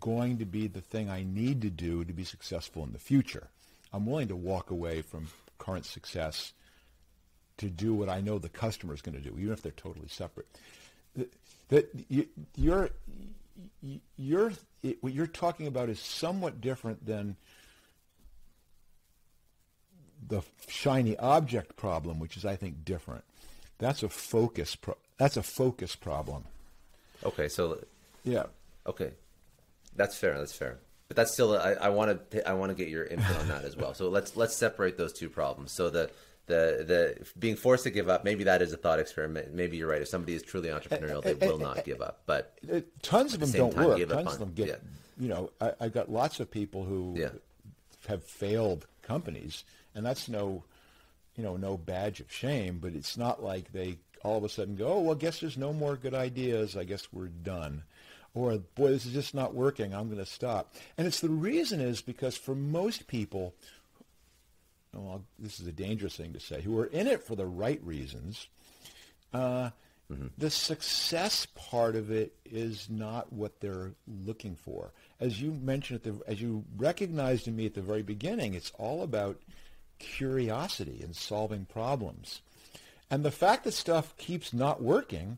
going 0.01 0.37
to 0.37 0.45
be 0.45 0.67
the 0.67 0.81
thing 0.81 1.09
I 1.09 1.23
need 1.23 1.63
to 1.63 1.71
do 1.71 2.05
to 2.05 2.13
be 2.13 2.25
successful 2.25 2.83
in 2.83 2.93
the 2.93 2.99
future. 2.99 3.47
I'm 3.91 4.05
willing 4.05 4.27
to 4.27 4.35
walk 4.35 4.69
away 4.69 5.01
from 5.01 5.29
current 5.66 5.86
success 5.86 6.53
to 7.57 7.70
do 7.70 7.93
what 7.93 8.09
I 8.09 8.22
know 8.22 8.38
the 8.38 8.49
customer 8.49 8.93
is 8.93 9.01
going 9.01 9.16
to 9.16 9.22
do, 9.22 9.36
even 9.39 9.53
if 9.53 9.61
they're 9.61 9.72
totally 9.72 10.07
separate. 10.07 10.47
That 11.70 11.89
you, 12.09 12.28
you're 12.55 12.89
you're 14.18 14.51
what 15.01 15.13
you're 15.13 15.28
talking 15.28 15.68
about 15.68 15.89
is 15.89 15.99
somewhat 15.99 16.61
different 16.61 17.05
than 17.05 17.38
the 20.28 20.41
shiny 20.68 21.18
object 21.18 21.76
problem, 21.78 22.20
which 22.20 22.36
is 22.38 22.45
I 22.45 22.55
think 22.55 22.84
different. 22.84 23.24
That's 23.78 24.03
a 24.03 24.09
focus. 24.09 24.76
Pro- 24.76 24.97
that's 25.18 25.38
a 25.38 25.43
focus 25.43 25.95
problem. 25.95 26.43
Okay, 27.24 27.47
so 27.47 27.80
yeah. 28.24 28.43
Okay, 28.86 29.11
that's 29.95 30.18
fair. 30.18 30.38
That's 30.38 30.53
fair. 30.53 30.78
But 31.07 31.17
that's 31.17 31.33
still 31.33 31.55
I 31.55 31.89
want 31.89 32.31
to 32.31 32.49
I 32.49 32.53
want 32.53 32.71
to 32.71 32.75
get 32.75 32.89
your 32.89 33.05
input 33.05 33.37
on 33.37 33.47
that 33.49 33.63
as 33.63 33.75
well. 33.77 33.93
So 33.93 34.09
let's 34.09 34.35
let's 34.35 34.55
separate 34.55 34.97
those 34.97 35.13
two 35.13 35.29
problems. 35.29 35.71
So 35.71 35.89
the 35.89 36.09
the 36.47 36.83
the 36.87 37.27
being 37.39 37.55
forced 37.55 37.83
to 37.83 37.89
give 37.89 38.09
up 38.09 38.23
maybe 38.23 38.43
that 38.43 38.61
is 38.61 38.71
a 38.73 38.77
thought 38.77 38.99
experiment 38.99 39.53
maybe 39.53 39.77
you're 39.77 39.89
right 39.89 40.01
if 40.01 40.07
somebody 40.07 40.33
is 40.33 40.43
truly 40.43 40.69
entrepreneurial 40.69 41.23
they 41.23 41.33
will 41.33 41.57
not 41.57 41.83
give 41.83 42.01
up 42.01 42.21
but 42.25 42.57
tons 43.01 43.33
of 43.33 43.39
them 43.39 43.51
don't 43.51 43.73
time, 43.73 43.87
work 43.87 44.09
tons 44.09 44.33
of 44.33 44.39
them 44.39 44.53
get 44.53 44.67
yeah. 44.67 44.75
you 45.17 45.27
know 45.27 45.49
I, 45.59 45.73
I 45.81 45.89
got 45.89 46.11
lots 46.11 46.39
of 46.39 46.51
people 46.51 46.83
who 46.83 47.15
yeah. 47.17 47.29
have 48.07 48.23
failed 48.23 48.85
companies 49.01 49.63
and 49.95 50.05
that's 50.05 50.29
no 50.29 50.63
you 51.35 51.43
know 51.43 51.57
no 51.57 51.77
badge 51.77 52.19
of 52.19 52.31
shame 52.31 52.79
but 52.79 52.93
it's 52.93 53.17
not 53.17 53.43
like 53.43 53.71
they 53.71 53.97
all 54.23 54.37
of 54.37 54.43
a 54.43 54.49
sudden 54.49 54.75
go 54.75 54.87
oh 54.87 54.99
well 55.01 55.15
guess 55.15 55.39
there's 55.39 55.57
no 55.57 55.73
more 55.73 55.95
good 55.95 56.13
ideas 56.13 56.77
I 56.77 56.83
guess 56.83 57.07
we're 57.11 57.27
done 57.27 57.83
or 58.36 58.57
boy, 58.75 58.89
this 58.89 59.05
is 59.05 59.13
just 59.13 59.33
not 59.33 59.55
working. 59.55 59.95
I'm 59.95 60.07
going 60.07 60.23
to 60.23 60.25
stop. 60.25 60.75
And 60.97 61.07
it's 61.07 61.21
the 61.21 61.29
reason 61.29 61.79
is 61.79 62.01
because 62.01 62.38
for 62.38 62.53
most 62.53 63.07
people, 63.07 63.55
well, 64.93 65.23
this 65.39 65.59
is 65.59 65.65
a 65.65 65.71
dangerous 65.71 66.15
thing 66.15 66.33
to 66.33 66.39
say, 66.39 66.61
who 66.61 66.77
are 66.77 66.86
in 66.86 67.07
it 67.07 67.23
for 67.23 67.36
the 67.36 67.45
right 67.45 67.81
reasons, 67.83 68.47
uh, 69.33 69.69
mm-hmm. 70.11 70.27
the 70.38 70.49
success 70.49 71.47
part 71.55 71.95
of 71.95 72.11
it 72.11 72.33
is 72.45 72.89
not 72.89 73.31
what 73.31 73.61
they're 73.61 73.93
looking 74.25 74.55
for. 74.55 74.91
As 75.19 75.41
you 75.41 75.51
mentioned, 75.51 76.01
the, 76.03 76.19
as 76.27 76.41
you 76.41 76.65
recognized 76.77 77.47
in 77.47 77.55
me 77.55 77.65
at 77.65 77.73
the 77.73 77.81
very 77.81 78.03
beginning, 78.03 78.53
it's 78.53 78.71
all 78.77 79.01
about 79.01 79.41
curiosity 79.97 80.99
and 81.01 81.15
solving 81.15 81.63
problems. 81.65 82.41
And 83.09 83.23
the 83.23 83.31
fact 83.31 83.63
that 83.63 83.73
stuff 83.73 84.15
keeps 84.17 84.51
not 84.51 84.81
working 84.81 85.38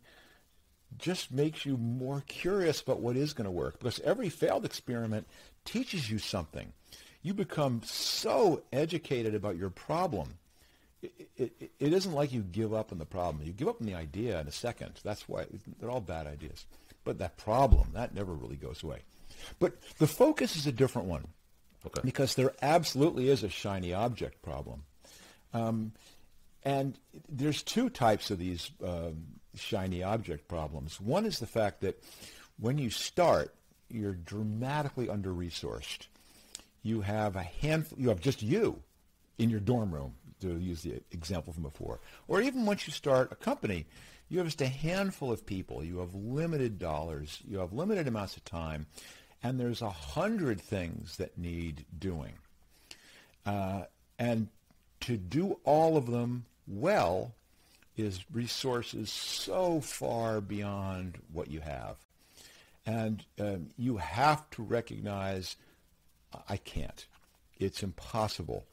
just 0.97 1.31
makes 1.31 1.65
you 1.65 1.77
more 1.77 2.23
curious 2.27 2.81
about 2.81 2.99
what 2.99 3.15
is 3.15 3.33
going 3.33 3.45
to 3.45 3.51
work 3.51 3.79
because 3.79 3.99
every 4.01 4.29
failed 4.29 4.65
experiment 4.65 5.27
teaches 5.65 6.09
you 6.09 6.17
something. 6.17 6.73
You 7.21 7.33
become 7.33 7.81
so 7.83 8.63
educated 8.71 9.35
about 9.35 9.57
your 9.57 9.69
problem 9.69 10.35
it, 11.01 11.29
it, 11.37 11.71
it 11.79 11.93
isn't 11.93 12.13
like 12.13 12.31
you 12.31 12.41
give 12.41 12.73
up 12.73 12.91
on 12.91 12.97
the 12.97 13.05
problem. 13.05 13.45
You 13.45 13.53
give 13.53 13.67
up 13.67 13.79
on 13.79 13.87
the 13.87 13.95
idea 13.95 14.39
in 14.39 14.47
a 14.47 14.51
second. 14.51 14.99
That's 15.03 15.27
why 15.27 15.45
they're 15.79 15.89
all 15.89 16.01
bad 16.01 16.27
ideas. 16.27 16.65
But 17.03 17.19
that 17.19 17.37
problem, 17.37 17.89
that 17.93 18.13
never 18.13 18.33
really 18.33 18.55
goes 18.55 18.83
away. 18.83 18.99
But 19.59 19.73
the 19.99 20.07
focus 20.07 20.55
is 20.55 20.67
a 20.67 20.71
different 20.71 21.07
one. 21.07 21.27
Okay. 21.85 22.01
Because 22.03 22.35
there 22.35 22.53
absolutely 22.61 23.29
is 23.29 23.43
a 23.43 23.49
shiny 23.49 23.93
object 23.93 24.41
problem. 24.41 24.83
Um, 25.53 25.93
and 26.63 26.97
there's 27.29 27.61
two 27.61 27.89
types 27.89 28.31
of 28.31 28.39
these 28.39 28.71
um, 28.83 29.23
shiny 29.57 30.03
object 30.03 30.47
problems. 30.47 30.99
One 31.01 31.25
is 31.25 31.39
the 31.39 31.47
fact 31.47 31.81
that 31.81 32.01
when 32.59 32.77
you 32.77 32.89
start, 32.89 33.53
you're 33.89 34.13
dramatically 34.13 35.09
under-resourced. 35.09 36.07
You 36.83 37.01
have 37.01 37.35
a 37.35 37.43
handful, 37.43 37.99
you 37.99 38.09
have 38.09 38.21
just 38.21 38.41
you 38.41 38.81
in 39.37 39.49
your 39.49 39.59
dorm 39.59 39.93
room, 39.93 40.13
to 40.41 40.57
use 40.57 40.81
the 40.83 41.01
example 41.11 41.53
from 41.53 41.63
before. 41.63 41.99
Or 42.27 42.41
even 42.41 42.65
once 42.65 42.87
you 42.87 42.93
start 42.93 43.31
a 43.31 43.35
company, 43.35 43.85
you 44.29 44.39
have 44.39 44.47
just 44.47 44.61
a 44.61 44.67
handful 44.67 45.31
of 45.31 45.45
people. 45.45 45.83
You 45.83 45.99
have 45.99 46.13
limited 46.13 46.79
dollars. 46.79 47.39
You 47.47 47.59
have 47.59 47.73
limited 47.73 48.07
amounts 48.07 48.35
of 48.35 48.43
time. 48.43 48.87
And 49.43 49.59
there's 49.59 49.81
a 49.81 49.89
hundred 49.89 50.59
things 50.59 51.17
that 51.17 51.37
need 51.37 51.85
doing. 51.97 52.33
Uh, 53.45 53.83
and 54.19 54.49
to 55.01 55.15
do 55.15 55.59
all 55.63 55.95
of 55.95 56.07
them 56.07 56.45
well 56.67 57.33
is 57.97 58.23
resources 58.31 59.11
so 59.11 59.81
far 59.81 60.39
beyond 60.39 61.17
what 61.33 61.49
you 61.49 61.59
have. 61.59 61.97
And 62.85 63.25
um, 63.39 63.71
you 63.77 63.97
have 63.97 64.49
to 64.51 64.63
recognize, 64.63 65.57
I 66.47 66.57
can't. 66.57 67.05
It's 67.59 67.83
impossible. 67.83 68.65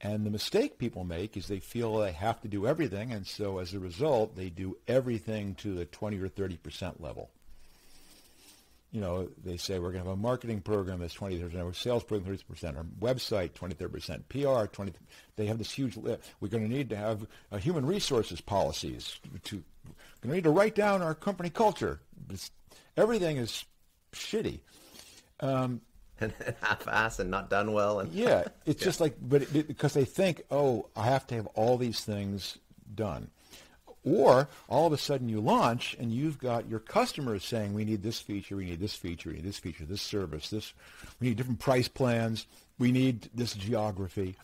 And 0.00 0.26
the 0.26 0.30
mistake 0.30 0.78
people 0.78 1.04
make 1.04 1.36
is 1.36 1.46
they 1.46 1.60
feel 1.60 1.96
they 1.96 2.12
have 2.12 2.40
to 2.42 2.48
do 2.48 2.66
everything, 2.66 3.12
and 3.12 3.26
so 3.26 3.58
as 3.58 3.72
a 3.72 3.78
result, 3.78 4.34
they 4.34 4.50
do 4.50 4.76
everything 4.88 5.54
to 5.56 5.74
the 5.74 5.84
20 5.84 6.18
or 6.18 6.28
30 6.28 6.56
percent 6.56 7.00
level 7.00 7.30
you 8.92 9.00
know, 9.00 9.28
they 9.42 9.56
say 9.56 9.78
we're 9.78 9.90
going 9.90 10.04
to 10.04 10.10
have 10.10 10.18
a 10.18 10.20
marketing 10.20 10.60
program 10.60 11.00
that's 11.00 11.14
20 11.14 11.38
percent, 11.38 11.62
our 11.62 11.72
sales 11.72 12.04
program 12.04 12.36
30 12.36 12.44
percent, 12.44 12.76
our 12.76 12.84
website 13.00 13.54
23 13.54 13.88
percent, 13.88 14.28
PR 14.28 14.66
20. 14.66 14.92
They 15.36 15.46
have 15.46 15.58
this 15.58 15.72
huge. 15.72 15.96
list. 15.96 16.20
We're 16.40 16.48
going 16.48 16.68
to 16.68 16.70
need 16.70 16.90
to 16.90 16.96
have 16.96 17.26
uh, 17.50 17.56
human 17.56 17.86
resources 17.86 18.40
policies. 18.40 19.18
To 19.44 19.62
going 20.22 20.30
to 20.30 20.36
need 20.36 20.44
to 20.44 20.50
write 20.50 20.74
down 20.74 21.02
our 21.02 21.14
company 21.14 21.50
culture. 21.50 22.00
It's, 22.30 22.50
everything 22.96 23.38
is 23.38 23.64
shitty. 24.12 24.60
Um, 25.40 25.80
and 26.20 26.32
half-assed 26.60 27.18
and 27.18 27.30
not 27.30 27.50
done 27.50 27.72
well. 27.72 27.98
And 28.00 28.12
yeah, 28.12 28.44
it's 28.66 28.80
yeah. 28.80 28.84
just 28.84 29.00
like, 29.00 29.16
but 29.20 29.42
it, 29.42 29.66
because 29.66 29.94
they 29.94 30.04
think, 30.04 30.42
oh, 30.50 30.88
I 30.94 31.06
have 31.06 31.26
to 31.28 31.34
have 31.34 31.46
all 31.48 31.78
these 31.78 32.00
things 32.04 32.58
done. 32.94 33.30
Or 34.04 34.48
all 34.68 34.86
of 34.86 34.92
a 34.92 34.98
sudden 34.98 35.28
you 35.28 35.40
launch 35.40 35.96
and 35.98 36.12
you've 36.12 36.38
got 36.38 36.68
your 36.68 36.80
customers 36.80 37.44
saying, 37.44 37.72
we 37.72 37.84
need 37.84 38.02
this 38.02 38.20
feature, 38.20 38.56
we 38.56 38.64
need 38.64 38.80
this 38.80 38.94
feature, 38.94 39.30
we 39.30 39.36
need 39.36 39.44
this 39.44 39.58
feature, 39.58 39.84
this 39.84 40.02
service, 40.02 40.50
this, 40.50 40.72
we 41.20 41.28
need 41.28 41.36
different 41.36 41.60
price 41.60 41.88
plans, 41.88 42.46
we 42.78 42.90
need 42.90 43.30
this 43.34 43.54
geography. 43.54 44.36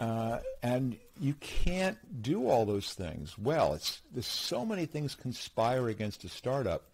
Uh, 0.00 0.38
and 0.62 0.96
you 1.20 1.34
can't 1.34 1.98
do 2.22 2.48
all 2.48 2.64
those 2.64 2.94
things 2.94 3.38
well. 3.38 3.74
It's, 3.74 4.00
there's 4.12 4.26
so 4.26 4.64
many 4.64 4.86
things 4.86 5.14
conspire 5.14 5.88
against 5.88 6.24
a 6.24 6.28
startup 6.28 6.84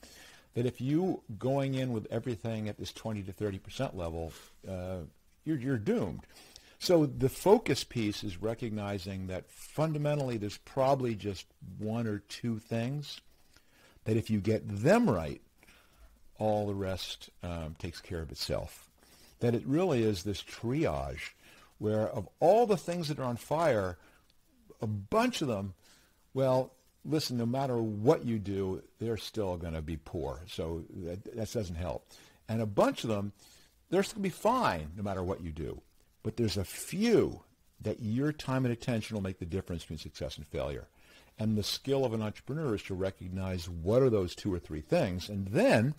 that 0.55 0.66
if 0.66 0.80
you 0.80 1.22
going 1.38 1.74
in 1.74 1.92
with 1.92 2.07
everything 2.11 2.68
at 2.68 2.78
this 2.78 2.92
20 2.92 3.22
to 3.22 3.32
30 3.32 3.59
percent 3.59 3.97
level, 3.97 4.32
uh, 4.68 4.99
you're, 5.44 5.59
you're 5.59 5.78
doomed. 5.78 6.26
So 6.79 7.07
the 7.07 7.29
focus 7.29 7.85
piece 7.85 8.22
is 8.22 8.43
recognizing 8.43 9.29
that 9.29 9.51
fundamentally 9.51 10.37
there's 10.37 10.59
probably 10.59 11.14
just 11.14 11.47
one 11.79 12.07
or 12.07 12.18
two 12.18 12.59
things 12.59 13.20
that 14.05 14.16
if 14.16 14.31
you 14.31 14.41
get 14.41 14.62
them 14.68 15.09
right, 15.09 15.41
all 16.39 16.66
the 16.66 16.74
rest 16.74 17.31
um, 17.43 17.74
takes 17.79 18.01
care 18.01 18.20
of 18.20 18.31
itself. 18.31 18.89
That 19.41 19.55
it 19.55 19.62
really 19.66 20.03
is 20.03 20.22
this 20.22 20.43
triage 20.43 21.33
where 21.79 22.09
of 22.09 22.29
all 22.41 22.66
the 22.66 22.77
things 22.77 23.09
that 23.09 23.18
are 23.18 23.24
on 23.24 23.37
fire, 23.37 23.99
a 24.81 24.87
bunch 24.87 25.43
of 25.43 25.49
them, 25.49 25.74
well, 26.35 26.72
listen, 27.05 27.37
no 27.37 27.47
matter 27.47 27.79
what 27.79 28.24
you 28.24 28.39
do, 28.39 28.83
they're 28.99 29.16
still 29.16 29.57
going 29.57 29.74
to 29.74 29.83
be 29.83 29.97
poor. 29.97 30.41
So 30.47 30.85
that, 31.05 31.24
that 31.37 31.53
doesn't 31.53 31.77
help. 31.77 32.07
And 32.49 32.61
a 32.61 32.66
bunch 32.66 33.05
of 33.05 33.11
them, 33.11 33.33
they're 33.91 34.03
still 34.03 34.20
going 34.20 34.31
to 34.31 34.37
be 34.37 34.41
fine 34.43 34.91
no 34.97 35.03
matter 35.03 35.22
what 35.22 35.43
you 35.43 35.53
do. 35.53 35.81
But 36.27 36.37
there's 36.37 36.57
a 36.57 36.64
few 36.64 37.45
that 37.81 38.03
your 38.03 38.33
time 38.33 38.64
and 38.64 38.72
attention 38.72 39.14
will 39.14 39.22
make 39.22 39.39
the 39.39 39.47
difference 39.47 39.85
between 39.85 40.01
success 40.01 40.37
and 40.37 40.45
failure. 40.45 40.89
And 41.39 41.57
the 41.57 41.62
skill 41.62 42.05
of 42.05 42.12
an 42.12 42.20
entrepreneur 42.20 42.74
is 42.74 42.83
to 42.83 42.97
recognize 42.97 43.68
what 43.68 44.03
are 44.03 44.11
those 44.11 44.35
two 44.35 44.53
or 44.53 44.59
three 44.59 44.81
things 44.81 45.29
and 45.29 45.47
then 45.47 45.95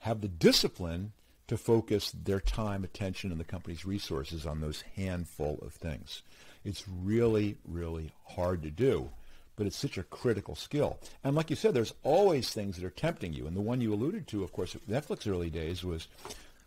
have 0.00 0.20
the 0.20 0.28
discipline 0.28 1.12
to 1.48 1.56
focus 1.56 2.12
their 2.12 2.38
time, 2.38 2.84
attention, 2.84 3.30
and 3.30 3.40
the 3.40 3.44
company's 3.44 3.86
resources 3.86 4.44
on 4.44 4.60
those 4.60 4.84
handful 4.94 5.58
of 5.62 5.72
things. 5.72 6.20
It's 6.62 6.84
really, 6.86 7.56
really 7.66 8.12
hard 8.26 8.62
to 8.64 8.70
do, 8.70 9.08
but 9.56 9.66
it's 9.66 9.74
such 9.74 9.96
a 9.96 10.02
critical 10.02 10.54
skill. 10.54 10.98
And 11.24 11.34
like 11.34 11.48
you 11.48 11.56
said, 11.56 11.72
there's 11.72 11.94
always 12.02 12.50
things 12.50 12.76
that 12.76 12.84
are 12.84 12.90
tempting 12.90 13.32
you. 13.32 13.46
And 13.46 13.56
the 13.56 13.62
one 13.62 13.80
you 13.80 13.94
alluded 13.94 14.26
to, 14.26 14.44
of 14.44 14.52
course, 14.52 14.76
Netflix 14.86 15.26
early 15.26 15.48
days 15.48 15.82
was 15.82 16.08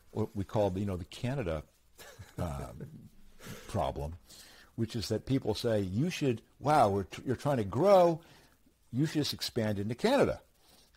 what 0.10 0.36
we 0.36 0.44
called, 0.44 0.76
you 0.80 0.88
know, 0.88 0.98
the 0.98 1.06
Canada 1.06 1.62
uh, 2.40 2.68
problem, 3.68 4.16
which 4.76 4.96
is 4.96 5.10
that 5.10 5.26
people 5.26 5.54
say 5.56 5.82
you 5.82 6.10
should, 6.10 6.42
wow, 6.60 7.04
t- 7.12 7.24
you're 7.26 7.36
trying 7.36 7.58
to 7.58 7.64
grow, 7.64 8.20
you 8.92 9.06
should 9.06 9.22
just 9.22 9.34
expand 9.34 9.80
into 9.80 9.96
Canada. 9.96 10.42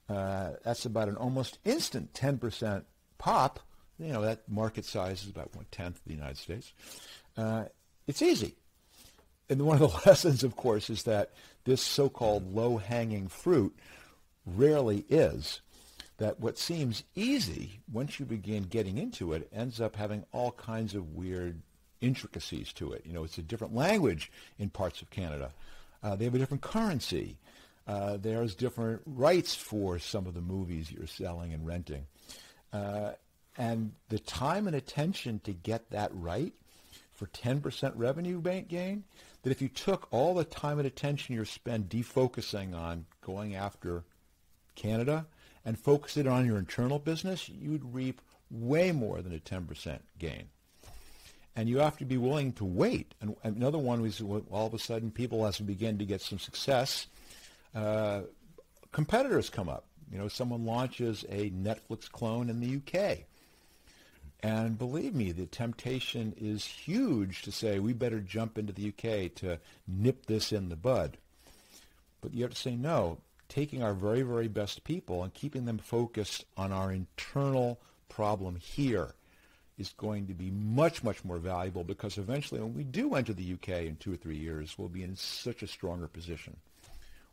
Uh, 0.08 0.50
that's 0.64 0.84
about 0.84 1.08
an 1.08 1.16
almost 1.16 1.58
instant 1.64 2.12
10% 2.14 2.84
pop. 3.18 3.60
You 3.98 4.12
know, 4.12 4.22
that 4.22 4.48
market 4.48 4.84
size 4.84 5.22
is 5.22 5.30
about 5.30 5.54
one-tenth 5.56 5.96
of 5.96 6.04
the 6.06 6.14
United 6.14 6.36
States. 6.36 6.72
Uh, 7.36 7.64
it's 8.06 8.22
easy. 8.22 8.54
And 9.48 9.62
one 9.62 9.80
of 9.80 9.92
the 9.92 10.00
lessons, 10.08 10.44
of 10.44 10.56
course, 10.56 10.90
is 10.90 11.04
that 11.04 11.30
this 11.64 11.82
so-called 11.82 12.54
low-hanging 12.54 13.28
fruit 13.28 13.76
rarely 14.44 15.04
is 15.08 15.60
that 16.18 16.40
what 16.40 16.58
seems 16.58 17.04
easy, 17.14 17.80
once 17.92 18.18
you 18.18 18.26
begin 18.26 18.62
getting 18.64 18.98
into 18.98 19.32
it, 19.32 19.48
ends 19.52 19.80
up 19.80 19.96
having 19.96 20.24
all 20.32 20.52
kinds 20.52 20.94
of 20.94 21.14
weird 21.14 21.60
intricacies 22.00 22.72
to 22.74 22.92
it. 22.92 23.02
You 23.04 23.12
know, 23.12 23.24
it's 23.24 23.38
a 23.38 23.42
different 23.42 23.74
language 23.74 24.30
in 24.58 24.70
parts 24.70 25.02
of 25.02 25.10
Canada. 25.10 25.50
Uh, 26.02 26.16
they 26.16 26.24
have 26.24 26.34
a 26.34 26.38
different 26.38 26.62
currency. 26.62 27.36
Uh, 27.86 28.16
there's 28.16 28.54
different 28.54 29.02
rights 29.06 29.54
for 29.54 29.98
some 29.98 30.26
of 30.26 30.34
the 30.34 30.40
movies 30.40 30.90
you're 30.90 31.06
selling 31.06 31.52
and 31.52 31.66
renting. 31.66 32.06
Uh, 32.72 33.12
and 33.58 33.92
the 34.08 34.18
time 34.18 34.66
and 34.66 34.76
attention 34.76 35.40
to 35.44 35.52
get 35.52 35.90
that 35.90 36.10
right 36.14 36.52
for 37.12 37.26
10% 37.26 37.92
revenue 37.94 38.40
gain, 38.68 39.04
that 39.42 39.50
if 39.50 39.62
you 39.62 39.68
took 39.68 40.08
all 40.10 40.34
the 40.34 40.44
time 40.44 40.78
and 40.78 40.86
attention 40.86 41.34
you 41.34 41.44
spend 41.44 41.88
defocusing 41.88 42.74
on 42.74 43.06
going 43.22 43.54
after 43.54 44.04
Canada, 44.74 45.26
and 45.66 45.76
focus 45.78 46.16
it 46.16 46.28
on 46.28 46.46
your 46.46 46.58
internal 46.58 47.00
business, 47.00 47.48
you'd 47.48 47.92
reap 47.92 48.22
way 48.50 48.92
more 48.92 49.20
than 49.20 49.34
a 49.34 49.38
10% 49.38 49.98
gain. 50.18 50.44
And 51.56 51.68
you 51.68 51.78
have 51.78 51.98
to 51.98 52.04
be 52.04 52.16
willing 52.16 52.52
to 52.54 52.64
wait. 52.64 53.14
And 53.20 53.34
another 53.42 53.78
one 53.78 54.00
was 54.00 54.20
all 54.20 54.66
of 54.66 54.74
a 54.74 54.78
sudden 54.78 55.10
people, 55.10 55.44
as 55.44 55.58
we 55.58 55.66
begin 55.66 55.98
to 55.98 56.04
get 56.04 56.20
some 56.20 56.38
success, 56.38 57.08
uh, 57.74 58.20
competitors 58.92 59.50
come 59.50 59.68
up. 59.68 59.84
You 60.12 60.18
know, 60.18 60.28
someone 60.28 60.64
launches 60.64 61.24
a 61.28 61.50
Netflix 61.50 62.08
clone 62.10 62.48
in 62.48 62.60
the 62.60 62.76
UK. 62.76 63.24
And 64.42 64.78
believe 64.78 65.14
me, 65.14 65.32
the 65.32 65.46
temptation 65.46 66.32
is 66.38 66.64
huge 66.64 67.42
to 67.42 67.50
say 67.50 67.80
we 67.80 67.92
better 67.92 68.20
jump 68.20 68.56
into 68.56 68.72
the 68.72 68.88
UK 68.90 69.34
to 69.36 69.58
nip 69.88 70.26
this 70.26 70.52
in 70.52 70.68
the 70.68 70.76
bud. 70.76 71.16
But 72.20 72.34
you 72.34 72.44
have 72.44 72.54
to 72.54 72.60
say 72.60 72.76
no 72.76 73.18
taking 73.48 73.82
our 73.82 73.94
very, 73.94 74.22
very 74.22 74.48
best 74.48 74.84
people 74.84 75.22
and 75.22 75.32
keeping 75.32 75.64
them 75.64 75.78
focused 75.78 76.44
on 76.56 76.72
our 76.72 76.92
internal 76.92 77.80
problem 78.08 78.56
here 78.56 79.14
is 79.78 79.92
going 79.96 80.26
to 80.26 80.34
be 80.34 80.50
much, 80.50 81.04
much 81.04 81.24
more 81.24 81.38
valuable 81.38 81.84
because 81.84 82.16
eventually 82.16 82.60
when 82.60 82.74
we 82.74 82.84
do 82.84 83.14
enter 83.14 83.32
the 83.32 83.52
UK 83.52 83.68
in 83.68 83.96
two 83.96 84.12
or 84.12 84.16
three 84.16 84.38
years, 84.38 84.76
we'll 84.78 84.88
be 84.88 85.02
in 85.02 85.16
such 85.16 85.62
a 85.62 85.66
stronger 85.66 86.06
position. 86.06 86.56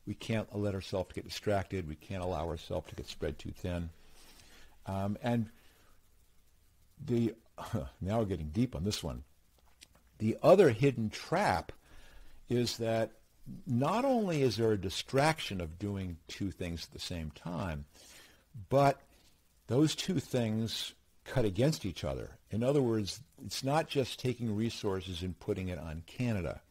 We 0.05 0.13
can't 0.13 0.53
let 0.53 0.75
ourselves 0.75 1.13
get 1.13 1.23
distracted. 1.23 1.87
We 1.87 1.95
can't 1.95 2.23
allow 2.23 2.49
ourselves 2.49 2.89
to 2.89 2.95
get 2.95 3.07
spread 3.07 3.39
too 3.39 3.51
thin. 3.51 3.89
Um, 4.85 5.17
and 5.23 5.49
the 7.05 7.33
now 8.01 8.19
we're 8.19 8.25
getting 8.25 8.49
deep 8.49 8.75
on 8.75 8.83
this 8.83 9.01
one. 9.03 9.23
The 10.17 10.37
other 10.43 10.69
hidden 10.69 11.09
trap 11.09 11.71
is 12.49 12.77
that 12.77 13.11
not 13.67 14.05
only 14.05 14.41
is 14.41 14.57
there 14.57 14.71
a 14.71 14.77
distraction 14.77 15.59
of 15.61 15.77
doing 15.79 16.17
two 16.27 16.51
things 16.51 16.85
at 16.85 16.93
the 16.93 16.99
same 16.99 17.31
time, 17.31 17.85
but 18.69 19.01
those 19.67 19.95
two 19.95 20.19
things 20.19 20.93
cut 21.25 21.45
against 21.45 21.85
each 21.85 22.03
other. 22.03 22.31
In 22.51 22.63
other 22.63 22.81
words, 22.81 23.19
it's 23.45 23.63
not 23.63 23.87
just 23.87 24.19
taking 24.19 24.55
resources 24.55 25.21
and 25.21 25.39
putting 25.39 25.69
it 25.69 25.79
on 25.79 26.03
Canada. 26.05 26.61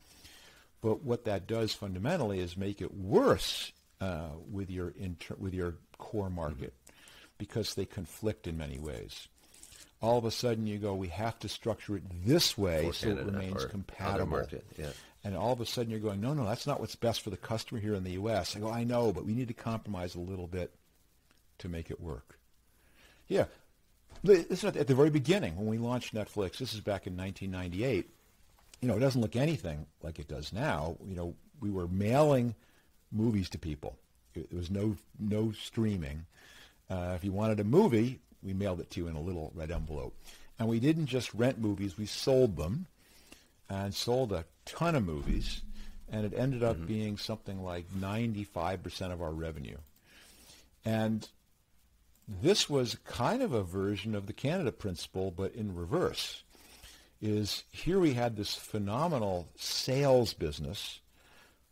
But 0.80 1.02
what 1.02 1.24
that 1.24 1.46
does 1.46 1.72
fundamentally 1.72 2.40
is 2.40 2.56
make 2.56 2.80
it 2.80 2.94
worse 2.94 3.72
uh, 4.00 4.28
with 4.50 4.68
your 4.70 4.92
inter- 4.98 5.36
with 5.38 5.54
your 5.54 5.76
core 5.98 6.30
market 6.30 6.74
because 7.38 7.74
they 7.74 7.84
conflict 7.84 8.46
in 8.46 8.56
many 8.58 8.78
ways. 8.78 9.28
All 10.00 10.18
of 10.18 10.24
a 10.24 10.32
sudden, 10.32 10.66
you 10.66 10.78
go, 10.78 10.94
we 10.96 11.06
have 11.08 11.38
to 11.40 11.48
structure 11.48 11.96
it 11.96 12.02
this 12.24 12.58
way 12.58 12.86
For 12.86 12.92
so 12.92 13.06
Canada 13.08 13.20
it 13.22 13.32
remains 13.32 13.64
compatible. 13.66 14.42
yeah. 14.76 14.86
And 15.24 15.36
all 15.36 15.52
of 15.52 15.60
a 15.60 15.66
sudden, 15.66 15.90
you're 15.90 16.00
going, 16.00 16.20
no, 16.20 16.34
no, 16.34 16.44
that's 16.44 16.66
not 16.66 16.80
what's 16.80 16.96
best 16.96 17.22
for 17.22 17.30
the 17.30 17.36
customer 17.36 17.80
here 17.80 17.94
in 17.94 18.02
the 18.02 18.12
U.S. 18.12 18.56
I 18.56 18.60
go, 18.60 18.70
I 18.70 18.82
know, 18.82 19.12
but 19.12 19.24
we 19.24 19.34
need 19.34 19.48
to 19.48 19.54
compromise 19.54 20.14
a 20.14 20.20
little 20.20 20.48
bit 20.48 20.74
to 21.58 21.68
make 21.68 21.90
it 21.90 22.00
work. 22.00 22.38
Yeah, 23.28 23.44
this 24.22 24.46
is 24.50 24.64
at 24.64 24.86
the 24.86 24.94
very 24.94 25.10
beginning 25.10 25.56
when 25.56 25.66
we 25.66 25.78
launched 25.78 26.14
Netflix. 26.14 26.58
This 26.58 26.74
is 26.74 26.80
back 26.80 27.06
in 27.06 27.16
1998. 27.16 28.08
You 28.80 28.88
know, 28.88 28.96
it 28.96 29.00
doesn't 29.00 29.20
look 29.20 29.36
anything 29.36 29.86
like 30.02 30.18
it 30.18 30.28
does 30.28 30.52
now. 30.52 30.96
You 31.06 31.14
know, 31.14 31.34
we 31.60 31.70
were 31.70 31.88
mailing 31.88 32.54
movies 33.10 33.48
to 33.50 33.58
people. 33.58 33.96
There 34.34 34.44
was 34.52 34.70
no 34.70 34.96
no 35.18 35.52
streaming. 35.52 36.26
Uh, 36.90 37.12
if 37.14 37.24
you 37.24 37.32
wanted 37.32 37.60
a 37.60 37.64
movie, 37.64 38.20
we 38.42 38.52
mailed 38.52 38.80
it 38.80 38.90
to 38.90 39.00
you 39.00 39.08
in 39.08 39.14
a 39.14 39.20
little 39.20 39.52
red 39.54 39.70
envelope. 39.70 40.14
And 40.58 40.68
we 40.68 40.80
didn't 40.80 41.06
just 41.06 41.32
rent 41.34 41.58
movies; 41.58 41.98
we 41.98 42.06
sold 42.06 42.56
them, 42.56 42.86
and 43.72 43.94
sold 43.94 44.32
a 44.32 44.44
ton 44.64 44.94
of 44.94 45.04
movies. 45.04 45.62
And 46.10 46.26
it 46.26 46.34
ended 46.36 46.62
up 46.62 46.76
mm-hmm. 46.76 46.86
being 46.86 47.16
something 47.16 47.64
like 47.64 47.86
95% 47.90 49.12
of 49.12 49.22
our 49.22 49.32
revenue. 49.32 49.78
And 50.84 51.26
this 52.28 52.68
was 52.68 52.98
kind 53.06 53.42
of 53.42 53.52
a 53.52 53.62
version 53.62 54.14
of 54.14 54.26
the 54.26 54.32
Canada 54.32 54.72
principle, 54.72 55.30
but 55.30 55.54
in 55.54 55.74
reverse. 55.74 56.42
Is 57.20 57.62
here 57.70 57.98
we 58.00 58.14
had 58.14 58.36
this 58.36 58.54
phenomenal 58.54 59.48
sales 59.56 60.34
business, 60.34 61.00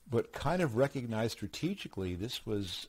but 0.09 0.33
kind 0.33 0.63
of 0.63 0.77
recognized 0.77 1.33
strategically 1.33 2.15
this 2.15 2.47
was 2.47 2.87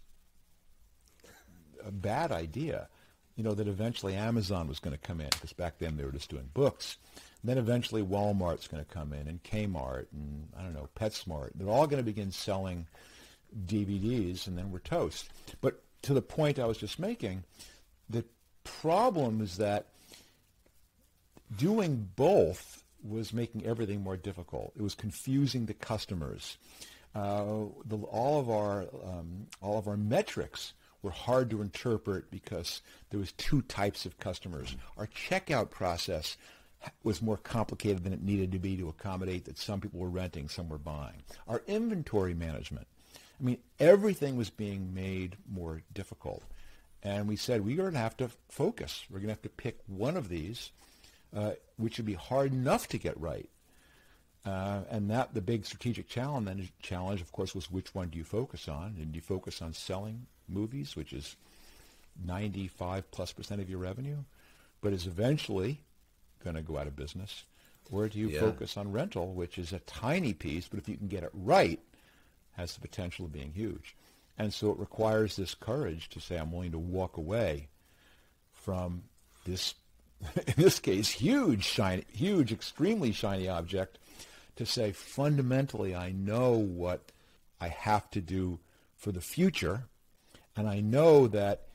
a 1.83 1.91
bad 1.91 2.31
idea. 2.31 2.87
You 3.35 3.43
know, 3.43 3.53
that 3.55 3.67
eventually 3.67 4.13
Amazon 4.15 4.67
was 4.67 4.79
going 4.79 4.95
to 4.95 5.01
come 5.01 5.19
in, 5.21 5.29
because 5.29 5.53
back 5.53 5.79
then 5.79 5.97
they 5.97 6.05
were 6.05 6.11
just 6.11 6.29
doing 6.29 6.49
books. 6.53 6.97
And 7.41 7.49
then 7.49 7.57
eventually 7.57 8.03
Walmart's 8.03 8.67
going 8.67 8.83
to 8.83 8.93
come 8.93 9.13
in, 9.13 9.27
and 9.27 9.43
Kmart, 9.43 10.05
and 10.13 10.47
I 10.57 10.61
don't 10.61 10.73
know, 10.73 10.89
PetSmart. 10.95 11.51
They're 11.55 11.69
all 11.69 11.87
going 11.87 12.01
to 12.01 12.05
begin 12.05 12.31
selling 12.31 12.87
DVDs, 13.65 14.47
and 14.47 14.57
then 14.57 14.71
we're 14.71 14.79
toast. 14.79 15.29
But 15.59 15.81
to 16.03 16.13
the 16.13 16.21
point 16.21 16.59
I 16.59 16.65
was 16.65 16.77
just 16.77 16.99
making, 16.99 17.43
the 18.09 18.25
problem 18.63 19.41
is 19.41 19.57
that 19.57 19.87
doing 21.57 22.09
both 22.15 22.83
was 23.03 23.33
making 23.33 23.65
everything 23.65 24.01
more 24.01 24.17
difficult. 24.17 24.73
It 24.75 24.81
was 24.81 24.95
confusing 24.95 25.65
the 25.65 25.73
customers. 25.73 26.57
Uh, 27.15 27.65
the, 27.85 27.97
all 28.09 28.39
of 28.39 28.49
our 28.49 28.81
um, 29.03 29.47
all 29.61 29.77
of 29.77 29.87
our 29.87 29.97
metrics 29.97 30.73
were 31.01 31.11
hard 31.11 31.49
to 31.49 31.61
interpret 31.61 32.29
because 32.29 32.81
there 33.09 33.19
was 33.19 33.31
two 33.33 33.61
types 33.63 34.05
of 34.05 34.19
customers. 34.19 34.75
Our 34.97 35.07
checkout 35.07 35.71
process 35.71 36.37
was 37.03 37.21
more 37.21 37.37
complicated 37.37 38.03
than 38.03 38.13
it 38.13 38.23
needed 38.23 38.51
to 38.51 38.59
be 38.59 38.77
to 38.77 38.89
accommodate 38.89 39.45
that 39.45 39.57
some 39.57 39.81
people 39.81 39.99
were 39.99 40.09
renting, 40.09 40.49
some 40.49 40.69
were 40.69 40.77
buying. 40.77 41.23
Our 41.47 41.61
inventory 41.67 42.33
management, 42.33 42.87
I 43.39 43.43
mean, 43.43 43.57
everything 43.79 44.35
was 44.35 44.49
being 44.49 44.93
made 44.93 45.37
more 45.51 45.81
difficult. 45.93 46.43
And 47.03 47.27
we 47.27 47.35
said, 47.35 47.65
we're 47.65 47.77
going 47.77 47.93
to 47.93 47.99
have 47.99 48.17
to 48.17 48.29
focus. 48.49 49.03
We're 49.09 49.19
going 49.19 49.27
to 49.27 49.33
have 49.33 49.41
to 49.41 49.49
pick 49.49 49.79
one 49.87 50.15
of 50.15 50.29
these, 50.29 50.71
uh, 51.35 51.53
which 51.77 51.97
would 51.97 52.05
be 52.05 52.13
hard 52.13 52.51
enough 52.53 52.87
to 52.89 52.99
get 52.99 53.19
right. 53.19 53.49
Uh, 54.45 54.81
and 54.89 55.09
that 55.09 55.33
the 55.33 55.41
big 55.41 55.65
strategic 55.65 56.07
challenge, 56.07 56.45
then, 56.45 56.69
challenge, 56.81 57.21
of 57.21 57.31
course, 57.31 57.53
was 57.53 57.71
which 57.71 57.93
one 57.93 58.09
do 58.09 58.17
you 58.17 58.23
focus 58.23 58.67
on? 58.67 58.95
And 58.99 59.11
do 59.11 59.17
you 59.17 59.21
focus 59.21 59.61
on 59.61 59.73
selling 59.73 60.25
movies, 60.47 60.95
which 60.95 61.13
is 61.13 61.35
95 62.23 63.09
plus 63.11 63.31
percent 63.31 63.61
of 63.61 63.69
your 63.69 63.79
revenue, 63.79 64.17
but 64.81 64.93
is 64.93 65.07
eventually 65.07 65.81
going 66.43 66.55
to 66.55 66.61
go 66.61 66.77
out 66.77 66.87
of 66.87 66.95
business? 66.95 67.45
Or 67.91 68.07
do 68.07 68.19
you 68.19 68.29
Yeah. 68.29 68.39
focus 68.39 68.77
on 68.77 68.91
rental, 68.91 69.33
which 69.33 69.57
is 69.57 69.73
a 69.73 69.79
tiny 69.79 70.33
piece, 70.33 70.67
but 70.67 70.79
if 70.79 70.87
you 70.87 70.97
can 70.97 71.07
get 71.07 71.23
it 71.23 71.31
right, 71.33 71.79
has 72.53 72.73
the 72.73 72.81
potential 72.81 73.25
of 73.25 73.31
being 73.31 73.53
huge. 73.53 73.95
And 74.37 74.53
so 74.53 74.71
it 74.71 74.79
requires 74.79 75.35
this 75.35 75.53
courage 75.53 76.09
to 76.09 76.19
say, 76.19 76.37
I'm 76.37 76.51
willing 76.51 76.71
to 76.71 76.79
walk 76.79 77.17
away 77.17 77.67
from 78.53 79.03
this, 79.45 79.75
in 80.47 80.53
this 80.57 80.79
case, 80.79 81.09
huge, 81.09 81.63
shiny, 81.63 82.03
huge, 82.11 82.51
extremely 82.51 83.11
shiny 83.11 83.47
object 83.47 83.97
to 84.55 84.65
say, 84.65 84.91
fundamentally, 84.91 85.95
I 85.95 86.11
know 86.11 86.51
what 86.51 87.11
I 87.59 87.67
have 87.69 88.09
to 88.11 88.21
do 88.21 88.59
for 88.95 89.11
the 89.11 89.21
future. 89.21 89.85
And 90.55 90.67
I 90.67 90.79
know 90.81 91.27
that 91.27 91.67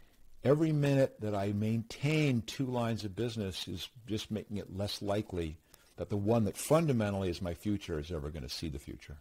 every 0.46 0.72
minute 0.72 1.20
that 1.20 1.34
I 1.34 1.52
maintain 1.52 2.42
two 2.42 2.66
lines 2.66 3.04
of 3.04 3.16
business 3.16 3.66
is 3.66 3.88
just 4.06 4.30
making 4.30 4.58
it 4.58 4.76
less 4.76 5.02
likely 5.02 5.58
that 5.96 6.08
the 6.08 6.16
one 6.16 6.44
that 6.44 6.56
fundamentally 6.56 7.28
is 7.28 7.42
my 7.42 7.54
future 7.54 7.98
is 7.98 8.12
ever 8.12 8.30
going 8.30 8.44
to 8.44 8.48
see 8.48 8.68
the 8.68 8.78
future. 8.78 9.16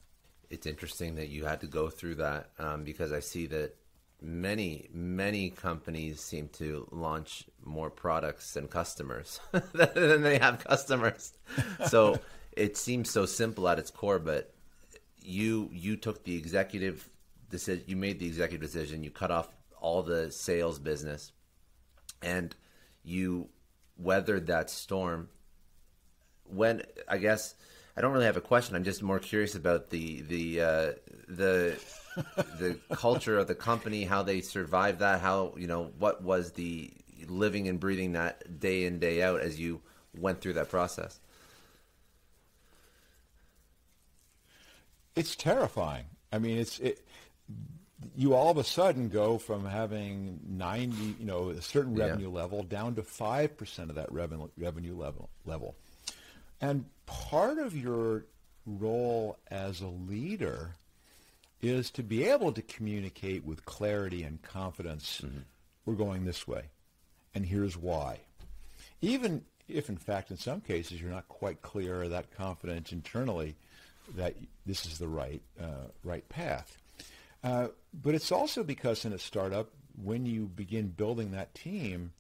it's 0.49 0.67
interesting 0.67 1.15
that 1.15 1.30
you 1.30 1.45
had 1.45 1.61
to 1.61 1.67
go 1.67 1.89
through 1.89 2.15
that 2.15 2.49
um, 2.59 2.84
because 2.84 3.11
I 3.11 3.19
see 3.19 3.47
that 3.47 3.76
many, 4.21 4.88
many 4.93 5.49
companies 5.49 6.21
seem 6.21 6.49
to 6.49 6.88
launch 6.91 7.45
more 7.63 7.89
products 7.89 8.53
than 8.53 8.67
customers 8.67 9.39
than 9.73 10.21
they 10.21 10.38
have 10.38 10.63
customers. 10.63 11.34
So 11.88 12.19
it 12.51 12.78
seems 12.78 13.09
so 13.09 13.26
simple 13.26 13.67
at 13.67 13.80
its 13.80 13.89
core, 13.89 14.19
but 14.19 14.53
you 15.21 15.69
you 15.73 15.97
took 15.97 16.23
the 16.23 16.38
executive 16.38 17.09
decision. 17.49 17.84
You 17.88 17.95
made 17.95 18.19
the 18.19 18.28
executive 18.28 18.61
decision. 18.61 19.03
You 19.03 19.09
cut 19.09 19.32
off 19.32 19.49
all 19.86 20.01
the 20.01 20.31
sales 20.31 20.79
business, 20.79 21.31
and 22.23 22.55
you 23.03 23.49
weathered 23.95 24.47
that 24.47 24.71
storm 24.71 25.29
when 26.43 26.81
I 27.07 27.19
guess 27.19 27.53
I 27.95 28.01
don't 28.01 28.11
really 28.11 28.25
have 28.25 28.36
a 28.36 28.41
question. 28.41 28.75
I'm 28.75 28.83
just 28.83 29.03
more 29.03 29.19
curious 29.19 29.53
about 29.53 29.91
the 29.91 30.21
the 30.21 30.61
uh, 30.61 30.91
the 31.27 31.79
the 32.36 32.79
culture 32.93 33.38
of 33.38 33.45
the 33.45 33.53
company, 33.53 34.05
how 34.05 34.23
they 34.23 34.41
survived 34.41 34.99
that, 34.99 35.21
how 35.21 35.53
you 35.55 35.67
know 35.67 35.91
what 35.99 36.23
was 36.23 36.53
the 36.53 36.91
living 37.27 37.67
and 37.67 37.79
breathing 37.79 38.13
that 38.13 38.59
day 38.59 38.86
in 38.86 38.97
day 38.97 39.21
out 39.21 39.39
as 39.39 39.59
you 39.59 39.81
went 40.17 40.41
through 40.41 40.53
that 40.53 40.69
process. 40.69 41.19
It's 45.15 45.36
terrifying. 45.36 46.05
I 46.33 46.39
mean, 46.39 46.57
it's 46.57 46.79
it. 46.79 47.05
You 48.16 48.34
all 48.34 48.49
of 48.51 48.58
a 48.58 48.64
sudden 48.64 49.10
go 49.10 49.38
from 49.38 49.66
having 49.66 50.39
ninety, 50.47 51.16
you 51.20 51.26
know, 51.26 51.49
a 51.49 51.62
certain 51.62 51.95
Yeah. 51.95 52.06
revenue 52.06 52.30
level 52.30 52.64
down 52.64 52.95
to 52.95 53.03
five 53.03 53.58
percent 53.58 53.89
of 53.89 53.95
that 53.95 54.12
revenue 54.12 54.49
revenue 54.58 54.95
level 54.95 55.30
level, 55.45 55.76
and 56.62 56.86
part 57.06 57.58
of 57.58 57.76
your 57.76 58.26
role 58.66 59.38
as 59.51 59.82
a 59.82 59.88
leader 59.88 60.76
is 61.62 61.89
to 61.91 62.03
be 62.03 62.24
able 62.26 62.51
to 62.51 62.62
communicate 62.62 63.43
with 63.45 63.66
clarity 63.66 64.24
and 64.24 64.41
confidence. 64.41 65.22
We're 65.86 65.95
going 65.95 66.26
this 66.26 66.47
way, 66.47 66.66
and 67.34 67.45
here's 67.45 67.78
why. 67.78 68.20
Even 69.01 69.45
if, 69.68 69.89
in 69.89 69.97
fact, 69.97 70.32
in 70.32 70.38
some 70.38 70.62
cases 70.62 71.01
you're 71.01 71.12
not 71.12 71.28
quite 71.28 71.62
clear 71.62 72.03
or 72.03 72.10
that 72.10 72.32
confident 72.36 72.91
internally 72.91 73.56
that 74.16 74.36
this 74.66 74.86
is 74.86 74.97
the 74.99 75.08
right 75.08 75.41
uh, 75.60 75.88
right 76.03 76.28
path. 76.30 76.78
Uh, 77.46 77.68
but 77.93 78.16
it's 78.16 78.32
also 78.32 78.64
because 78.64 79.06
in 79.06 79.14
a 79.14 79.20
startup, 79.20 79.70
when 80.04 80.26
you 80.26 80.48
begin 80.48 80.88
building 80.88 81.32
that 81.32 81.54
team, 81.54 82.12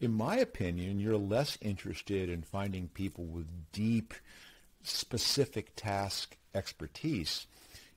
in 0.00 0.12
my 0.12 0.36
opinion, 0.36 1.00
you're 1.00 1.16
less 1.16 1.58
interested 1.60 2.28
in 2.28 2.42
finding 2.42 2.86
people 2.88 3.24
with 3.24 3.48
deep, 3.72 4.14
specific 4.84 5.72
task 5.74 6.36
expertise. 6.54 7.48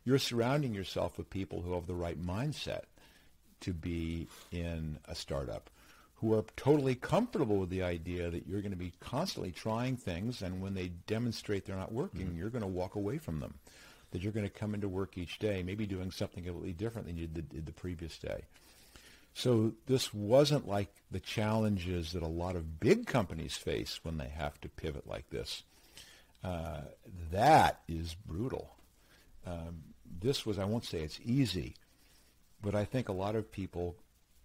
You're 0.04 0.18
surrounding 0.18 0.74
yourself 0.74 1.20
with 1.20 1.30
people 1.30 1.62
who 1.62 1.74
have 1.74 1.86
the 1.86 1.94
right 1.94 2.20
mindset 2.20 2.86
to 3.62 3.72
be 3.72 4.28
in 4.52 4.98
a 5.06 5.14
startup, 5.14 5.70
who 6.16 6.34
are 6.34 6.44
totally 6.58 6.96
comfortable 6.96 7.58
with 7.58 7.70
the 7.70 7.84
idea 7.84 8.32
that 8.32 8.48
you're 8.48 8.62
going 8.62 8.72
to 8.72 8.78
be 8.78 8.94
constantly 9.00 9.52
trying 9.52 9.98
things, 9.98 10.42
and 10.42 10.62
when 10.62 10.74
they 10.74 10.90
demonstrate 11.06 11.66
they're 11.66 11.76
not 11.76 11.94
working, 11.94 12.36
you're 12.36 12.50
going 12.50 12.64
to 12.64 12.68
walk 12.68 12.96
away 12.96 13.20
from 13.20 13.40
them. 13.40 13.54
That 14.14 14.22
you're 14.22 14.32
going 14.32 14.45
to 14.45 14.59
come 14.59 14.74
into 14.74 14.88
work 14.88 15.18
each 15.18 15.39
day, 15.39 15.64
maybe 15.64 15.86
doing 15.86 16.11
something 16.11 16.45
completely 16.45 16.74
different 16.74 17.07
than 17.07 17.18
you 17.18 17.28
did, 17.28 17.49
did 17.49 17.66
the 17.66 17.74
previous 17.74 18.18
day. 18.18 18.45
So 19.34 19.74
this 19.88 20.14
wasn't 20.14 20.68
like 20.68 20.93
the 21.11 21.20
challenges 21.20 22.14
that 22.14 22.24
a 22.24 22.28
lot 22.28 22.55
of 22.55 22.80
big 22.80 23.07
companies 23.07 23.57
face 23.57 23.99
when 24.03 24.18
they 24.18 24.30
have 24.30 24.61
to 24.61 24.70
pivot 24.70 25.07
like 25.07 25.30
this. 25.30 25.64
Uh, 26.43 26.82
that 27.32 27.82
is 27.88 28.16
brutal. 28.26 28.76
Um, 29.45 29.84
this 30.22 30.45
was, 30.45 30.59
I 30.59 30.66
won't 30.66 30.86
say 30.86 30.99
it's 30.99 31.20
easy, 31.26 31.76
but 32.61 32.76
I 32.76 32.86
think 32.86 33.09
a 33.09 33.14
lot 33.14 33.36
of 33.36 33.51
people 33.51 33.95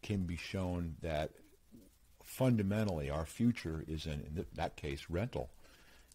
can 0.02 0.22
be 0.22 0.36
shown 0.36 0.96
that 1.02 1.30
fundamentally 2.22 3.10
our 3.10 3.26
future 3.26 3.84
is 3.86 4.06
in, 4.06 4.12
in 4.12 4.34
th- 4.34 4.46
that 4.54 4.76
case 4.76 5.06
rental. 5.10 5.50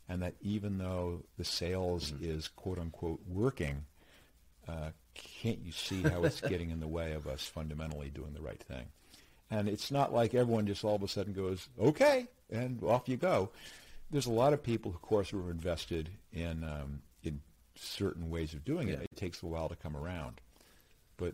And 0.10 0.22
that 0.22 0.36
even 0.42 0.78
though 0.78 1.24
the 1.38 1.46
sales 1.46 2.12
mm-hmm. 2.12 2.26
is 2.26 2.48
quote 2.50 2.80
unquote 2.80 3.22
working, 3.28 3.86
uh, 4.68 4.90
can't 5.14 5.60
you 5.64 5.72
see 5.72 6.02
how 6.02 6.24
it's 6.24 6.42
getting 6.50 6.70
in 6.70 6.80
the 6.80 6.88
way 6.88 7.14
of 7.14 7.28
us 7.28 7.46
fundamentally 7.46 8.10
doing 8.10 8.34
the 8.34 8.42
right 8.42 8.62
thing? 8.64 8.86
And 9.50 9.70
it's 9.70 9.92
not 9.92 10.14
like 10.14 10.34
everyone 10.34 10.66
just 10.66 10.84
all 10.84 10.96
of 10.96 11.04
a 11.04 11.08
sudden 11.08 11.34
goes, 11.34 11.70
okay, 11.80 12.28
and 12.52 12.82
off 12.84 13.08
you 13.08 13.18
go. 13.18 13.50
There's 14.10 14.26
a 14.26 14.32
lot 14.32 14.54
of 14.54 14.64
people, 14.64 14.92
of 14.92 15.02
course, 15.02 15.30
who 15.30 15.46
are 15.46 15.52
invested 15.52 16.10
in 16.32 16.64
um, 16.64 17.02
in 17.24 17.42
certain 17.76 18.30
ways 18.30 18.54
of 18.54 18.64
doing 18.64 18.90
it. 18.90 19.02
It 19.02 19.16
takes 19.16 19.42
a 19.42 19.48
while 19.48 19.70
to 19.70 19.76
come 19.76 19.98
around, 19.98 20.42
but 21.18 21.34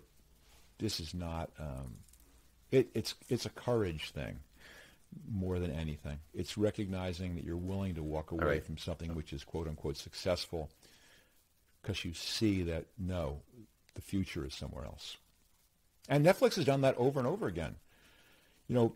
this 0.78 1.00
is 1.00 1.14
not. 1.14 1.50
Um, 1.60 1.98
it, 2.72 2.90
it's 2.94 3.16
it's 3.28 3.46
a 3.46 3.50
courage 3.50 4.12
thing 4.12 4.40
more 5.32 5.60
than 5.60 5.72
anything. 5.72 6.20
It's 6.34 6.58
recognizing 6.58 7.36
that 7.36 7.44
you're 7.44 7.58
willing 7.58 7.96
to 7.96 8.04
walk 8.04 8.32
away 8.32 8.46
right. 8.46 8.66
from 8.66 8.78
something 8.78 9.14
which 9.16 9.34
is 9.34 9.44
quote 9.44 9.68
unquote 9.68 9.98
successful 9.98 10.70
because 11.82 12.04
you 12.04 12.14
see 12.14 12.64
that 12.64 12.86
no, 12.98 13.42
the 13.96 14.02
future 14.02 14.46
is 14.46 14.54
somewhere 14.54 14.86
else. 14.86 15.18
And 16.08 16.26
Netflix 16.26 16.56
has 16.56 16.66
done 16.66 16.82
that 16.82 16.98
over 16.98 17.20
and 17.20 17.28
over 17.28 17.48
again. 17.48 17.76
You 18.68 18.76
know, 18.76 18.96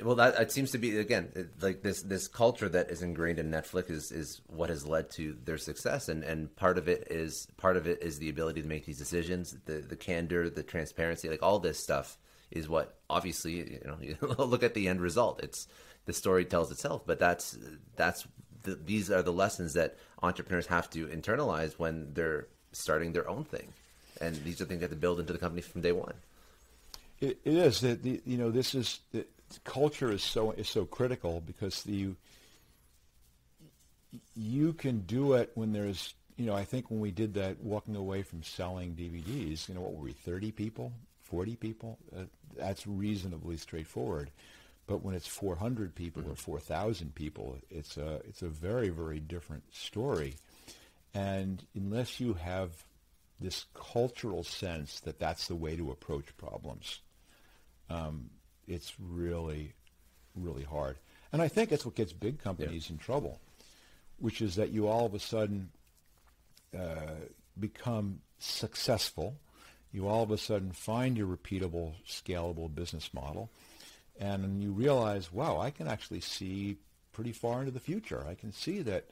well, 0.00 0.14
that 0.16 0.40
it 0.40 0.52
seems 0.52 0.70
to 0.72 0.78
be 0.78 0.98
again 0.98 1.50
like 1.60 1.82
this 1.82 2.02
this 2.02 2.26
culture 2.28 2.68
that 2.68 2.90
is 2.90 3.02
ingrained 3.02 3.38
in 3.38 3.50
Netflix 3.50 3.90
is 3.90 4.10
is 4.10 4.40
what 4.46 4.70
has 4.70 4.86
led 4.86 5.10
to 5.12 5.36
their 5.44 5.58
success, 5.58 6.08
and 6.08 6.24
and 6.24 6.54
part 6.56 6.78
of 6.78 6.88
it 6.88 7.08
is 7.10 7.46
part 7.56 7.76
of 7.76 7.86
it 7.86 8.02
is 8.02 8.18
the 8.18 8.30
ability 8.30 8.62
to 8.62 8.68
make 8.68 8.86
these 8.86 8.98
decisions, 8.98 9.54
the 9.66 9.74
the 9.74 9.96
candor, 9.96 10.48
the 10.48 10.62
transparency, 10.62 11.28
like 11.28 11.42
all 11.42 11.58
this 11.58 11.78
stuff 11.78 12.16
is 12.52 12.68
what 12.68 12.94
obviously 13.10 13.52
you 13.54 13.80
know 13.84 13.96
you 14.00 14.16
look 14.20 14.62
at 14.62 14.74
the 14.74 14.88
end 14.88 15.00
result. 15.00 15.42
It's 15.42 15.66
the 16.04 16.12
story 16.12 16.44
tells 16.44 16.70
itself, 16.70 17.02
but 17.06 17.18
that's 17.18 17.58
that's 17.96 18.26
the, 18.62 18.74
these 18.74 19.10
are 19.10 19.22
the 19.22 19.32
lessons 19.32 19.74
that 19.74 19.96
entrepreneurs 20.22 20.66
have 20.66 20.88
to 20.90 21.06
internalize 21.08 21.72
when 21.78 22.12
they're 22.14 22.46
starting 22.72 23.12
their 23.12 23.28
own 23.28 23.44
thing, 23.44 23.72
and 24.20 24.36
these 24.44 24.60
are 24.60 24.64
things 24.64 24.80
that 24.80 24.88
they 24.88 24.90
have 24.90 24.90
to 24.90 24.96
build 24.96 25.20
into 25.20 25.32
the 25.32 25.38
company 25.38 25.62
from 25.62 25.80
day 25.80 25.92
one. 25.92 26.14
it, 27.20 27.38
it 27.44 27.54
is 27.54 27.80
that 27.80 28.04
you 28.04 28.36
know 28.36 28.50
this 28.50 28.74
is 28.74 29.00
the, 29.12 29.26
culture 29.64 30.10
is 30.10 30.22
so 30.22 30.52
is 30.52 30.68
so 30.68 30.84
critical 30.84 31.42
because 31.46 31.82
the 31.82 32.10
you 34.34 34.72
can 34.72 35.00
do 35.00 35.34
it 35.34 35.50
when 35.54 35.72
there's 35.72 36.14
you 36.36 36.46
know 36.46 36.54
I 36.54 36.64
think 36.64 36.90
when 36.90 37.00
we 37.00 37.10
did 37.10 37.34
that 37.34 37.62
walking 37.62 37.96
away 37.96 38.22
from 38.22 38.42
selling 38.42 38.94
DVDs 38.94 39.68
you 39.68 39.74
know 39.74 39.82
what 39.82 39.94
were 39.94 40.04
we 40.04 40.12
30 40.12 40.52
people 40.52 40.92
40 41.32 41.56
people 41.56 41.98
uh, 42.14 42.24
that's 42.56 42.86
reasonably 42.86 43.56
straightforward 43.56 44.30
but 44.86 45.02
when 45.02 45.14
it's 45.14 45.26
400 45.26 45.94
people 45.94 46.22
mm-hmm. 46.22 46.32
or 46.32 46.36
4,000 46.36 47.14
people, 47.14 47.56
it's 47.70 47.96
a 47.96 48.20
it's 48.28 48.42
a 48.42 48.48
very 48.48 48.88
very 48.88 49.20
different 49.20 49.62
story. 49.74 50.34
And 51.14 51.64
unless 51.74 52.20
you 52.20 52.34
have 52.34 52.70
this 53.40 53.66
cultural 53.74 54.44
sense 54.44 55.00
that 55.00 55.18
that's 55.18 55.48
the 55.48 55.54
way 55.54 55.76
to 55.76 55.90
approach 55.90 56.36
problems, 56.36 57.00
um, 57.90 58.30
it's 58.66 58.92
really 58.98 59.72
really 60.34 60.64
hard. 60.64 60.96
And 61.32 61.40
I 61.40 61.48
think 61.48 61.70
that's 61.70 61.86
what 61.86 61.94
gets 61.94 62.12
big 62.12 62.42
companies 62.42 62.88
yeah. 62.88 62.94
in 62.94 62.98
trouble, 62.98 63.40
which 64.18 64.42
is 64.42 64.56
that 64.56 64.70
you 64.70 64.88
all 64.88 65.06
of 65.06 65.14
a 65.14 65.20
sudden 65.20 65.70
uh, 66.78 67.16
become 67.58 68.20
successful. 68.38 69.36
You 69.92 70.08
all 70.08 70.22
of 70.22 70.30
a 70.30 70.38
sudden 70.38 70.72
find 70.72 71.16
your 71.16 71.26
repeatable, 71.26 71.92
scalable 72.06 72.74
business 72.74 73.12
model 73.12 73.50
and 74.18 74.62
you 74.62 74.72
realize, 74.72 75.32
wow, 75.32 75.58
I 75.58 75.70
can 75.70 75.88
actually 75.88 76.20
see 76.20 76.76
pretty 77.12 77.32
far 77.32 77.60
into 77.60 77.72
the 77.72 77.80
future. 77.80 78.24
I 78.28 78.34
can 78.34 78.52
see 78.52 78.82
that 78.82 79.06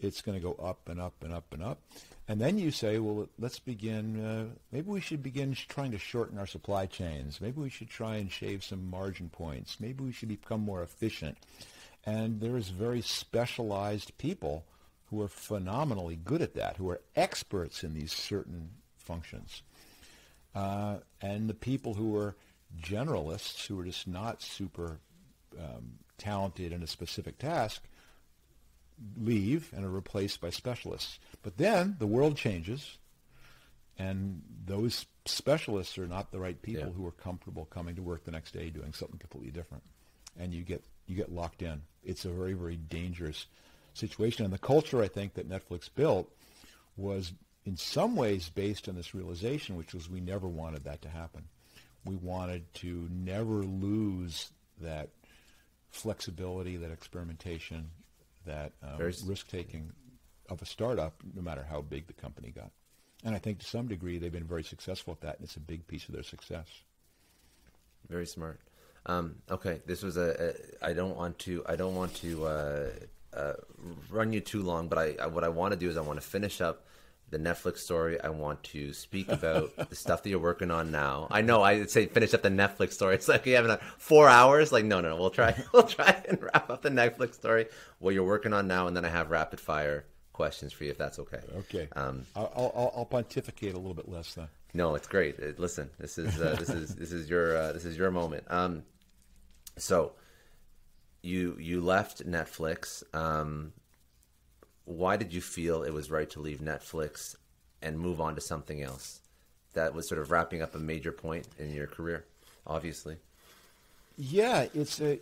it's 0.00 0.20
going 0.20 0.38
to 0.38 0.42
go 0.42 0.54
up 0.62 0.88
and 0.88 1.00
up 1.00 1.14
and 1.22 1.32
up 1.32 1.52
and 1.52 1.62
up. 1.62 1.80
And 2.28 2.40
then 2.40 2.58
you 2.58 2.70
say, 2.70 2.98
well, 2.98 3.28
let's 3.38 3.58
begin, 3.58 4.24
uh, 4.24 4.44
maybe 4.70 4.88
we 4.88 5.00
should 5.00 5.22
begin 5.22 5.54
trying 5.54 5.92
to 5.92 5.98
shorten 5.98 6.38
our 6.38 6.46
supply 6.46 6.86
chains. 6.86 7.40
Maybe 7.40 7.60
we 7.60 7.70
should 7.70 7.88
try 7.88 8.16
and 8.16 8.30
shave 8.30 8.64
some 8.64 8.90
margin 8.90 9.28
points. 9.28 9.80
Maybe 9.80 10.04
we 10.04 10.12
should 10.12 10.28
become 10.28 10.60
more 10.60 10.82
efficient. 10.82 11.38
And 12.04 12.40
there's 12.40 12.68
very 12.68 13.00
specialized 13.00 14.16
people 14.18 14.64
who 15.10 15.20
are 15.22 15.28
phenomenally 15.28 16.16
good 16.16 16.42
at 16.42 16.54
that, 16.54 16.76
who 16.76 16.88
are 16.90 17.00
experts 17.14 17.84
in 17.84 17.94
these 17.94 18.12
certain 18.12 18.70
functions. 18.96 19.62
Uh, 20.54 20.98
and 21.20 21.48
the 21.48 21.54
people 21.54 21.94
who 21.94 22.16
are 22.16 22.36
generalists 22.80 23.66
who 23.66 23.78
are 23.80 23.84
just 23.84 24.06
not 24.06 24.42
super 24.42 24.98
um, 25.58 25.98
talented 26.18 26.72
in 26.72 26.82
a 26.82 26.86
specific 26.86 27.38
task 27.38 27.82
leave 29.16 29.72
and 29.74 29.84
are 29.84 29.90
replaced 29.90 30.40
by 30.40 30.50
specialists. 30.50 31.18
But 31.42 31.56
then 31.56 31.96
the 31.98 32.06
world 32.06 32.36
changes, 32.36 32.98
and 33.98 34.42
those 34.64 35.06
specialists 35.24 35.98
are 35.98 36.06
not 36.06 36.30
the 36.30 36.38
right 36.38 36.60
people 36.60 36.88
yeah. 36.88 36.92
who 36.92 37.06
are 37.06 37.12
comfortable 37.12 37.66
coming 37.66 37.96
to 37.96 38.02
work 38.02 38.24
the 38.24 38.30
next 38.30 38.52
day 38.52 38.70
doing 38.70 38.92
something 38.92 39.18
completely 39.18 39.50
different, 39.50 39.82
and 40.38 40.52
you 40.52 40.62
get 40.62 40.84
you 41.06 41.16
get 41.16 41.32
locked 41.32 41.62
in. 41.62 41.82
It's 42.04 42.24
a 42.24 42.30
very 42.30 42.54
very 42.54 42.76
dangerous 42.76 43.46
situation, 43.94 44.44
and 44.44 44.52
the 44.52 44.58
culture 44.58 45.02
I 45.02 45.08
think 45.08 45.34
that 45.34 45.48
Netflix 45.48 45.88
built 45.92 46.30
was 46.96 47.32
in 47.64 47.76
some 47.76 48.16
ways 48.16 48.48
based 48.48 48.88
on 48.88 48.96
this 48.96 49.14
realization, 49.14 49.76
which 49.76 49.94
was 49.94 50.10
we 50.10 50.20
never 50.20 50.48
wanted 50.48 50.84
that 50.84 51.02
to 51.02 51.08
happen 51.08 51.44
we 52.04 52.16
wanted 52.16 52.72
to 52.74 53.08
never 53.10 53.62
lose 53.62 54.50
that 54.80 55.10
flexibility, 55.90 56.76
that 56.76 56.90
experimentation, 56.90 57.90
that 58.46 58.72
um, 58.82 58.98
risk 58.98 59.48
taking 59.48 59.92
of 60.48 60.60
a 60.62 60.66
startup, 60.66 61.14
no 61.34 61.42
matter 61.42 61.64
how 61.68 61.80
big 61.80 62.06
the 62.06 62.12
company 62.12 62.50
got. 62.50 62.70
And 63.24 63.34
I 63.34 63.38
think 63.38 63.60
to 63.60 63.66
some 63.66 63.86
degree 63.86 64.18
they've 64.18 64.32
been 64.32 64.44
very 64.44 64.64
successful 64.64 65.12
at 65.12 65.20
that, 65.20 65.36
and 65.36 65.44
it's 65.44 65.56
a 65.56 65.60
big 65.60 65.86
piece 65.86 66.08
of 66.08 66.14
their 66.14 66.24
success. 66.24 66.66
Very 68.08 68.26
smart. 68.26 68.58
Um, 69.06 69.36
okay, 69.48 69.80
this 69.86 70.02
was 70.02 70.16
a, 70.16 70.54
a. 70.82 70.86
I 70.86 70.92
don't 70.92 71.16
want 71.16 71.38
to. 71.40 71.62
I 71.66 71.76
don't 71.76 71.94
want 71.94 72.14
to 72.16 72.46
uh, 72.46 72.90
uh, 73.34 73.52
run 74.10 74.32
you 74.32 74.40
too 74.40 74.62
long, 74.62 74.88
but 74.88 74.98
I, 74.98 75.16
I 75.22 75.26
what 75.26 75.44
I 75.44 75.48
want 75.48 75.72
to 75.72 75.78
do 75.78 75.88
is 75.88 75.96
I 75.96 76.00
want 76.00 76.20
to 76.20 76.26
finish 76.26 76.60
up 76.60 76.84
the 77.32 77.38
Netflix 77.38 77.78
story. 77.78 78.20
I 78.20 78.28
want 78.28 78.62
to 78.64 78.92
speak 78.92 79.28
about 79.32 79.88
the 79.88 79.96
stuff 79.96 80.22
that 80.22 80.30
you're 80.30 80.38
working 80.38 80.70
on 80.70 80.92
now. 80.92 81.26
I 81.30 81.40
know 81.40 81.62
I 81.62 81.86
say 81.86 82.06
finish 82.06 82.32
up 82.34 82.42
the 82.42 82.50
Netflix 82.50 82.92
story. 82.92 83.14
It's 83.22 83.28
like 83.28 83.46
you 83.46 83.56
have 83.56 83.80
four 83.98 84.28
hours. 84.28 84.70
Like 84.70 84.84
no, 84.84 85.00
no, 85.00 85.10
no. 85.10 85.16
We'll 85.16 85.30
try. 85.30 85.54
We'll 85.72 85.84
try 85.84 86.22
and 86.28 86.40
wrap 86.42 86.70
up 86.70 86.82
the 86.82 86.90
Netflix 86.90 87.34
story. 87.34 87.66
What 87.98 88.14
you're 88.14 88.24
working 88.24 88.52
on 88.52 88.68
now, 88.68 88.86
and 88.86 88.96
then 88.96 89.04
I 89.04 89.08
have 89.08 89.30
rapid 89.30 89.58
fire 89.58 90.04
questions 90.32 90.72
for 90.72 90.84
you 90.84 90.90
if 90.90 90.98
that's 90.98 91.18
okay. 91.18 91.40
Okay. 91.56 91.88
Um, 91.96 92.26
I'll, 92.36 92.52
I'll, 92.54 92.92
I'll 92.96 93.04
pontificate 93.06 93.74
a 93.74 93.78
little 93.78 93.94
bit 93.94 94.08
less 94.08 94.34
then. 94.34 94.48
No, 94.74 94.94
it's 94.94 95.06
great. 95.06 95.58
Listen, 95.58 95.90
this 95.98 96.18
is 96.18 96.40
uh, 96.40 96.56
this 96.58 96.68
is 96.68 96.94
this 96.94 97.12
is 97.12 97.28
your 97.30 97.56
uh, 97.56 97.72
this 97.72 97.84
is 97.84 97.96
your 97.96 98.10
moment. 98.10 98.44
Um, 98.48 98.82
so 99.78 100.12
you 101.22 101.56
you 101.58 101.80
left 101.80 102.26
Netflix. 102.28 103.02
Um, 103.14 103.72
why 104.84 105.16
did 105.16 105.32
you 105.32 105.40
feel 105.40 105.82
it 105.82 105.92
was 105.92 106.10
right 106.10 106.28
to 106.30 106.40
leave 106.40 106.60
Netflix 106.60 107.36
and 107.80 107.98
move 107.98 108.20
on 108.20 108.34
to 108.34 108.40
something 108.40 108.82
else 108.82 109.20
that 109.74 109.94
was 109.94 110.08
sort 110.08 110.20
of 110.20 110.30
wrapping 110.30 110.62
up 110.62 110.74
a 110.74 110.78
major 110.78 111.12
point 111.12 111.46
in 111.58 111.72
your 111.72 111.86
career, 111.86 112.24
obviously? 112.66 113.16
Yeah, 114.16 114.66
it's 114.74 115.00
a, 115.00 115.18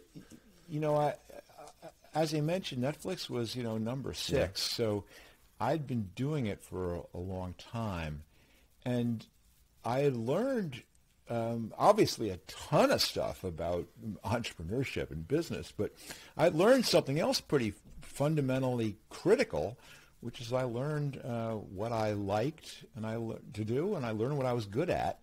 you 0.69 0.81
know, 0.81 0.97
I, 0.97 1.15
as 2.15 2.35
I 2.35 2.41
mentioned, 2.41 2.83
Netflix 2.83 3.31
was, 3.31 3.55
you 3.55 3.63
know, 3.63 3.79
number 3.79 4.13
six. 4.15 4.33
Yeah. 4.33 4.77
So 4.77 5.05
I'd 5.61 5.87
been 5.87 6.11
doing 6.15 6.47
it 6.47 6.61
for 6.61 6.97
a, 6.97 7.01
a 7.15 7.19
long 7.19 7.55
time. 7.59 8.23
And 8.85 9.25
I 9.85 10.01
had 10.01 10.17
learned, 10.17 10.83
um, 11.29 11.73
obviously, 11.79 12.31
a 12.31 12.39
ton 12.47 12.91
of 12.91 13.01
stuff 13.01 13.45
about 13.45 13.87
entrepreneurship 14.25 15.11
and 15.11 15.29
business, 15.29 15.73
but 15.77 15.93
I 16.37 16.49
learned 16.49 16.87
something 16.87 17.21
else 17.21 17.41
pretty 17.41 17.75
fundamentally 18.21 18.99
critical, 19.09 19.79
which 20.21 20.43
is 20.43 20.53
I 20.53 20.65
learned 20.65 21.19
uh, 21.25 21.53
what 21.53 21.91
I 21.91 22.13
liked 22.13 22.85
and 22.95 23.07
I 23.07 23.17
le- 23.17 23.39
to 23.55 23.65
do, 23.65 23.95
and 23.95 24.05
I 24.05 24.11
learned 24.11 24.37
what 24.37 24.45
I 24.45 24.53
was 24.53 24.67
good 24.67 24.91
at, 24.91 25.21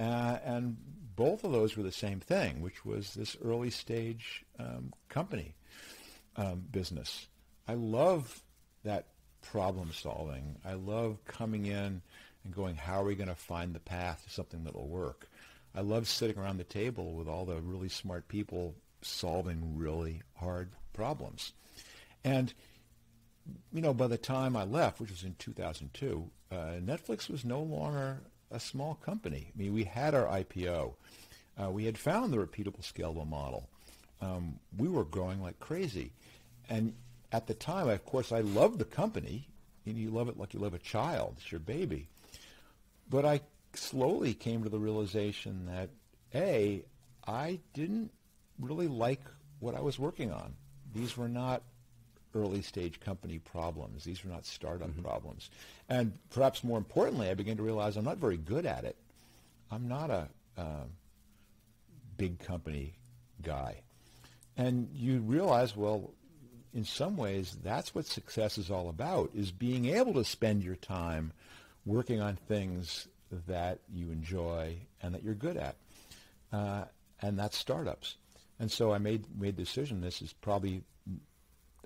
uh, 0.00 0.38
and 0.44 0.76
both 1.14 1.44
of 1.44 1.52
those 1.52 1.76
were 1.76 1.84
the 1.84 1.92
same 1.92 2.18
thing, 2.18 2.62
which 2.62 2.84
was 2.84 3.14
this 3.14 3.36
early 3.44 3.70
stage 3.70 4.44
um, 4.58 4.92
company 5.08 5.54
um, 6.34 6.64
business. 6.72 7.28
I 7.68 7.74
love 7.74 8.42
that 8.82 9.06
problem 9.40 9.92
solving. 9.92 10.56
I 10.64 10.74
love 10.74 11.24
coming 11.26 11.66
in 11.66 12.02
and 12.42 12.52
going, 12.52 12.74
how 12.74 13.02
are 13.02 13.04
we 13.04 13.14
going 13.14 13.28
to 13.28 13.36
find 13.36 13.72
the 13.72 13.78
path 13.78 14.24
to 14.24 14.30
something 14.30 14.64
that 14.64 14.74
will 14.74 14.88
work? 14.88 15.28
I 15.76 15.82
love 15.82 16.08
sitting 16.08 16.38
around 16.38 16.56
the 16.56 16.64
table 16.64 17.14
with 17.14 17.28
all 17.28 17.44
the 17.44 17.60
really 17.60 17.88
smart 17.88 18.26
people 18.26 18.74
solving 19.00 19.78
really 19.78 20.22
hard 20.34 20.70
problems. 20.92 21.52
And, 22.26 22.52
you 23.72 23.80
know, 23.80 23.94
by 23.94 24.08
the 24.08 24.18
time 24.18 24.56
I 24.56 24.64
left, 24.64 25.00
which 25.00 25.10
was 25.10 25.22
in 25.22 25.36
2002, 25.38 26.28
uh, 26.50 26.54
Netflix 26.84 27.30
was 27.30 27.44
no 27.44 27.62
longer 27.62 28.18
a 28.50 28.58
small 28.58 28.96
company. 28.96 29.52
I 29.54 29.58
mean, 29.58 29.72
we 29.72 29.84
had 29.84 30.12
our 30.12 30.26
IPO. 30.26 30.94
Uh, 31.56 31.70
we 31.70 31.84
had 31.84 31.96
found 31.96 32.32
the 32.32 32.38
repeatable, 32.38 32.82
scalable 32.82 33.28
model. 33.28 33.68
Um, 34.20 34.58
we 34.76 34.88
were 34.88 35.04
growing 35.04 35.40
like 35.40 35.60
crazy. 35.60 36.12
And 36.68 36.94
at 37.30 37.46
the 37.46 37.54
time, 37.54 37.88
of 37.88 38.04
course, 38.04 38.32
I 38.32 38.40
loved 38.40 38.80
the 38.80 38.84
company. 38.84 39.46
And 39.86 39.96
you 39.96 40.10
love 40.10 40.28
it 40.28 40.36
like 40.36 40.52
you 40.52 40.58
love 40.58 40.74
a 40.74 40.80
child. 40.80 41.36
It's 41.36 41.52
your 41.52 41.60
baby. 41.60 42.08
But 43.08 43.24
I 43.24 43.40
slowly 43.74 44.34
came 44.34 44.64
to 44.64 44.68
the 44.68 44.80
realization 44.80 45.66
that, 45.66 45.90
A, 46.34 46.82
I 47.24 47.60
didn't 47.72 48.10
really 48.58 48.88
like 48.88 49.22
what 49.60 49.76
I 49.76 49.80
was 49.80 49.96
working 49.96 50.32
on. 50.32 50.54
These 50.92 51.16
were 51.16 51.28
not 51.28 51.62
early 52.36 52.62
stage 52.62 53.00
company 53.00 53.38
problems. 53.38 54.04
These 54.04 54.24
were 54.24 54.30
not 54.30 54.46
startup 54.46 54.90
mm-hmm. 54.90 55.02
problems. 55.02 55.50
And 55.88 56.12
perhaps 56.30 56.62
more 56.62 56.78
importantly, 56.78 57.30
I 57.30 57.34
began 57.34 57.56
to 57.56 57.62
realize 57.62 57.96
I'm 57.96 58.04
not 58.04 58.18
very 58.18 58.36
good 58.36 58.66
at 58.66 58.84
it. 58.84 58.96
I'm 59.70 59.88
not 59.88 60.10
a 60.10 60.28
uh, 60.56 60.84
big 62.16 62.38
company 62.38 62.94
guy. 63.42 63.80
And 64.56 64.88
you 64.94 65.20
realize, 65.20 65.76
well, 65.76 66.12
in 66.72 66.84
some 66.84 67.16
ways, 67.16 67.56
that's 67.62 67.94
what 67.94 68.06
success 68.06 68.58
is 68.58 68.70
all 68.70 68.88
about, 68.88 69.30
is 69.34 69.50
being 69.50 69.86
able 69.86 70.14
to 70.14 70.24
spend 70.24 70.62
your 70.62 70.76
time 70.76 71.32
working 71.84 72.20
on 72.20 72.36
things 72.36 73.08
that 73.48 73.80
you 73.92 74.10
enjoy 74.10 74.76
and 75.02 75.14
that 75.14 75.22
you're 75.22 75.34
good 75.34 75.56
at. 75.56 75.76
Uh, 76.52 76.84
and 77.20 77.38
that's 77.38 77.56
startups. 77.56 78.16
And 78.58 78.70
so 78.70 78.92
I 78.92 78.98
made 78.98 79.24
made 79.38 79.56
the 79.56 79.62
decision. 79.62 80.00
This 80.00 80.22
is 80.22 80.32
probably 80.32 80.82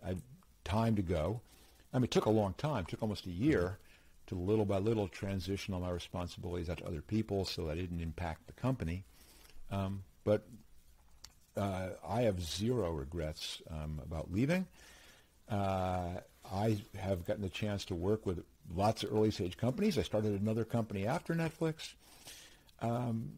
I, 0.05 0.17
time 0.65 0.97
to 0.97 1.03
go. 1.03 1.41
I 1.93 1.99
mean, 1.99 2.05
it 2.05 2.11
took 2.11 2.27
a 2.27 2.31
long 2.31 2.55
time. 2.55 2.85
It 2.85 2.89
took 2.89 3.03
almost 3.03 3.27
a 3.27 3.31
year 3.31 3.79
to 4.29 4.35
little 4.35 4.65
by 4.65 4.79
little 4.79 5.09
transition 5.09 5.75
all 5.75 5.81
my 5.81 5.91
responsibilities 5.91 6.71
out 6.71 6.79
to 6.79 6.87
other 6.87 7.01
people 7.03 7.45
so 7.45 7.67
that 7.67 7.73
I 7.73 7.75
didn't 7.81 8.01
impact 8.01 8.47
the 8.47 8.53
company. 8.53 9.05
Um, 9.71 10.05
but 10.25 10.47
uh, 11.57 11.89
I 12.07 12.23
have 12.23 12.41
zero 12.41 12.93
regrets 12.93 13.61
um, 13.71 14.01
about 14.05 14.33
leaving. 14.33 14.67
Uh, 15.51 16.21
I 16.53 16.79
have 16.97 17.27
gotten 17.27 17.43
the 17.43 17.49
chance 17.49 17.85
to 17.87 17.95
work 17.95 18.25
with 18.25 18.45
lots 18.75 19.03
of 19.03 19.13
early 19.13 19.31
stage 19.31 19.57
companies. 19.57 19.99
I 19.99 20.03
started 20.03 20.41
another 20.41 20.65
company 20.65 21.07
after 21.07 21.35
Netflix. 21.35 21.95
Um, 22.81 23.33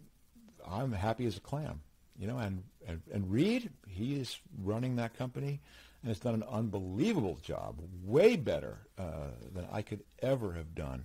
I'm 0.68 0.92
happy 0.92 1.26
as 1.26 1.36
a 1.36 1.40
clam, 1.40 1.80
you 2.18 2.26
know. 2.26 2.38
And, 2.38 2.62
and 2.86 3.00
and 3.12 3.30
Reed, 3.30 3.70
he 3.88 4.14
is 4.14 4.38
running 4.62 4.96
that 4.96 5.16
company 5.16 5.60
and 6.02 6.10
it's 6.10 6.20
done 6.20 6.34
an 6.34 6.44
unbelievable 6.50 7.38
job, 7.42 7.76
way 8.04 8.36
better 8.36 8.78
uh, 8.98 9.30
than 9.54 9.66
I 9.72 9.82
could 9.82 10.02
ever 10.20 10.52
have 10.52 10.74
done, 10.74 11.04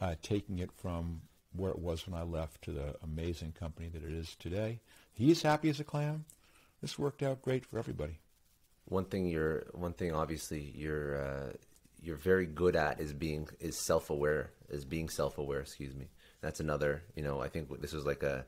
uh, 0.00 0.16
taking 0.22 0.58
it 0.58 0.72
from 0.72 1.22
where 1.54 1.70
it 1.70 1.78
was 1.78 2.06
when 2.06 2.18
I 2.18 2.24
left 2.24 2.62
to 2.62 2.72
the 2.72 2.96
amazing 3.02 3.52
company 3.52 3.88
that 3.88 4.02
it 4.02 4.12
is 4.12 4.34
today. 4.38 4.80
He's 5.14 5.42
happy 5.42 5.70
as 5.70 5.80
a 5.80 5.84
clam. 5.84 6.24
This 6.82 6.98
worked 6.98 7.22
out 7.22 7.40
great 7.40 7.64
for 7.64 7.78
everybody. 7.78 8.18
One 8.86 9.04
thing 9.04 9.26
you're, 9.26 9.66
one 9.72 9.94
thing 9.94 10.14
obviously 10.14 10.72
you're, 10.76 11.24
uh, 11.24 11.52
you're 12.02 12.16
very 12.16 12.46
good 12.46 12.76
at 12.76 13.00
is 13.00 13.12
being 13.12 13.48
is 13.58 13.78
self-aware, 13.78 14.50
is 14.68 14.84
being 14.84 15.08
self-aware. 15.08 15.60
Excuse 15.60 15.94
me. 15.94 16.06
That's 16.40 16.60
another. 16.60 17.02
You 17.14 17.22
know, 17.22 17.40
I 17.40 17.48
think 17.48 17.80
this 17.80 17.92
was 17.92 18.04
like 18.04 18.22
a 18.22 18.44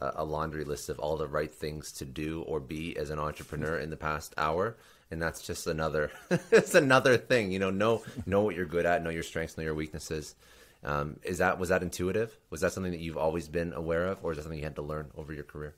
a 0.00 0.24
laundry 0.24 0.64
list 0.64 0.88
of 0.88 0.98
all 0.98 1.16
the 1.16 1.28
right 1.28 1.54
things 1.54 1.92
to 1.92 2.04
do 2.04 2.42
or 2.42 2.60
be 2.60 2.96
as 2.96 3.10
an 3.10 3.18
entrepreneur 3.18 3.78
in 3.78 3.90
the 3.90 3.96
past 3.96 4.34
hour 4.38 4.76
and 5.10 5.20
that's 5.20 5.42
just 5.42 5.66
another 5.66 6.10
it's 6.50 6.74
another 6.74 7.16
thing 7.16 7.52
you 7.52 7.58
know 7.58 7.70
know 7.70 8.02
know 8.26 8.40
what 8.40 8.54
you're 8.54 8.64
good 8.64 8.86
at 8.86 9.02
know 9.02 9.10
your 9.10 9.22
strengths 9.22 9.56
know 9.56 9.64
your 9.64 9.74
weaknesses 9.74 10.34
um, 10.82 11.18
is 11.22 11.38
that 11.38 11.58
was 11.58 11.68
that 11.68 11.82
intuitive 11.82 12.36
was 12.48 12.62
that 12.62 12.72
something 12.72 12.92
that 12.92 13.00
you've 13.00 13.18
always 13.18 13.48
been 13.48 13.72
aware 13.74 14.06
of 14.06 14.18
or 14.22 14.32
is 14.32 14.36
that 14.36 14.42
something 14.42 14.58
you 14.58 14.64
had 14.64 14.76
to 14.76 14.82
learn 14.82 15.10
over 15.16 15.32
your 15.32 15.44
career 15.44 15.74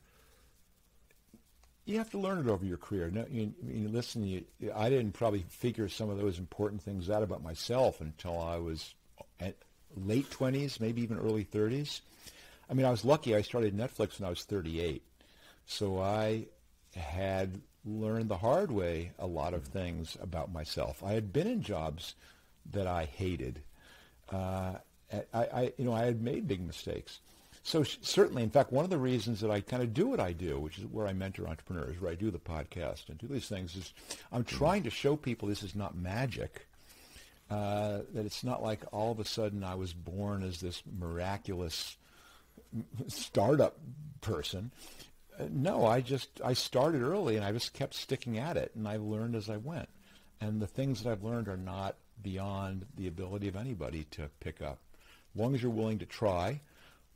you 1.84 1.98
have 1.98 2.10
to 2.10 2.18
learn 2.18 2.38
it 2.38 2.48
over 2.48 2.64
your 2.64 2.76
career. 2.76 3.10
No, 3.10 3.26
you, 3.28 3.52
you 3.66 3.88
listen, 3.88 4.24
you, 4.24 4.44
I 4.74 4.88
didn't 4.88 5.12
probably 5.12 5.44
figure 5.48 5.88
some 5.88 6.10
of 6.10 6.18
those 6.18 6.38
important 6.38 6.80
things 6.82 7.10
out 7.10 7.22
about 7.22 7.42
myself 7.42 8.00
until 8.00 8.38
I 8.38 8.58
was 8.58 8.94
at 9.40 9.56
late 9.96 10.30
20s, 10.30 10.80
maybe 10.80 11.02
even 11.02 11.18
early 11.18 11.44
30s. 11.44 12.00
I 12.72 12.74
mean, 12.74 12.86
I 12.86 12.90
was 12.90 13.04
lucky. 13.04 13.36
I 13.36 13.42
started 13.42 13.76
Netflix 13.76 14.18
when 14.18 14.26
I 14.26 14.30
was 14.30 14.44
38. 14.44 15.02
So 15.66 16.00
I 16.00 16.46
had 16.96 17.60
learned 17.84 18.30
the 18.30 18.38
hard 18.38 18.72
way 18.72 19.10
a 19.18 19.26
lot 19.26 19.52
of 19.52 19.64
things 19.64 20.16
about 20.22 20.50
myself. 20.50 21.04
I 21.04 21.12
had 21.12 21.34
been 21.34 21.46
in 21.46 21.60
jobs 21.60 22.14
that 22.70 22.86
I 22.86 23.04
hated. 23.04 23.60
Uh, 24.30 24.76
I, 25.34 25.38
I, 25.38 25.72
you 25.76 25.84
know, 25.84 25.92
I 25.92 26.06
had 26.06 26.22
made 26.22 26.48
big 26.48 26.66
mistakes. 26.66 27.20
So 27.62 27.82
certainly, 27.82 28.42
in 28.42 28.48
fact, 28.48 28.72
one 28.72 28.84
of 28.84 28.90
the 28.90 28.96
reasons 28.96 29.40
that 29.40 29.50
I 29.50 29.60
kind 29.60 29.82
of 29.82 29.92
do 29.92 30.06
what 30.06 30.18
I 30.18 30.32
do, 30.32 30.58
which 30.58 30.78
is 30.78 30.86
where 30.86 31.06
I 31.06 31.12
mentor 31.12 31.46
entrepreneurs, 31.46 32.00
where 32.00 32.10
I 32.10 32.14
do 32.14 32.30
the 32.30 32.38
podcast 32.38 33.10
and 33.10 33.18
do 33.18 33.26
these 33.26 33.48
things, 33.48 33.76
is 33.76 33.92
I'm 34.32 34.44
trying 34.44 34.82
to 34.84 34.90
show 34.90 35.14
people 35.14 35.46
this 35.46 35.62
is 35.62 35.74
not 35.74 35.94
magic. 35.94 36.66
Uh, 37.50 37.98
that 38.14 38.24
it's 38.24 38.42
not 38.42 38.62
like 38.62 38.80
all 38.92 39.12
of 39.12 39.20
a 39.20 39.26
sudden 39.26 39.62
I 39.62 39.74
was 39.74 39.92
born 39.92 40.42
as 40.42 40.58
this 40.60 40.82
miraculous 40.98 41.98
startup 43.08 43.78
person. 44.20 44.72
No, 45.50 45.86
I 45.86 46.00
just 46.00 46.40
I 46.44 46.52
started 46.52 47.02
early 47.02 47.36
and 47.36 47.44
I 47.44 47.52
just 47.52 47.72
kept 47.72 47.94
sticking 47.94 48.38
at 48.38 48.56
it, 48.56 48.72
and 48.74 48.86
I 48.86 48.96
learned 48.96 49.34
as 49.34 49.48
I 49.48 49.56
went. 49.56 49.88
And 50.40 50.60
the 50.60 50.66
things 50.66 51.02
that 51.02 51.10
I've 51.10 51.24
learned 51.24 51.48
are 51.48 51.56
not 51.56 51.96
beyond 52.22 52.86
the 52.96 53.08
ability 53.08 53.48
of 53.48 53.56
anybody 53.56 54.04
to 54.12 54.28
pick 54.40 54.60
up. 54.60 54.78
As 55.34 55.40
long 55.40 55.54
as 55.54 55.62
you're 55.62 55.70
willing 55.70 55.98
to 56.00 56.06
try, 56.06 56.60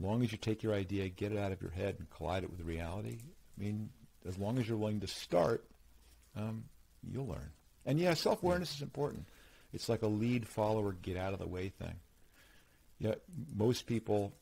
long 0.01 0.23
as 0.23 0.33
you 0.33 0.39
take 0.39 0.63
your 0.63 0.75
idea, 0.75 1.09
get 1.09 1.33
it 1.33 1.39
out 1.39 1.53
of 1.53 1.61
your 1.63 1.71
head, 1.71 1.97
and 1.99 2.09
collide 2.11 2.45
it 2.45 2.51
with 2.51 2.61
reality, 2.61 3.19
I 3.57 3.63
mean, 3.63 3.91
as 4.27 4.39
long 4.39 4.59
as 4.59 4.69
you're 4.69 4.79
willing 4.79 5.01
to 5.01 5.07
start, 5.07 5.65
um, 6.37 6.65
you'll 7.03 7.27
learn. 7.27 7.51
And 7.85 7.99
yeah, 7.99 8.15
self-awareness 8.15 8.77
is 8.77 8.83
important. 8.83 9.27
It's 9.73 9.89
like 9.89 10.03
a 10.03 10.09
lead 10.09 10.47
follower, 10.47 10.93
get 10.93 11.17
out 11.17 11.33
of 11.33 11.39
the 11.39 11.47
way 11.47 11.69
thing. 11.69 11.95
Yeah, 12.99 13.15
most 13.55 13.87
people 13.87 14.33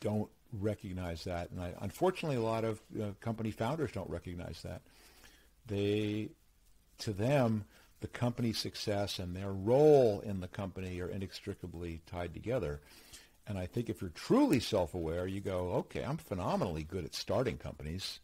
don't 0.00 0.28
recognize 0.52 1.24
that, 1.24 1.50
and 1.50 1.60
I, 1.60 1.72
unfortunately, 1.80 2.36
a 2.36 2.42
lot 2.42 2.64
of 2.64 2.80
uh, 3.00 3.10
company 3.20 3.50
founders 3.50 3.92
don't 3.92 4.10
recognize 4.10 4.60
that. 4.62 4.82
They, 5.66 6.30
to 6.98 7.12
them, 7.12 7.64
the 8.00 8.08
company's 8.08 8.58
success 8.58 9.18
and 9.18 9.36
their 9.36 9.52
role 9.52 10.20
in 10.20 10.40
the 10.40 10.48
company 10.48 11.00
are 11.00 11.08
inextricably 11.08 12.00
tied 12.06 12.34
together. 12.34 12.80
And 13.46 13.58
I 13.58 13.66
think 13.66 13.88
if 13.88 14.00
you're 14.00 14.10
truly 14.10 14.60
self-aware, 14.60 15.26
you 15.26 15.40
go, 15.40 15.72
okay, 15.72 16.02
I'm 16.02 16.16
phenomenally 16.16 16.82
good 16.82 17.04
at 17.04 17.14
starting 17.14 17.58
companies, 17.58 18.20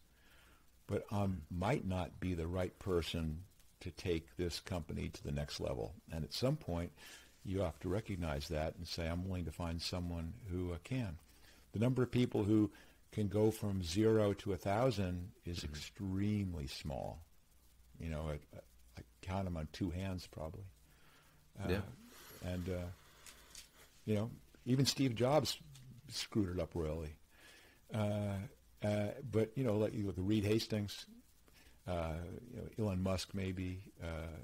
but 0.86 1.04
I 1.10 1.26
might 1.50 1.86
not 1.86 2.20
be 2.20 2.34
the 2.34 2.46
right 2.46 2.76
person 2.78 3.42
to 3.80 3.90
take 3.90 4.36
this 4.36 4.60
company 4.60 5.08
to 5.10 5.24
the 5.24 5.32
next 5.32 5.60
level. 5.60 5.94
And 6.12 6.24
at 6.24 6.32
some 6.32 6.56
point, 6.56 6.92
you 7.44 7.60
have 7.60 7.78
to 7.80 7.88
recognize 7.88 8.48
that 8.48 8.76
and 8.76 8.86
say, 8.86 9.06
I'm 9.06 9.26
willing 9.28 9.44
to 9.44 9.52
find 9.52 9.80
someone 9.80 10.32
who 10.50 10.72
uh, 10.72 10.76
can. 10.84 11.18
The 11.76 11.84
number 11.84 12.02
of 12.02 12.10
people 12.10 12.42
who 12.42 12.70
can 13.12 13.28
go 13.28 13.50
from 13.50 13.82
zero 13.82 14.32
to 14.32 14.54
a 14.54 14.56
thousand 14.56 15.32
is 15.44 15.58
mm-hmm. 15.58 15.74
extremely 15.74 16.66
small. 16.68 17.20
You 18.00 18.08
know, 18.08 18.30
I 18.30 19.02
count 19.20 19.44
them 19.44 19.58
on 19.58 19.68
two 19.74 19.90
hands 19.90 20.26
probably. 20.26 20.64
Uh, 21.62 21.72
yeah. 21.72 22.50
And 22.50 22.66
uh, 22.66 22.86
you 24.06 24.14
know, 24.14 24.30
even 24.64 24.86
Steve 24.86 25.14
Jobs 25.14 25.58
screwed 26.08 26.56
it 26.56 26.62
up 26.62 26.70
royally. 26.74 27.14
Uh, 27.92 28.38
uh 28.82 29.08
but 29.30 29.50
you 29.54 29.62
know, 29.64 29.76
like 29.76 29.92
you 29.92 30.06
look 30.06 30.16
at 30.16 30.24
Reed 30.24 30.44
Hastings, 30.44 31.04
uh, 31.86 32.14
you 32.54 32.62
know, 32.78 32.86
Elon 32.86 33.02
Musk, 33.02 33.34
maybe 33.34 33.80
uh, 34.02 34.38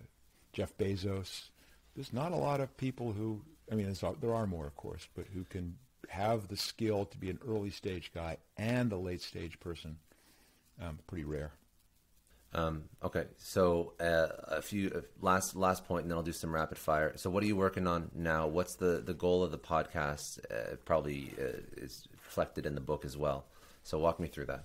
Jeff 0.52 0.76
Bezos. 0.76 1.48
There's 1.96 2.12
not 2.12 2.32
a 2.32 2.36
lot 2.36 2.60
of 2.60 2.76
people 2.76 3.14
who. 3.14 3.40
I 3.70 3.74
mean, 3.74 3.96
there 4.20 4.34
are 4.34 4.46
more, 4.46 4.66
of 4.66 4.76
course, 4.76 5.08
but 5.14 5.24
who 5.32 5.44
can 5.44 5.78
have 6.08 6.48
the 6.48 6.56
skill 6.56 7.04
to 7.06 7.18
be 7.18 7.30
an 7.30 7.38
early 7.46 7.70
stage 7.70 8.12
guy 8.14 8.38
and 8.56 8.92
a 8.92 8.96
late 8.96 9.22
stage 9.22 9.58
person. 9.60 9.96
Um, 10.80 10.98
pretty 11.06 11.24
rare. 11.24 11.52
Um, 12.54 12.84
okay, 13.02 13.24
so 13.38 13.94
uh, 13.98 14.28
a 14.56 14.60
few 14.60 14.92
uh, 14.94 15.00
last 15.22 15.56
last 15.56 15.86
point, 15.86 16.02
and 16.02 16.10
then 16.10 16.18
I'll 16.18 16.22
do 16.22 16.32
some 16.32 16.54
rapid 16.54 16.76
fire. 16.76 17.12
So, 17.16 17.30
what 17.30 17.42
are 17.42 17.46
you 17.46 17.56
working 17.56 17.86
on 17.86 18.10
now? 18.14 18.46
What's 18.46 18.76
the 18.76 19.02
the 19.04 19.14
goal 19.14 19.42
of 19.42 19.52
the 19.52 19.58
podcast? 19.58 20.38
Uh, 20.50 20.76
probably 20.84 21.32
uh, 21.38 21.60
is 21.78 22.06
reflected 22.26 22.66
in 22.66 22.74
the 22.74 22.80
book 22.82 23.06
as 23.06 23.16
well. 23.16 23.46
So, 23.84 23.98
walk 23.98 24.20
me 24.20 24.28
through 24.28 24.46
that. 24.46 24.64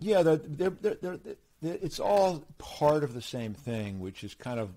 Yeah, 0.00 0.22
they're, 0.22 0.36
they're, 0.36 0.96
they're, 1.00 1.18
it's 1.62 2.00
all 2.00 2.44
part 2.58 3.04
of 3.04 3.14
the 3.14 3.22
same 3.22 3.54
thing, 3.54 4.00
which 4.00 4.24
is 4.24 4.34
kind 4.34 4.58
of 4.58 4.70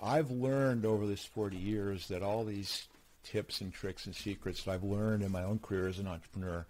I've 0.00 0.30
learned 0.30 0.86
over 0.86 1.04
this 1.04 1.24
forty 1.24 1.56
years 1.56 2.06
that 2.08 2.22
all 2.22 2.44
these 2.44 2.86
tips 3.24 3.60
and 3.60 3.72
tricks 3.72 4.06
and 4.06 4.14
secrets 4.14 4.64
that 4.64 4.72
I've 4.72 4.84
learned 4.84 5.22
in 5.22 5.32
my 5.32 5.42
own 5.42 5.58
career 5.58 5.88
as 5.88 5.98
an 5.98 6.06
entrepreneur 6.06 6.66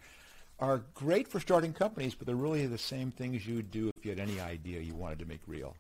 are 0.61 0.85
great 0.95 1.29
for 1.29 1.41
starting 1.41 1.73
companies, 1.73 2.15
but 2.15 2.27
they're 2.27 2.37
really 2.37 2.67
the 2.67 2.79
same 2.79 3.11
things 3.11 3.47
you 3.47 3.57
would 3.57 3.71
do 3.71 3.91
if 3.97 4.05
you 4.05 4.11
had 4.11 4.21
any 4.21 4.41
idea 4.41 4.81
you 4.81 4.95
wanted 4.95 5.19
to 5.19 5.27
make 5.27 5.41
real. 5.47 5.77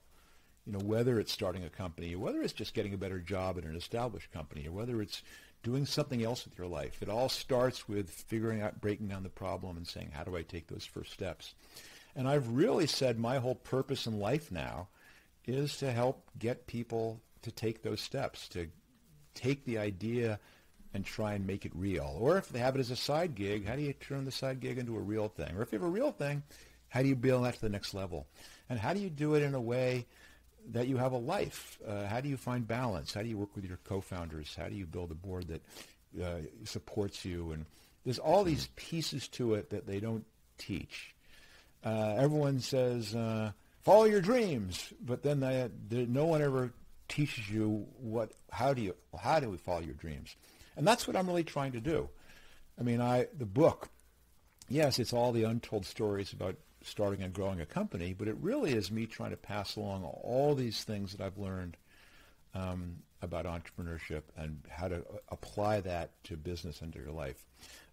You 0.66 0.72
know, 0.72 0.80
whether 0.80 1.20
it's 1.20 1.32
starting 1.32 1.64
a 1.64 1.70
company, 1.70 2.16
whether 2.16 2.42
it's 2.42 2.52
just 2.52 2.74
getting 2.74 2.94
a 2.94 2.98
better 2.98 3.20
job 3.20 3.58
at 3.58 3.64
an 3.64 3.76
established 3.76 4.32
company, 4.32 4.66
or 4.66 4.72
whether 4.72 5.00
it's 5.00 5.22
doing 5.62 5.86
something 5.86 6.22
else 6.22 6.44
with 6.44 6.58
your 6.58 6.66
life. 6.66 7.02
It 7.02 7.08
all 7.08 7.28
starts 7.28 7.88
with 7.88 8.10
figuring 8.10 8.60
out, 8.60 8.80
breaking 8.80 9.08
down 9.08 9.22
the 9.22 9.28
problem 9.28 9.76
and 9.76 9.86
saying, 9.86 10.10
how 10.12 10.24
do 10.24 10.36
I 10.36 10.42
take 10.42 10.66
those 10.66 10.84
first 10.84 11.12
steps? 11.12 11.54
And 12.16 12.28
I've 12.28 12.48
really 12.48 12.86
said 12.86 13.18
my 13.18 13.38
whole 13.38 13.54
purpose 13.54 14.06
in 14.06 14.18
life 14.20 14.52
now 14.52 14.88
is 15.46 15.76
to 15.78 15.90
help 15.90 16.30
get 16.38 16.66
people 16.66 17.20
to 17.42 17.50
take 17.50 17.82
those 17.82 18.00
steps, 18.00 18.48
to 18.48 18.68
take 19.34 19.64
the 19.64 19.78
idea 19.78 20.38
and 20.94 21.04
try 21.04 21.34
and 21.34 21.46
make 21.46 21.66
it 21.66 21.72
real. 21.74 22.16
Or 22.20 22.38
if 22.38 22.48
they 22.48 22.60
have 22.60 22.76
it 22.76 22.80
as 22.80 22.90
a 22.90 22.96
side 22.96 23.34
gig, 23.34 23.66
how 23.66 23.74
do 23.74 23.82
you 23.82 23.92
turn 23.92 24.24
the 24.24 24.30
side 24.30 24.60
gig 24.60 24.78
into 24.78 24.96
a 24.96 25.00
real 25.00 25.28
thing? 25.28 25.56
Or 25.56 25.62
if 25.62 25.72
you 25.72 25.78
have 25.78 25.86
a 25.86 25.90
real 25.90 26.12
thing, 26.12 26.44
how 26.88 27.02
do 27.02 27.08
you 27.08 27.16
build 27.16 27.44
that 27.44 27.54
to 27.54 27.60
the 27.60 27.68
next 27.68 27.92
level? 27.92 28.26
And 28.70 28.78
how 28.78 28.94
do 28.94 29.00
you 29.00 29.10
do 29.10 29.34
it 29.34 29.42
in 29.42 29.54
a 29.54 29.60
way 29.60 30.06
that 30.70 30.86
you 30.86 30.96
have 30.96 31.12
a 31.12 31.18
life? 31.18 31.78
Uh, 31.86 32.06
how 32.06 32.20
do 32.20 32.28
you 32.28 32.36
find 32.36 32.66
balance? 32.66 33.12
How 33.12 33.22
do 33.22 33.28
you 33.28 33.36
work 33.36 33.54
with 33.56 33.64
your 33.64 33.78
co-founders? 33.84 34.54
How 34.56 34.68
do 34.68 34.76
you 34.76 34.86
build 34.86 35.10
a 35.10 35.14
board 35.14 35.48
that 35.48 35.62
uh, 36.22 36.46
supports 36.64 37.24
you? 37.24 37.50
And 37.50 37.66
there's 38.04 38.20
all 38.20 38.44
these 38.44 38.68
pieces 38.76 39.26
to 39.28 39.54
it 39.54 39.70
that 39.70 39.86
they 39.86 39.98
don't 39.98 40.24
teach. 40.56 41.14
Uh, 41.84 42.14
everyone 42.16 42.60
says, 42.60 43.14
uh, 43.14 43.50
follow 43.82 44.04
your 44.04 44.22
dreams, 44.22 44.92
but 45.04 45.22
then 45.22 45.40
they, 45.40 45.68
they, 45.88 46.06
no 46.06 46.24
one 46.26 46.40
ever 46.40 46.72
teaches 47.08 47.50
you 47.50 47.86
what, 48.00 48.30
how 48.50 48.72
do 48.72 48.80
you, 48.80 48.94
how 49.18 49.40
do 49.40 49.50
we 49.50 49.56
follow 49.56 49.80
your 49.80 49.94
dreams? 49.94 50.36
And 50.76 50.86
that's 50.86 51.06
what 51.06 51.16
I'm 51.16 51.26
really 51.26 51.44
trying 51.44 51.72
to 51.72 51.80
do. 51.80 52.08
I 52.78 52.82
mean, 52.82 53.00
I, 53.00 53.28
the 53.36 53.46
book, 53.46 53.88
yes, 54.68 54.98
it's 54.98 55.12
all 55.12 55.32
the 55.32 55.44
untold 55.44 55.86
stories 55.86 56.32
about 56.32 56.56
starting 56.82 57.22
and 57.22 57.32
growing 57.32 57.60
a 57.60 57.66
company, 57.66 58.12
but 58.12 58.28
it 58.28 58.36
really 58.40 58.72
is 58.72 58.90
me 58.90 59.06
trying 59.06 59.30
to 59.30 59.36
pass 59.36 59.76
along 59.76 60.04
all 60.04 60.54
these 60.54 60.84
things 60.84 61.12
that 61.12 61.24
I've 61.24 61.38
learned 61.38 61.76
um, 62.54 62.96
about 63.22 63.46
entrepreneurship 63.46 64.22
and 64.36 64.60
how 64.68 64.88
to 64.88 65.04
apply 65.28 65.80
that 65.80 66.10
to 66.24 66.36
business 66.36 66.80
and 66.80 66.92
to 66.92 66.98
your 66.98 67.10
life. 67.10 67.42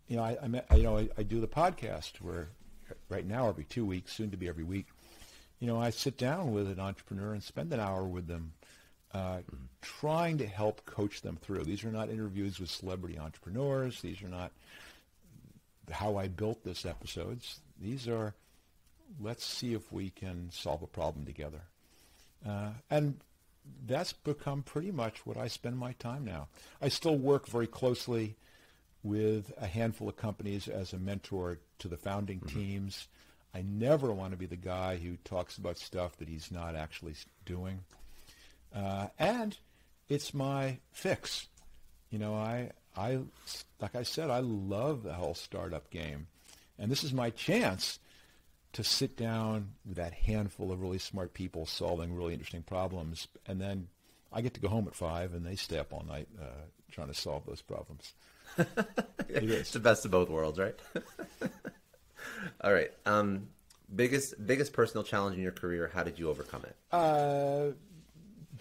You 0.07 0.17
know, 0.17 0.23
I, 0.23 0.37
I 0.69 0.75
you 0.75 0.83
know, 0.83 0.97
I, 0.97 1.09
I 1.17 1.23
do 1.23 1.39
the 1.39 1.47
podcast 1.47 2.17
where 2.21 2.49
right 3.09 3.25
now 3.25 3.47
every 3.47 3.63
two 3.63 3.85
weeks, 3.85 4.13
soon 4.13 4.31
to 4.31 4.37
be 4.37 4.47
every 4.47 4.63
week. 4.63 4.87
You 5.59 5.67
know, 5.67 5.79
I 5.79 5.91
sit 5.91 6.17
down 6.17 6.51
with 6.51 6.67
an 6.67 6.79
entrepreneur 6.79 7.33
and 7.33 7.43
spend 7.43 7.71
an 7.71 7.79
hour 7.79 8.03
with 8.03 8.27
them, 8.27 8.53
uh, 9.13 9.39
trying 9.81 10.37
to 10.37 10.47
help 10.47 10.85
coach 10.85 11.21
them 11.21 11.37
through. 11.41 11.63
These 11.63 11.83
are 11.83 11.91
not 11.91 12.09
interviews 12.09 12.59
with 12.59 12.69
celebrity 12.69 13.19
entrepreneurs. 13.19 14.01
These 14.01 14.21
are 14.23 14.29
not 14.29 14.51
how 15.89 16.17
I 16.17 16.27
built 16.27 16.63
this 16.63 16.85
episodes. 16.85 17.59
These 17.81 18.07
are 18.07 18.33
let's 19.19 19.45
see 19.45 19.73
if 19.73 19.91
we 19.91 20.09
can 20.09 20.49
solve 20.51 20.81
a 20.81 20.87
problem 20.87 21.25
together. 21.25 21.61
Uh, 22.47 22.69
and 22.89 23.19
that's 23.85 24.13
become 24.13 24.63
pretty 24.63 24.91
much 24.91 25.25
what 25.25 25.37
I 25.37 25.47
spend 25.47 25.77
my 25.77 25.93
time 25.93 26.25
now. 26.25 26.47
I 26.81 26.89
still 26.89 27.17
work 27.17 27.47
very 27.47 27.67
closely 27.67 28.35
with 29.03 29.51
a 29.59 29.67
handful 29.67 30.09
of 30.09 30.15
companies 30.15 30.67
as 30.67 30.93
a 30.93 30.97
mentor 30.99 31.59
to 31.79 31.87
the 31.87 31.97
founding 31.97 32.39
mm-hmm. 32.39 32.59
teams. 32.59 33.07
I 33.53 33.63
never 33.63 34.13
want 34.13 34.31
to 34.31 34.37
be 34.37 34.45
the 34.45 34.55
guy 34.55 34.97
who 34.97 35.17
talks 35.23 35.57
about 35.57 35.77
stuff 35.77 36.17
that 36.17 36.29
he's 36.29 36.51
not 36.51 36.75
actually 36.75 37.15
doing. 37.45 37.79
Uh, 38.75 39.07
and 39.19 39.57
it's 40.09 40.33
my 40.33 40.79
fix. 40.91 41.47
You 42.09 42.19
know, 42.19 42.35
I, 42.35 42.71
I, 42.95 43.19
like 43.79 43.95
I 43.95 44.03
said, 44.03 44.29
I 44.29 44.39
love 44.39 45.03
the 45.03 45.13
whole 45.13 45.35
startup 45.35 45.89
game. 45.89 46.27
And 46.77 46.91
this 46.91 47.03
is 47.03 47.13
my 47.13 47.29
chance 47.29 47.99
to 48.73 48.83
sit 48.83 49.17
down 49.17 49.73
with 49.85 49.97
that 49.97 50.13
handful 50.13 50.71
of 50.71 50.81
really 50.81 50.97
smart 50.97 51.33
people 51.33 51.65
solving 51.65 52.15
really 52.15 52.33
interesting 52.33 52.63
problems. 52.63 53.27
And 53.45 53.59
then 53.59 53.87
I 54.31 54.41
get 54.41 54.53
to 54.55 54.61
go 54.61 54.69
home 54.69 54.87
at 54.87 54.95
five 54.95 55.33
and 55.33 55.45
they 55.45 55.55
stay 55.55 55.77
up 55.77 55.93
all 55.93 56.05
night 56.07 56.27
uh, 56.41 56.65
trying 56.91 57.07
to 57.07 57.13
solve 57.13 57.45
those 57.45 57.61
problems. 57.61 58.13
it's 59.29 59.71
the 59.71 59.79
best 59.79 60.05
of 60.05 60.11
both 60.11 60.29
worlds, 60.29 60.59
right? 60.59 60.75
all 62.61 62.73
right. 62.73 62.91
Um, 63.05 63.47
biggest 63.93 64.45
biggest 64.45 64.73
personal 64.73 65.03
challenge 65.03 65.35
in 65.35 65.43
your 65.43 65.51
career. 65.51 65.91
How 65.93 66.03
did 66.03 66.19
you 66.19 66.29
overcome 66.29 66.63
it? 66.63 66.75
Uh, 66.91 67.71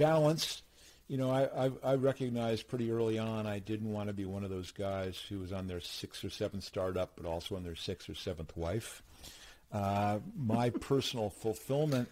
balance. 0.01 0.63
You 1.09 1.17
know, 1.17 1.31
I, 1.31 1.67
I, 1.67 1.71
I 1.85 1.95
recognized 1.97 2.69
pretty 2.69 2.91
early 2.91 3.19
on 3.19 3.47
I 3.47 3.59
didn't 3.59 3.93
want 3.93 4.09
to 4.09 4.13
be 4.13 4.25
one 4.25 4.45
of 4.45 4.51
those 4.51 4.71
guys 4.71 5.21
who 5.29 5.41
was 5.41 5.53
on 5.53 5.67
their 5.67 5.81
sixth 5.81 6.25
or 6.25 6.31
seventh 6.31 6.65
startup, 6.65 7.13
but 7.17 7.27
also 7.27 7.57
on 7.57 7.65
their 7.65 7.75
sixth 7.75 8.09
or 8.09 8.15
seventh 8.15 8.57
wife. 8.57 9.03
Uh, 9.73 10.21
my 10.37 10.71
personal 10.81 11.31
fulfillment 11.31 12.09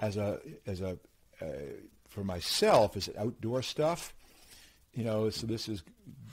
as 0.00 0.16
a 0.16 0.40
as 0.66 0.80
a 0.80 0.98
uh, 1.40 1.46
for 2.08 2.24
myself 2.24 2.96
is 2.96 3.10
outdoor 3.18 3.62
stuff. 3.62 4.14
You 4.94 5.04
know, 5.04 5.28
so 5.28 5.46
this 5.46 5.68
is 5.68 5.82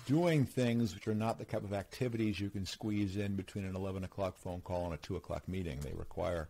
doing 0.06 0.46
things 0.46 0.94
which 0.94 1.08
are 1.08 1.16
not 1.16 1.38
the 1.38 1.46
type 1.46 1.64
of 1.64 1.74
activities 1.74 2.40
you 2.40 2.50
can 2.50 2.66
squeeze 2.66 3.18
in 3.18 3.36
between 3.36 3.66
an 3.66 3.76
11 3.76 4.04
o'clock 4.04 4.38
phone 4.38 4.62
call 4.62 4.86
and 4.86 4.94
a 4.94 4.98
2 4.98 5.16
o'clock 5.18 5.48
meeting. 5.48 5.80
They 5.82 5.94
require 5.94 6.48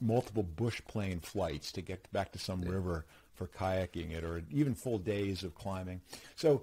multiple 0.00 0.42
bush 0.42 0.80
plane 0.86 1.20
flights 1.20 1.72
to 1.72 1.80
get 1.80 2.10
back 2.12 2.32
to 2.32 2.38
some 2.38 2.62
river 2.62 3.04
for 3.34 3.46
kayaking 3.46 4.12
it 4.12 4.24
or 4.24 4.42
even 4.50 4.74
full 4.74 4.98
days 4.98 5.42
of 5.42 5.54
climbing. 5.54 6.00
So 6.36 6.62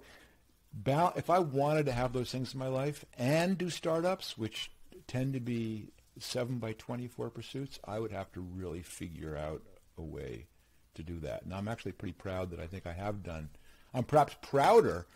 if 1.15 1.29
I 1.29 1.39
wanted 1.39 1.85
to 1.87 1.91
have 1.91 2.13
those 2.13 2.31
things 2.31 2.53
in 2.53 2.59
my 2.59 2.67
life 2.67 3.03
and 3.17 3.57
do 3.57 3.69
startups, 3.69 4.37
which 4.37 4.71
tend 5.07 5.33
to 5.33 5.39
be 5.39 5.87
7 6.19 6.59
by 6.59 6.73
24 6.73 7.29
pursuits, 7.29 7.79
I 7.85 7.99
would 7.99 8.11
have 8.11 8.31
to 8.33 8.41
really 8.41 8.81
figure 8.81 9.35
out 9.35 9.61
a 9.97 10.01
way 10.01 10.45
to 10.95 11.03
do 11.03 11.19
that. 11.19 11.43
And 11.43 11.53
I'm 11.53 11.67
actually 11.67 11.93
pretty 11.93 12.13
proud 12.13 12.51
that 12.51 12.59
I 12.59 12.67
think 12.67 12.85
I 12.85 12.93
have 12.93 13.23
done. 13.23 13.49
I'm 13.93 14.03
perhaps 14.03 14.35
prouder 14.41 15.07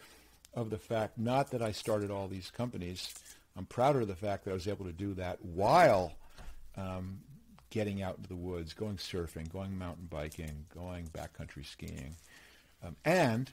of 0.54 0.70
the 0.70 0.78
fact, 0.78 1.18
not 1.18 1.52
that 1.52 1.62
I 1.62 1.72
started 1.72 2.12
all 2.12 2.28
these 2.28 2.52
companies, 2.52 3.14
I'm 3.58 3.66
prouder 3.66 4.02
of 4.02 4.08
the 4.08 4.16
fact 4.16 4.44
that 4.44 4.52
I 4.52 4.56
was 4.56 4.68
able 4.68 4.86
to 4.86 4.92
do 4.92 5.14
that 5.14 5.44
while 5.44 6.14
um, 6.78 7.20
getting 7.70 8.02
out 8.02 8.18
into 8.18 8.30
the 8.30 8.36
woods, 8.36 8.74
going 8.74 8.98
surfing, 8.98 9.52
going 9.52 9.78
mountain 9.78 10.08
biking, 10.10 10.66
going 10.74 11.08
backcountry 11.08 11.66
skiing, 11.66 12.16
um, 12.84 12.96
and, 13.04 13.52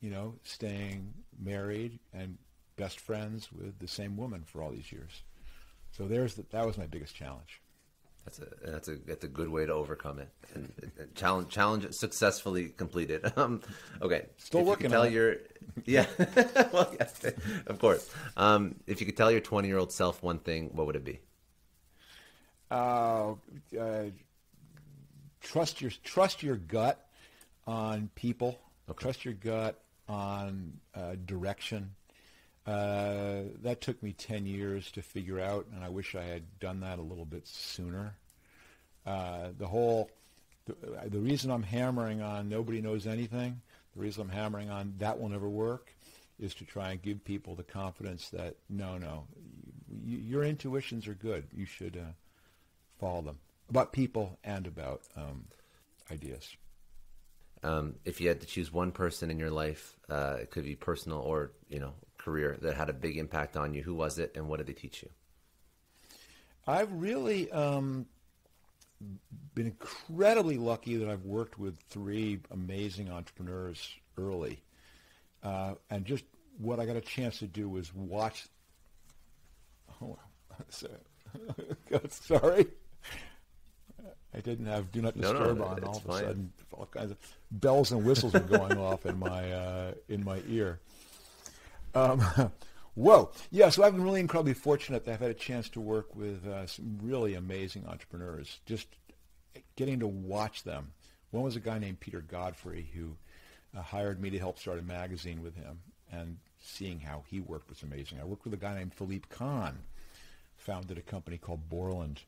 you 0.00 0.10
know, 0.10 0.34
staying 0.44 1.12
married 1.38 1.98
and 2.12 2.38
best 2.76 3.00
friends 3.00 3.50
with 3.52 3.78
the 3.78 3.88
same 3.88 4.16
woman 4.16 4.42
for 4.46 4.62
all 4.62 4.70
these 4.70 4.92
years. 4.92 5.22
So 5.92 6.06
there's 6.06 6.34
the, 6.34 6.44
that 6.50 6.66
was 6.66 6.78
my 6.78 6.86
biggest 6.86 7.14
challenge. 7.14 7.60
That's 8.24 8.40
a 8.40 8.70
that's 8.70 8.88
a 8.88 8.96
that's 9.06 9.24
a 9.24 9.28
good 9.28 9.48
way 9.48 9.64
to 9.64 9.72
overcome 9.72 10.18
it 10.18 10.28
and, 10.54 10.70
and 10.98 11.14
challenge 11.14 11.50
challenge 11.50 11.86
successfully 11.92 12.68
completed. 12.68 13.32
Um, 13.38 13.62
okay, 14.02 14.26
still 14.36 14.60
if 14.60 14.66
working. 14.66 14.84
You 14.84 14.90
tell 14.90 15.02
on 15.02 15.12
your 15.12 15.36
yeah, 15.86 16.06
well, 16.72 16.92
yeah, 16.98 17.30
of 17.66 17.78
course. 17.78 18.10
Um, 18.36 18.74
if 18.86 19.00
you 19.00 19.06
could 19.06 19.16
tell 19.16 19.30
your 19.30 19.40
twenty 19.40 19.68
year 19.68 19.78
old 19.78 19.92
self 19.92 20.22
one 20.22 20.40
thing, 20.40 20.70
what 20.74 20.86
would 20.86 20.96
it 20.96 21.04
be? 21.04 21.20
Uh, 22.70 23.34
uh, 23.78 24.04
trust 25.40 25.80
your 25.80 25.90
trust 26.04 26.42
your 26.42 26.56
gut 26.56 27.06
on 27.66 28.10
people. 28.14 28.58
Okay. 28.88 29.02
Trust 29.02 29.24
your 29.24 29.34
gut 29.34 29.80
on 30.08 30.72
uh, 30.94 31.14
direction. 31.24 31.94
Uh, 32.66 33.44
that 33.62 33.80
took 33.80 34.02
me 34.02 34.12
10 34.12 34.44
years 34.44 34.90
to 34.90 35.00
figure 35.00 35.40
out, 35.40 35.66
and 35.74 35.82
I 35.82 35.88
wish 35.88 36.14
I 36.14 36.24
had 36.24 36.42
done 36.60 36.80
that 36.80 36.98
a 36.98 37.02
little 37.02 37.24
bit 37.24 37.46
sooner. 37.46 38.14
Uh, 39.06 39.48
the 39.56 39.66
whole, 39.66 40.10
the, 40.66 40.74
the, 41.08 41.18
reason 41.18 41.50
I'm 41.50 41.62
hammering 41.62 42.20
on 42.20 42.50
nobody 42.50 42.82
knows 42.82 43.06
anything, 43.06 43.62
the 43.94 44.02
reason 44.02 44.22
I'm 44.22 44.28
hammering 44.28 44.68
on 44.68 44.92
that 44.98 45.18
will 45.18 45.30
never 45.30 45.48
work, 45.48 45.94
is 46.38 46.54
to 46.56 46.66
try 46.66 46.90
and 46.90 47.00
give 47.00 47.24
people 47.24 47.54
the 47.54 47.62
confidence 47.62 48.28
that, 48.30 48.56
no, 48.68 48.98
no, 48.98 49.24
you, 50.04 50.18
your 50.18 50.42
intuitions 50.42 51.08
are 51.08 51.14
good. 51.14 51.46
You 51.54 51.64
should 51.64 51.96
uh, 51.96 52.12
follow 52.98 53.22
them 53.22 53.38
about 53.68 53.92
people 53.92 54.38
and 54.44 54.66
about 54.66 55.02
um, 55.16 55.44
ideas. 56.10 56.56
Um, 57.62 57.96
if 58.04 58.20
you 58.20 58.28
had 58.28 58.40
to 58.40 58.46
choose 58.46 58.72
one 58.72 58.92
person 58.92 59.30
in 59.30 59.38
your 59.38 59.50
life, 59.50 59.96
uh, 60.08 60.36
it 60.40 60.50
could 60.50 60.64
be 60.64 60.76
personal 60.76 61.18
or 61.18 61.52
you 61.68 61.80
know 61.80 61.92
career 62.18 62.58
that 62.62 62.76
had 62.76 62.90
a 62.90 62.92
big 62.92 63.16
impact 63.16 63.56
on 63.56 63.74
you? 63.74 63.82
Who 63.82 63.94
was 63.94 64.18
it, 64.18 64.32
and 64.34 64.48
what 64.48 64.58
did 64.58 64.66
they 64.66 64.74
teach 64.74 65.02
you? 65.02 65.08
I've 66.66 66.92
really 66.92 67.50
um, 67.50 68.06
been 69.54 69.66
incredibly 69.66 70.58
lucky 70.58 70.96
that 70.96 71.08
I've 71.08 71.24
worked 71.24 71.58
with 71.58 71.78
three 71.88 72.40
amazing 72.50 73.10
entrepreneurs 73.10 73.94
early, 74.18 74.62
uh, 75.42 75.74
and 75.90 76.04
just 76.04 76.24
what 76.58 76.78
I 76.78 76.86
got 76.86 76.96
a 76.96 77.00
chance 77.00 77.38
to 77.38 77.46
do 77.46 77.68
was 77.68 77.94
watch. 77.94 78.46
Oh, 80.02 80.18
sorry. 82.08 82.66
I 84.34 84.40
didn't 84.40 84.66
have 84.66 84.92
do 84.92 85.02
not 85.02 85.16
disturb 85.16 85.58
no, 85.58 85.64
no, 85.64 85.64
on. 85.64 85.84
All 85.84 85.96
of 85.96 86.02
fine. 86.02 86.24
a 86.24 86.26
sudden, 86.26 86.52
all 86.72 86.86
kinds 86.86 87.10
of 87.10 87.18
bells 87.50 87.92
and 87.92 88.04
whistles 88.04 88.34
were 88.34 88.40
going 88.40 88.78
off 88.78 89.06
in 89.06 89.18
my 89.18 89.52
uh, 89.52 89.92
in 90.08 90.24
my 90.24 90.42
ear. 90.48 90.80
Um, 91.94 92.20
whoa. 92.94 93.30
Yeah, 93.50 93.70
so 93.70 93.82
I've 93.82 93.94
been 93.94 94.04
really 94.04 94.20
incredibly 94.20 94.54
fortunate 94.54 95.04
that 95.04 95.12
I've 95.12 95.20
had 95.20 95.30
a 95.30 95.34
chance 95.34 95.68
to 95.70 95.80
work 95.80 96.14
with 96.14 96.46
uh, 96.46 96.66
some 96.66 96.98
really 97.02 97.34
amazing 97.34 97.86
entrepreneurs, 97.86 98.60
just 98.66 98.86
getting 99.76 100.00
to 100.00 100.06
watch 100.06 100.62
them. 100.62 100.92
One 101.30 101.42
was 101.42 101.56
a 101.56 101.60
guy 101.60 101.78
named 101.78 102.00
Peter 102.00 102.20
Godfrey 102.20 102.88
who 102.94 103.16
uh, 103.76 103.82
hired 103.82 104.20
me 104.20 104.30
to 104.30 104.38
help 104.38 104.58
start 104.58 104.78
a 104.78 104.82
magazine 104.82 105.42
with 105.42 105.54
him, 105.54 105.80
and 106.12 106.38
seeing 106.60 107.00
how 107.00 107.24
he 107.28 107.40
worked 107.40 107.68
was 107.68 107.82
amazing. 107.82 108.18
I 108.20 108.24
worked 108.24 108.44
with 108.44 108.54
a 108.54 108.58
guy 108.58 108.74
named 108.74 108.94
Philippe 108.94 109.28
Kahn, 109.30 109.78
founded 110.56 110.98
a 110.98 111.02
company 111.02 111.38
called 111.38 111.68
Borland. 111.68 112.22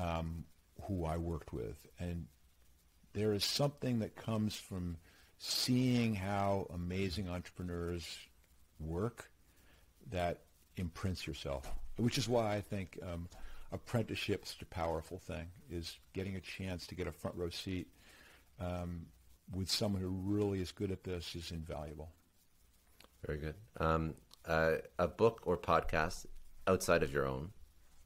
Um, 0.00 0.44
who 0.86 1.04
I 1.04 1.16
worked 1.16 1.52
with, 1.52 1.76
and 1.98 2.26
there 3.12 3.32
is 3.32 3.44
something 3.44 3.98
that 4.00 4.16
comes 4.16 4.54
from 4.54 4.96
seeing 5.38 6.14
how 6.14 6.66
amazing 6.72 7.28
entrepreneurs 7.28 8.18
work 8.78 9.30
that 10.10 10.42
imprints 10.76 11.26
yourself, 11.26 11.70
which 11.96 12.18
is 12.18 12.28
why 12.28 12.54
I 12.54 12.60
think 12.60 12.98
um, 13.02 13.28
apprenticeship 13.72 14.44
is 14.44 14.56
a 14.60 14.64
powerful 14.66 15.18
thing, 15.18 15.46
is 15.70 15.98
getting 16.12 16.36
a 16.36 16.40
chance 16.40 16.86
to 16.88 16.94
get 16.94 17.06
a 17.06 17.12
front 17.12 17.36
row 17.36 17.50
seat 17.50 17.88
um, 18.60 19.06
with 19.54 19.70
someone 19.70 20.02
who 20.02 20.08
really 20.08 20.60
is 20.60 20.72
good 20.72 20.90
at 20.90 21.04
this 21.04 21.34
is 21.34 21.50
invaluable. 21.50 22.10
Very 23.26 23.38
good. 23.38 23.54
Um, 23.78 24.14
uh, 24.46 24.76
a 24.98 25.08
book 25.08 25.42
or 25.44 25.58
podcast 25.58 26.26
outside 26.66 27.02
of 27.02 27.12
your 27.12 27.26
own 27.26 27.50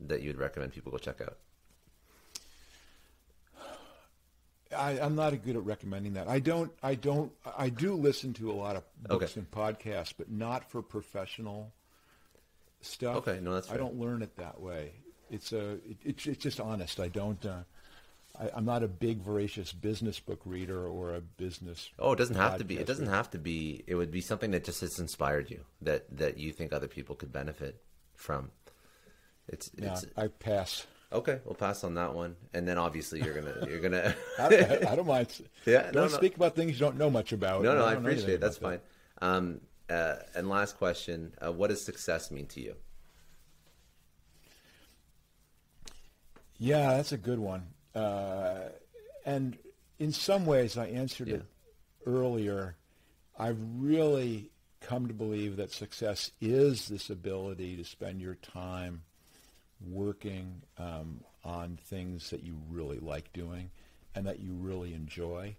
that 0.01 0.23
you'd 0.23 0.37
recommend 0.37 0.73
people 0.73 0.91
go 0.91 0.99
check 0.99 1.21
out? 1.21 1.39
I, 4.75 5.01
I'm 5.05 5.15
not 5.15 5.33
good 5.45 5.57
at 5.57 5.65
recommending 5.65 6.15
that. 6.15 6.29
I 6.29 6.39
don't. 6.41 6.71
I 6.83 6.95
don't. 6.95 7.33
I 7.57 7.69
do 7.69 7.95
listen 7.95 8.33
to 8.35 8.51
a 8.51 8.55
lot 8.55 8.77
of 8.77 8.85
books 9.09 9.37
Okay. 9.37 9.41
and 9.41 9.51
podcasts, 9.51 10.13
but 10.17 10.31
not 10.31 10.71
for 10.71 10.83
professional 10.83 11.73
stuff. 12.81 13.17
Okay, 13.17 13.41
no, 13.41 13.55
that's 13.55 13.71
I 13.71 13.77
don't 13.77 13.97
learn 13.99 14.23
it 14.23 14.37
that 14.37 14.61
way. 14.61 14.93
It's 15.31 15.53
a. 15.53 15.73
It, 15.75 15.97
it's 16.05 16.27
it's 16.27 16.43
just 16.43 16.61
honest. 16.61 17.01
I 17.01 17.09
don't. 17.09 17.45
Uh, 17.45 17.61
I, 18.39 18.51
I'm 18.55 18.65
not 18.65 18.83
a 18.83 18.89
big 18.89 19.19
voracious 19.23 19.73
business 19.73 20.19
book 20.21 20.41
reader 20.45 20.87
or 20.87 21.15
a 21.15 21.21
business. 21.21 21.89
Oh, 21.99 22.13
it 22.13 22.17
doesn't 22.17 22.37
have 22.37 22.59
to 22.59 22.65
be. 22.65 22.77
It 22.79 22.87
doesn't 22.87 23.05
reader. 23.07 23.17
have 23.17 23.31
to 23.31 23.39
be. 23.39 23.85
It 23.87 23.95
would 23.95 24.11
be 24.11 24.21
something 24.21 24.51
that 24.51 24.65
just 24.65 24.81
has 24.81 24.99
inspired 24.99 25.51
you 25.51 25.65
that 25.83 26.05
that 26.19 26.39
you 26.39 26.53
think 26.53 26.73
other 26.73 26.89
people 26.89 27.15
could 27.15 27.33
benefit 27.33 27.81
from. 28.15 28.51
It's 29.49 29.71
Yeah, 29.77 29.93
it's 29.93 30.07
I 30.17 30.29
pass. 30.29 30.87
Okay. 31.15 31.41
We'll 31.45 31.55
pass 31.55 31.85
on 31.85 31.95
that 31.95 32.15
one, 32.15 32.37
and 32.53 32.67
then 32.67 32.79
obviously 32.79 33.23
you're 33.23 33.35
gonna 33.35 33.67
you're 33.69 33.81
gonna. 33.81 34.15
I, 34.39 34.45
I, 34.45 34.93
I 34.93 34.97
don't 34.97 35.07
mind. 35.07 35.29
Yeah, 35.67 35.85
don't 35.85 35.95
no, 35.95 36.03
no. 36.03 36.09
speak 36.09 36.37
about 36.37 36.55
things 36.55 36.73
you 36.73 36.79
don't 36.79 36.99
know 36.99 37.09
much 37.09 37.33
about. 37.33 37.63
no, 37.63 37.75
no, 37.75 37.85
I 37.85 37.93
anything 37.93 38.05
appreciate 38.05 38.35
it. 38.35 38.41
That's 38.41 38.59
fine. 38.59 38.81
Um, 39.23 39.61
uh, 39.89 40.17
and 40.35 40.49
last 40.49 40.77
question: 40.77 41.33
uh, 41.45 41.53
What 41.53 41.71
does 41.71 41.83
success 41.83 42.31
mean 42.31 42.47
to 42.49 42.61
you? 42.61 42.75
Yeah, 46.59 46.97
that's 46.97 47.13
a 47.13 47.19
good 47.19 47.39
one. 47.39 47.67
Uh, 47.95 48.69
and 49.25 49.57
in 49.99 50.13
some 50.13 50.47
ways, 50.47 50.77
I 50.77 50.87
answered 50.87 51.29
it 51.29 51.45
earlier. 52.07 52.77
I've 53.39 53.59
really 53.79 54.51
come 54.81 55.09
to 55.09 55.15
believe 55.15 55.57
that 55.57 55.73
success 55.73 56.31
is 56.41 56.89
this 56.89 57.11
ability 57.11 57.77
to 57.77 57.85
spend 57.85 58.21
your 58.21 58.35
time 58.35 59.03
working 59.89 60.63
um, 60.79 61.21
on 61.45 61.79
things 61.85 62.31
that 62.31 62.43
you 62.43 62.57
really 62.71 62.99
like 62.99 63.33
doing 63.33 63.71
and 64.15 64.27
that 64.27 64.41
you 64.41 64.53
really 64.53 64.95
enjoy. 64.95 65.57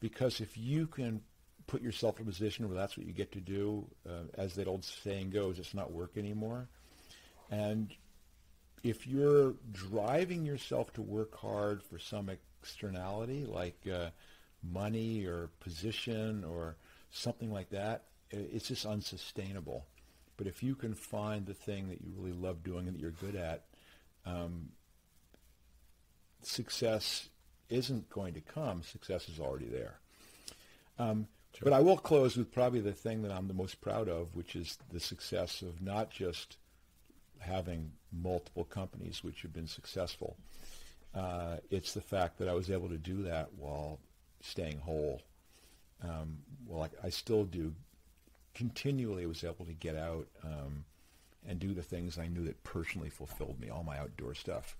Because 0.00 0.40
if 0.40 0.56
you 0.56 0.86
can 0.86 1.22
put 1.66 1.82
yourself 1.82 2.18
in 2.18 2.26
a 2.26 2.30
position 2.30 2.68
where 2.68 2.76
that's 2.76 2.96
what 2.96 3.06
you 3.06 3.12
get 3.12 3.32
to 3.32 3.40
do, 3.40 3.86
uh, 4.08 4.24
as 4.34 4.54
that 4.54 4.68
old 4.68 4.84
saying 4.84 5.30
goes, 5.30 5.58
it's 5.58 5.74
not 5.74 5.92
work 5.92 6.16
anymore. 6.16 6.68
And 7.50 7.94
if 8.82 9.06
you're 9.06 9.54
driving 9.72 10.44
yourself 10.44 10.92
to 10.94 11.02
work 11.02 11.34
hard 11.36 11.82
for 11.82 11.98
some 11.98 12.30
externality 12.62 13.46
like 13.46 13.78
uh, 13.90 14.10
money 14.62 15.24
or 15.24 15.50
position 15.60 16.44
or 16.44 16.76
something 17.10 17.50
like 17.50 17.70
that, 17.70 18.04
it's 18.30 18.68
just 18.68 18.84
unsustainable. 18.84 19.86
But 20.36 20.46
if 20.46 20.62
you 20.62 20.74
can 20.74 20.94
find 20.94 21.46
the 21.46 21.54
thing 21.54 21.88
that 21.88 22.00
you 22.00 22.12
really 22.16 22.32
love 22.36 22.62
doing 22.62 22.86
and 22.86 22.96
that 22.96 23.00
you're 23.00 23.10
good 23.10 23.36
at, 23.36 23.64
um, 24.26 24.70
success 26.42 27.28
isn't 27.68 28.10
going 28.10 28.34
to 28.34 28.40
come. 28.40 28.82
Success 28.82 29.28
is 29.28 29.38
already 29.38 29.66
there. 29.68 29.98
Um, 30.98 31.28
But 31.62 31.72
I 31.72 31.80
will 31.80 31.96
close 31.96 32.36
with 32.36 32.52
probably 32.52 32.80
the 32.80 32.92
thing 32.92 33.22
that 33.22 33.30
I'm 33.30 33.46
the 33.46 33.54
most 33.54 33.80
proud 33.80 34.08
of, 34.08 34.34
which 34.34 34.56
is 34.56 34.76
the 34.92 34.98
success 34.98 35.62
of 35.62 35.80
not 35.80 36.10
just 36.10 36.56
having 37.38 37.92
multiple 38.12 38.64
companies 38.64 39.22
which 39.22 39.42
have 39.42 39.52
been 39.52 39.68
successful. 39.68 40.36
Uh, 41.14 41.58
it's 41.70 41.94
the 41.94 42.00
fact 42.00 42.38
that 42.38 42.48
I 42.48 42.54
was 42.54 42.70
able 42.70 42.88
to 42.88 42.98
do 42.98 43.22
that 43.22 43.52
while 43.56 44.00
staying 44.40 44.80
whole. 44.80 45.22
Um, 46.02 46.38
well, 46.66 46.82
I, 46.82 47.06
I 47.06 47.10
still 47.10 47.44
do. 47.44 47.74
Continually, 48.54 49.26
was 49.26 49.44
able 49.44 49.64
to 49.64 49.72
get 49.72 49.96
out 49.96 50.26
um, 50.44 50.84
and 51.46 51.58
do 51.58 51.74
the 51.74 51.82
things 51.82 52.18
I 52.18 52.28
knew 52.28 52.44
that 52.44 52.62
personally 52.62 53.10
fulfilled 53.10 53.60
me. 53.60 53.68
All 53.68 53.82
my 53.82 53.98
outdoor 53.98 54.34
stuff. 54.34 54.76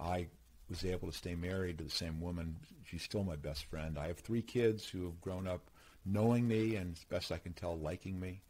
I 0.00 0.26
was 0.68 0.84
able 0.84 1.10
to 1.10 1.16
stay 1.16 1.34
married 1.34 1.78
to 1.78 1.84
the 1.84 1.90
same 1.90 2.20
woman. 2.20 2.56
She's 2.84 3.02
still 3.02 3.24
my 3.24 3.36
best 3.36 3.64
friend. 3.64 3.98
I 3.98 4.08
have 4.08 4.18
three 4.18 4.42
kids 4.42 4.88
who 4.88 5.04
have 5.04 5.20
grown 5.20 5.46
up 5.46 5.70
knowing 6.04 6.46
me 6.46 6.76
and, 6.76 6.96
as 6.96 7.04
best 7.04 7.32
I 7.32 7.38
can 7.38 7.52
tell, 7.52 7.78
liking 7.78 8.18
me. 8.18 8.42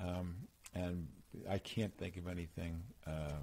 Um, 0.00 0.34
and 0.74 1.06
I 1.48 1.58
can't 1.58 1.96
think 1.96 2.16
of 2.16 2.28
anything. 2.28 2.82
Uh, 3.06 3.38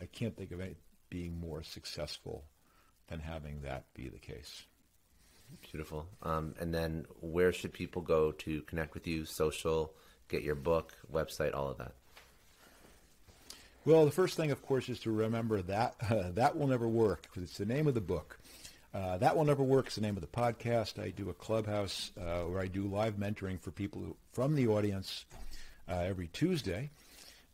I 0.00 0.06
can't 0.06 0.36
think 0.36 0.50
of 0.52 0.60
any 0.60 0.76
being 1.10 1.38
more 1.38 1.62
successful 1.62 2.44
than 3.08 3.20
having 3.20 3.62
that 3.62 3.84
be 3.94 4.08
the 4.08 4.18
case. 4.18 4.62
Beautiful. 5.70 6.06
Um, 6.22 6.54
and 6.60 6.74
then 6.74 7.06
where 7.20 7.52
should 7.52 7.72
people 7.72 8.02
go 8.02 8.32
to 8.32 8.62
connect 8.62 8.94
with 8.94 9.06
you? 9.06 9.24
Social, 9.24 9.92
get 10.28 10.42
your 10.42 10.54
book, 10.54 10.92
website, 11.12 11.54
all 11.54 11.68
of 11.68 11.78
that. 11.78 11.92
Well, 13.84 14.04
the 14.04 14.12
first 14.12 14.36
thing, 14.36 14.52
of 14.52 14.62
course, 14.62 14.88
is 14.88 15.00
to 15.00 15.10
remember 15.10 15.60
that 15.62 15.96
uh, 16.08 16.30
that 16.34 16.56
will 16.56 16.68
never 16.68 16.88
work 16.88 17.22
because 17.22 17.42
it's 17.42 17.58
the 17.58 17.66
name 17.66 17.86
of 17.86 17.94
the 17.94 18.00
book. 18.00 18.38
Uh, 18.94 19.16
that 19.18 19.36
will 19.36 19.44
never 19.44 19.62
work 19.62 19.88
is 19.88 19.94
the 19.94 20.02
name 20.02 20.16
of 20.16 20.20
the 20.20 20.26
podcast. 20.26 21.02
I 21.02 21.10
do 21.10 21.30
a 21.30 21.34
clubhouse 21.34 22.12
uh, 22.20 22.42
where 22.42 22.60
I 22.60 22.66
do 22.66 22.86
live 22.86 23.14
mentoring 23.14 23.58
for 23.58 23.70
people 23.70 24.02
who, 24.02 24.16
from 24.32 24.54
the 24.54 24.68
audience 24.68 25.24
uh, 25.88 25.94
every 25.94 26.28
Tuesday 26.28 26.90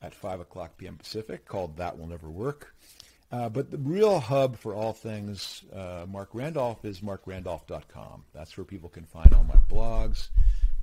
at 0.02 0.14
5 0.14 0.40
o'clock 0.40 0.76
p.m. 0.76 0.96
Pacific 0.96 1.46
called 1.46 1.76
That 1.76 1.98
Will 1.98 2.08
Never 2.08 2.28
Work. 2.28 2.74
Uh, 3.30 3.48
but 3.48 3.70
the 3.70 3.76
real 3.78 4.20
hub 4.20 4.56
for 4.56 4.74
all 4.74 4.92
things 4.94 5.62
uh, 5.74 6.06
Marc 6.08 6.30
Randolph 6.32 6.84
is 6.84 7.00
marcrandolph.com. 7.00 8.24
That's 8.32 8.56
where 8.56 8.64
people 8.64 8.88
can 8.88 9.04
find 9.04 9.32
all 9.34 9.44
my 9.44 9.56
blogs. 9.68 10.28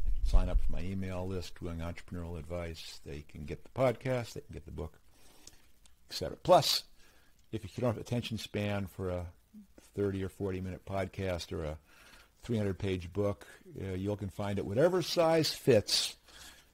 They 0.05 0.11
can 0.15 0.26
sign 0.26 0.49
up 0.49 0.59
for 0.63 0.72
my 0.73 0.81
email 0.81 1.27
list 1.27 1.59
doing 1.59 1.80
entrepreneurial 1.80 2.38
advice. 2.38 2.99
They 3.05 3.26
can 3.27 3.45
get 3.45 3.63
the 3.63 3.69
podcast. 3.72 4.34
They 4.34 4.41
can 4.41 4.53
get 4.53 4.65
the 4.65 4.72
book, 4.72 4.99
etc. 6.11 6.38
Plus, 6.43 6.84
if 7.51 7.63
you 7.63 7.69
don't 7.81 7.93
have 7.93 7.97
attention 7.97 8.38
span 8.38 8.85
for 8.85 9.09
a 9.09 9.26
30 9.95 10.23
or 10.23 10.30
40 10.30 10.61
minute 10.61 10.85
podcast 10.85 11.51
or 11.51 11.63
a 11.63 11.77
300 12.43 12.77
page 12.77 13.11
book, 13.11 13.47
uh, 13.81 13.93
you 13.93 14.15
can 14.17 14.30
find 14.30 14.59
it 14.59 14.65
whatever 14.65 15.01
size 15.01 15.51
fits. 15.51 16.15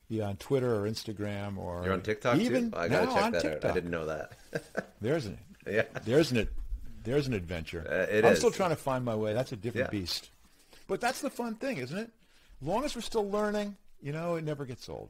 Be 0.10 0.22
on 0.22 0.36
Twitter 0.36 0.76
or 0.76 0.90
Instagram 0.90 1.58
or 1.58 1.86
You're 1.86 1.94
on 1.94 2.02
TikTok 2.02 2.38
even 2.40 2.72
too? 2.72 2.78
I 2.78 2.90
gotta 2.90 3.06
now 3.06 3.14
check 3.14 3.32
that 3.32 3.42
TikTok. 3.42 3.64
out. 3.64 3.72
I 3.72 3.74
didn't 3.74 3.92
know 3.92 4.06
that. 4.08 4.34
There's 5.02 5.26
an 5.26 5.38
Yeah. 5.70 5.84
There's 6.06 6.32
an 6.32 6.48
there's 7.04 7.28
an 7.28 7.34
adventure. 7.34 7.86
Uh, 7.90 8.12
it 8.16 8.26
I'm 8.26 8.34
is. 8.34 8.40
still 8.40 8.52
trying 8.52 8.70
to 8.72 8.76
find 8.76 9.04
my 9.06 9.16
way. 9.16 9.34
That's 9.34 9.52
a 9.52 9.56
different 9.56 9.88
Yeah. 9.94 10.00
beast. 10.00 10.30
But 10.88 11.02
that's 11.02 11.22
the 11.22 11.30
fun 11.30 11.56
thing, 11.56 11.78
isn't 11.78 11.98
it? 11.98 12.10
As 12.62 12.68
long 12.68 12.84
as 12.84 12.96
we're 12.96 13.02
still 13.02 13.30
learning, 13.30 13.76
you 14.02 14.12
know, 14.12 14.36
it 14.36 14.44
never 14.44 14.66
gets 14.66 14.88
old. 14.90 15.10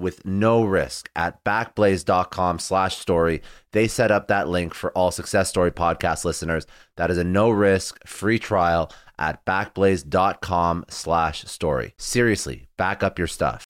with 0.00 0.24
no 0.24 0.64
risk 0.64 1.10
at 1.14 1.44
backblaze.com 1.44 2.58
slash 2.58 2.96
story. 2.96 3.42
They 3.72 3.86
set 3.86 4.10
up 4.10 4.28
that 4.28 4.48
link 4.48 4.74
for 4.74 4.90
all 4.92 5.10
Success 5.10 5.48
Story 5.48 5.70
podcast 5.70 6.24
listeners. 6.24 6.66
That 6.96 7.10
is 7.10 7.18
a 7.18 7.24
no 7.24 7.50
risk 7.50 8.06
free 8.06 8.38
trial 8.38 8.90
at 9.18 9.44
backblaze.com 9.44 10.86
slash 10.88 11.44
story. 11.44 11.94
Seriously, 11.98 12.66
back 12.76 13.02
up 13.02 13.18
your 13.18 13.28
stuff. 13.28 13.69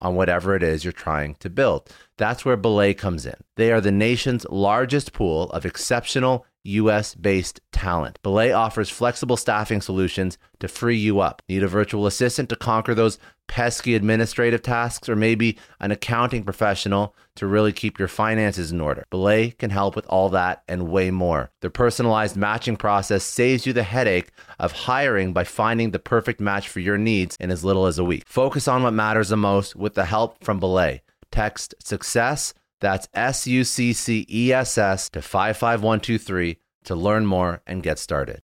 on 0.00 0.14
whatever 0.14 0.54
it 0.54 0.62
is 0.62 0.84
you're 0.84 0.92
trying 0.92 1.34
to 1.36 1.50
build. 1.50 1.90
That's 2.16 2.44
where 2.44 2.56
Belay 2.56 2.94
comes 2.94 3.26
in. 3.26 3.36
They 3.56 3.72
are 3.72 3.80
the 3.80 3.92
nation's 3.92 4.46
largest 4.48 5.12
pool 5.12 5.50
of 5.50 5.64
exceptional 5.66 6.46
US 6.64 7.14
based 7.14 7.60
talent. 7.72 8.18
Belay 8.22 8.52
offers 8.52 8.90
flexible 8.90 9.36
staffing 9.36 9.80
solutions 9.80 10.36
to 10.58 10.68
free 10.68 10.96
you 10.96 11.20
up. 11.20 11.42
Need 11.48 11.62
a 11.62 11.68
virtual 11.68 12.06
assistant 12.06 12.48
to 12.50 12.56
conquer 12.56 12.94
those 12.94 13.18
pesky 13.50 13.96
administrative 13.96 14.62
tasks, 14.62 15.08
or 15.08 15.16
maybe 15.16 15.58
an 15.80 15.90
accounting 15.90 16.44
professional 16.44 17.16
to 17.34 17.48
really 17.48 17.72
keep 17.72 17.98
your 17.98 18.06
finances 18.06 18.70
in 18.70 18.80
order? 18.80 19.04
Belay 19.10 19.50
can 19.50 19.70
help 19.70 19.96
with 19.96 20.06
all 20.06 20.28
that 20.28 20.62
and 20.68 20.88
way 20.88 21.10
more. 21.10 21.50
Their 21.60 21.68
personalized 21.68 22.36
matching 22.36 22.76
process 22.76 23.24
saves 23.24 23.66
you 23.66 23.72
the 23.72 23.82
headache 23.82 24.30
of 24.60 24.70
hiring 24.70 25.32
by 25.32 25.42
finding 25.42 25.90
the 25.90 25.98
perfect 25.98 26.40
match 26.40 26.68
for 26.68 26.78
your 26.78 26.96
needs 26.96 27.36
in 27.40 27.50
as 27.50 27.64
little 27.64 27.86
as 27.86 27.98
a 27.98 28.04
week. 28.04 28.22
Focus 28.24 28.68
on 28.68 28.84
what 28.84 28.92
matters 28.92 29.30
the 29.30 29.36
most 29.36 29.74
with 29.74 29.94
the 29.94 30.04
help 30.04 30.42
from 30.44 30.60
Belay. 30.60 31.02
Text 31.32 31.74
success 31.80 32.54
that's 32.80 33.08
S 33.12 33.46
U 33.46 33.64
C 33.64 33.92
C 33.92 34.26
E 34.30 34.52
S 34.52 34.78
S 34.78 35.08
to 35.10 35.20
55123 35.20 36.56
to 36.84 36.94
learn 36.94 37.26
more 37.26 37.62
and 37.66 37.82
get 37.82 37.98
started. 37.98 38.38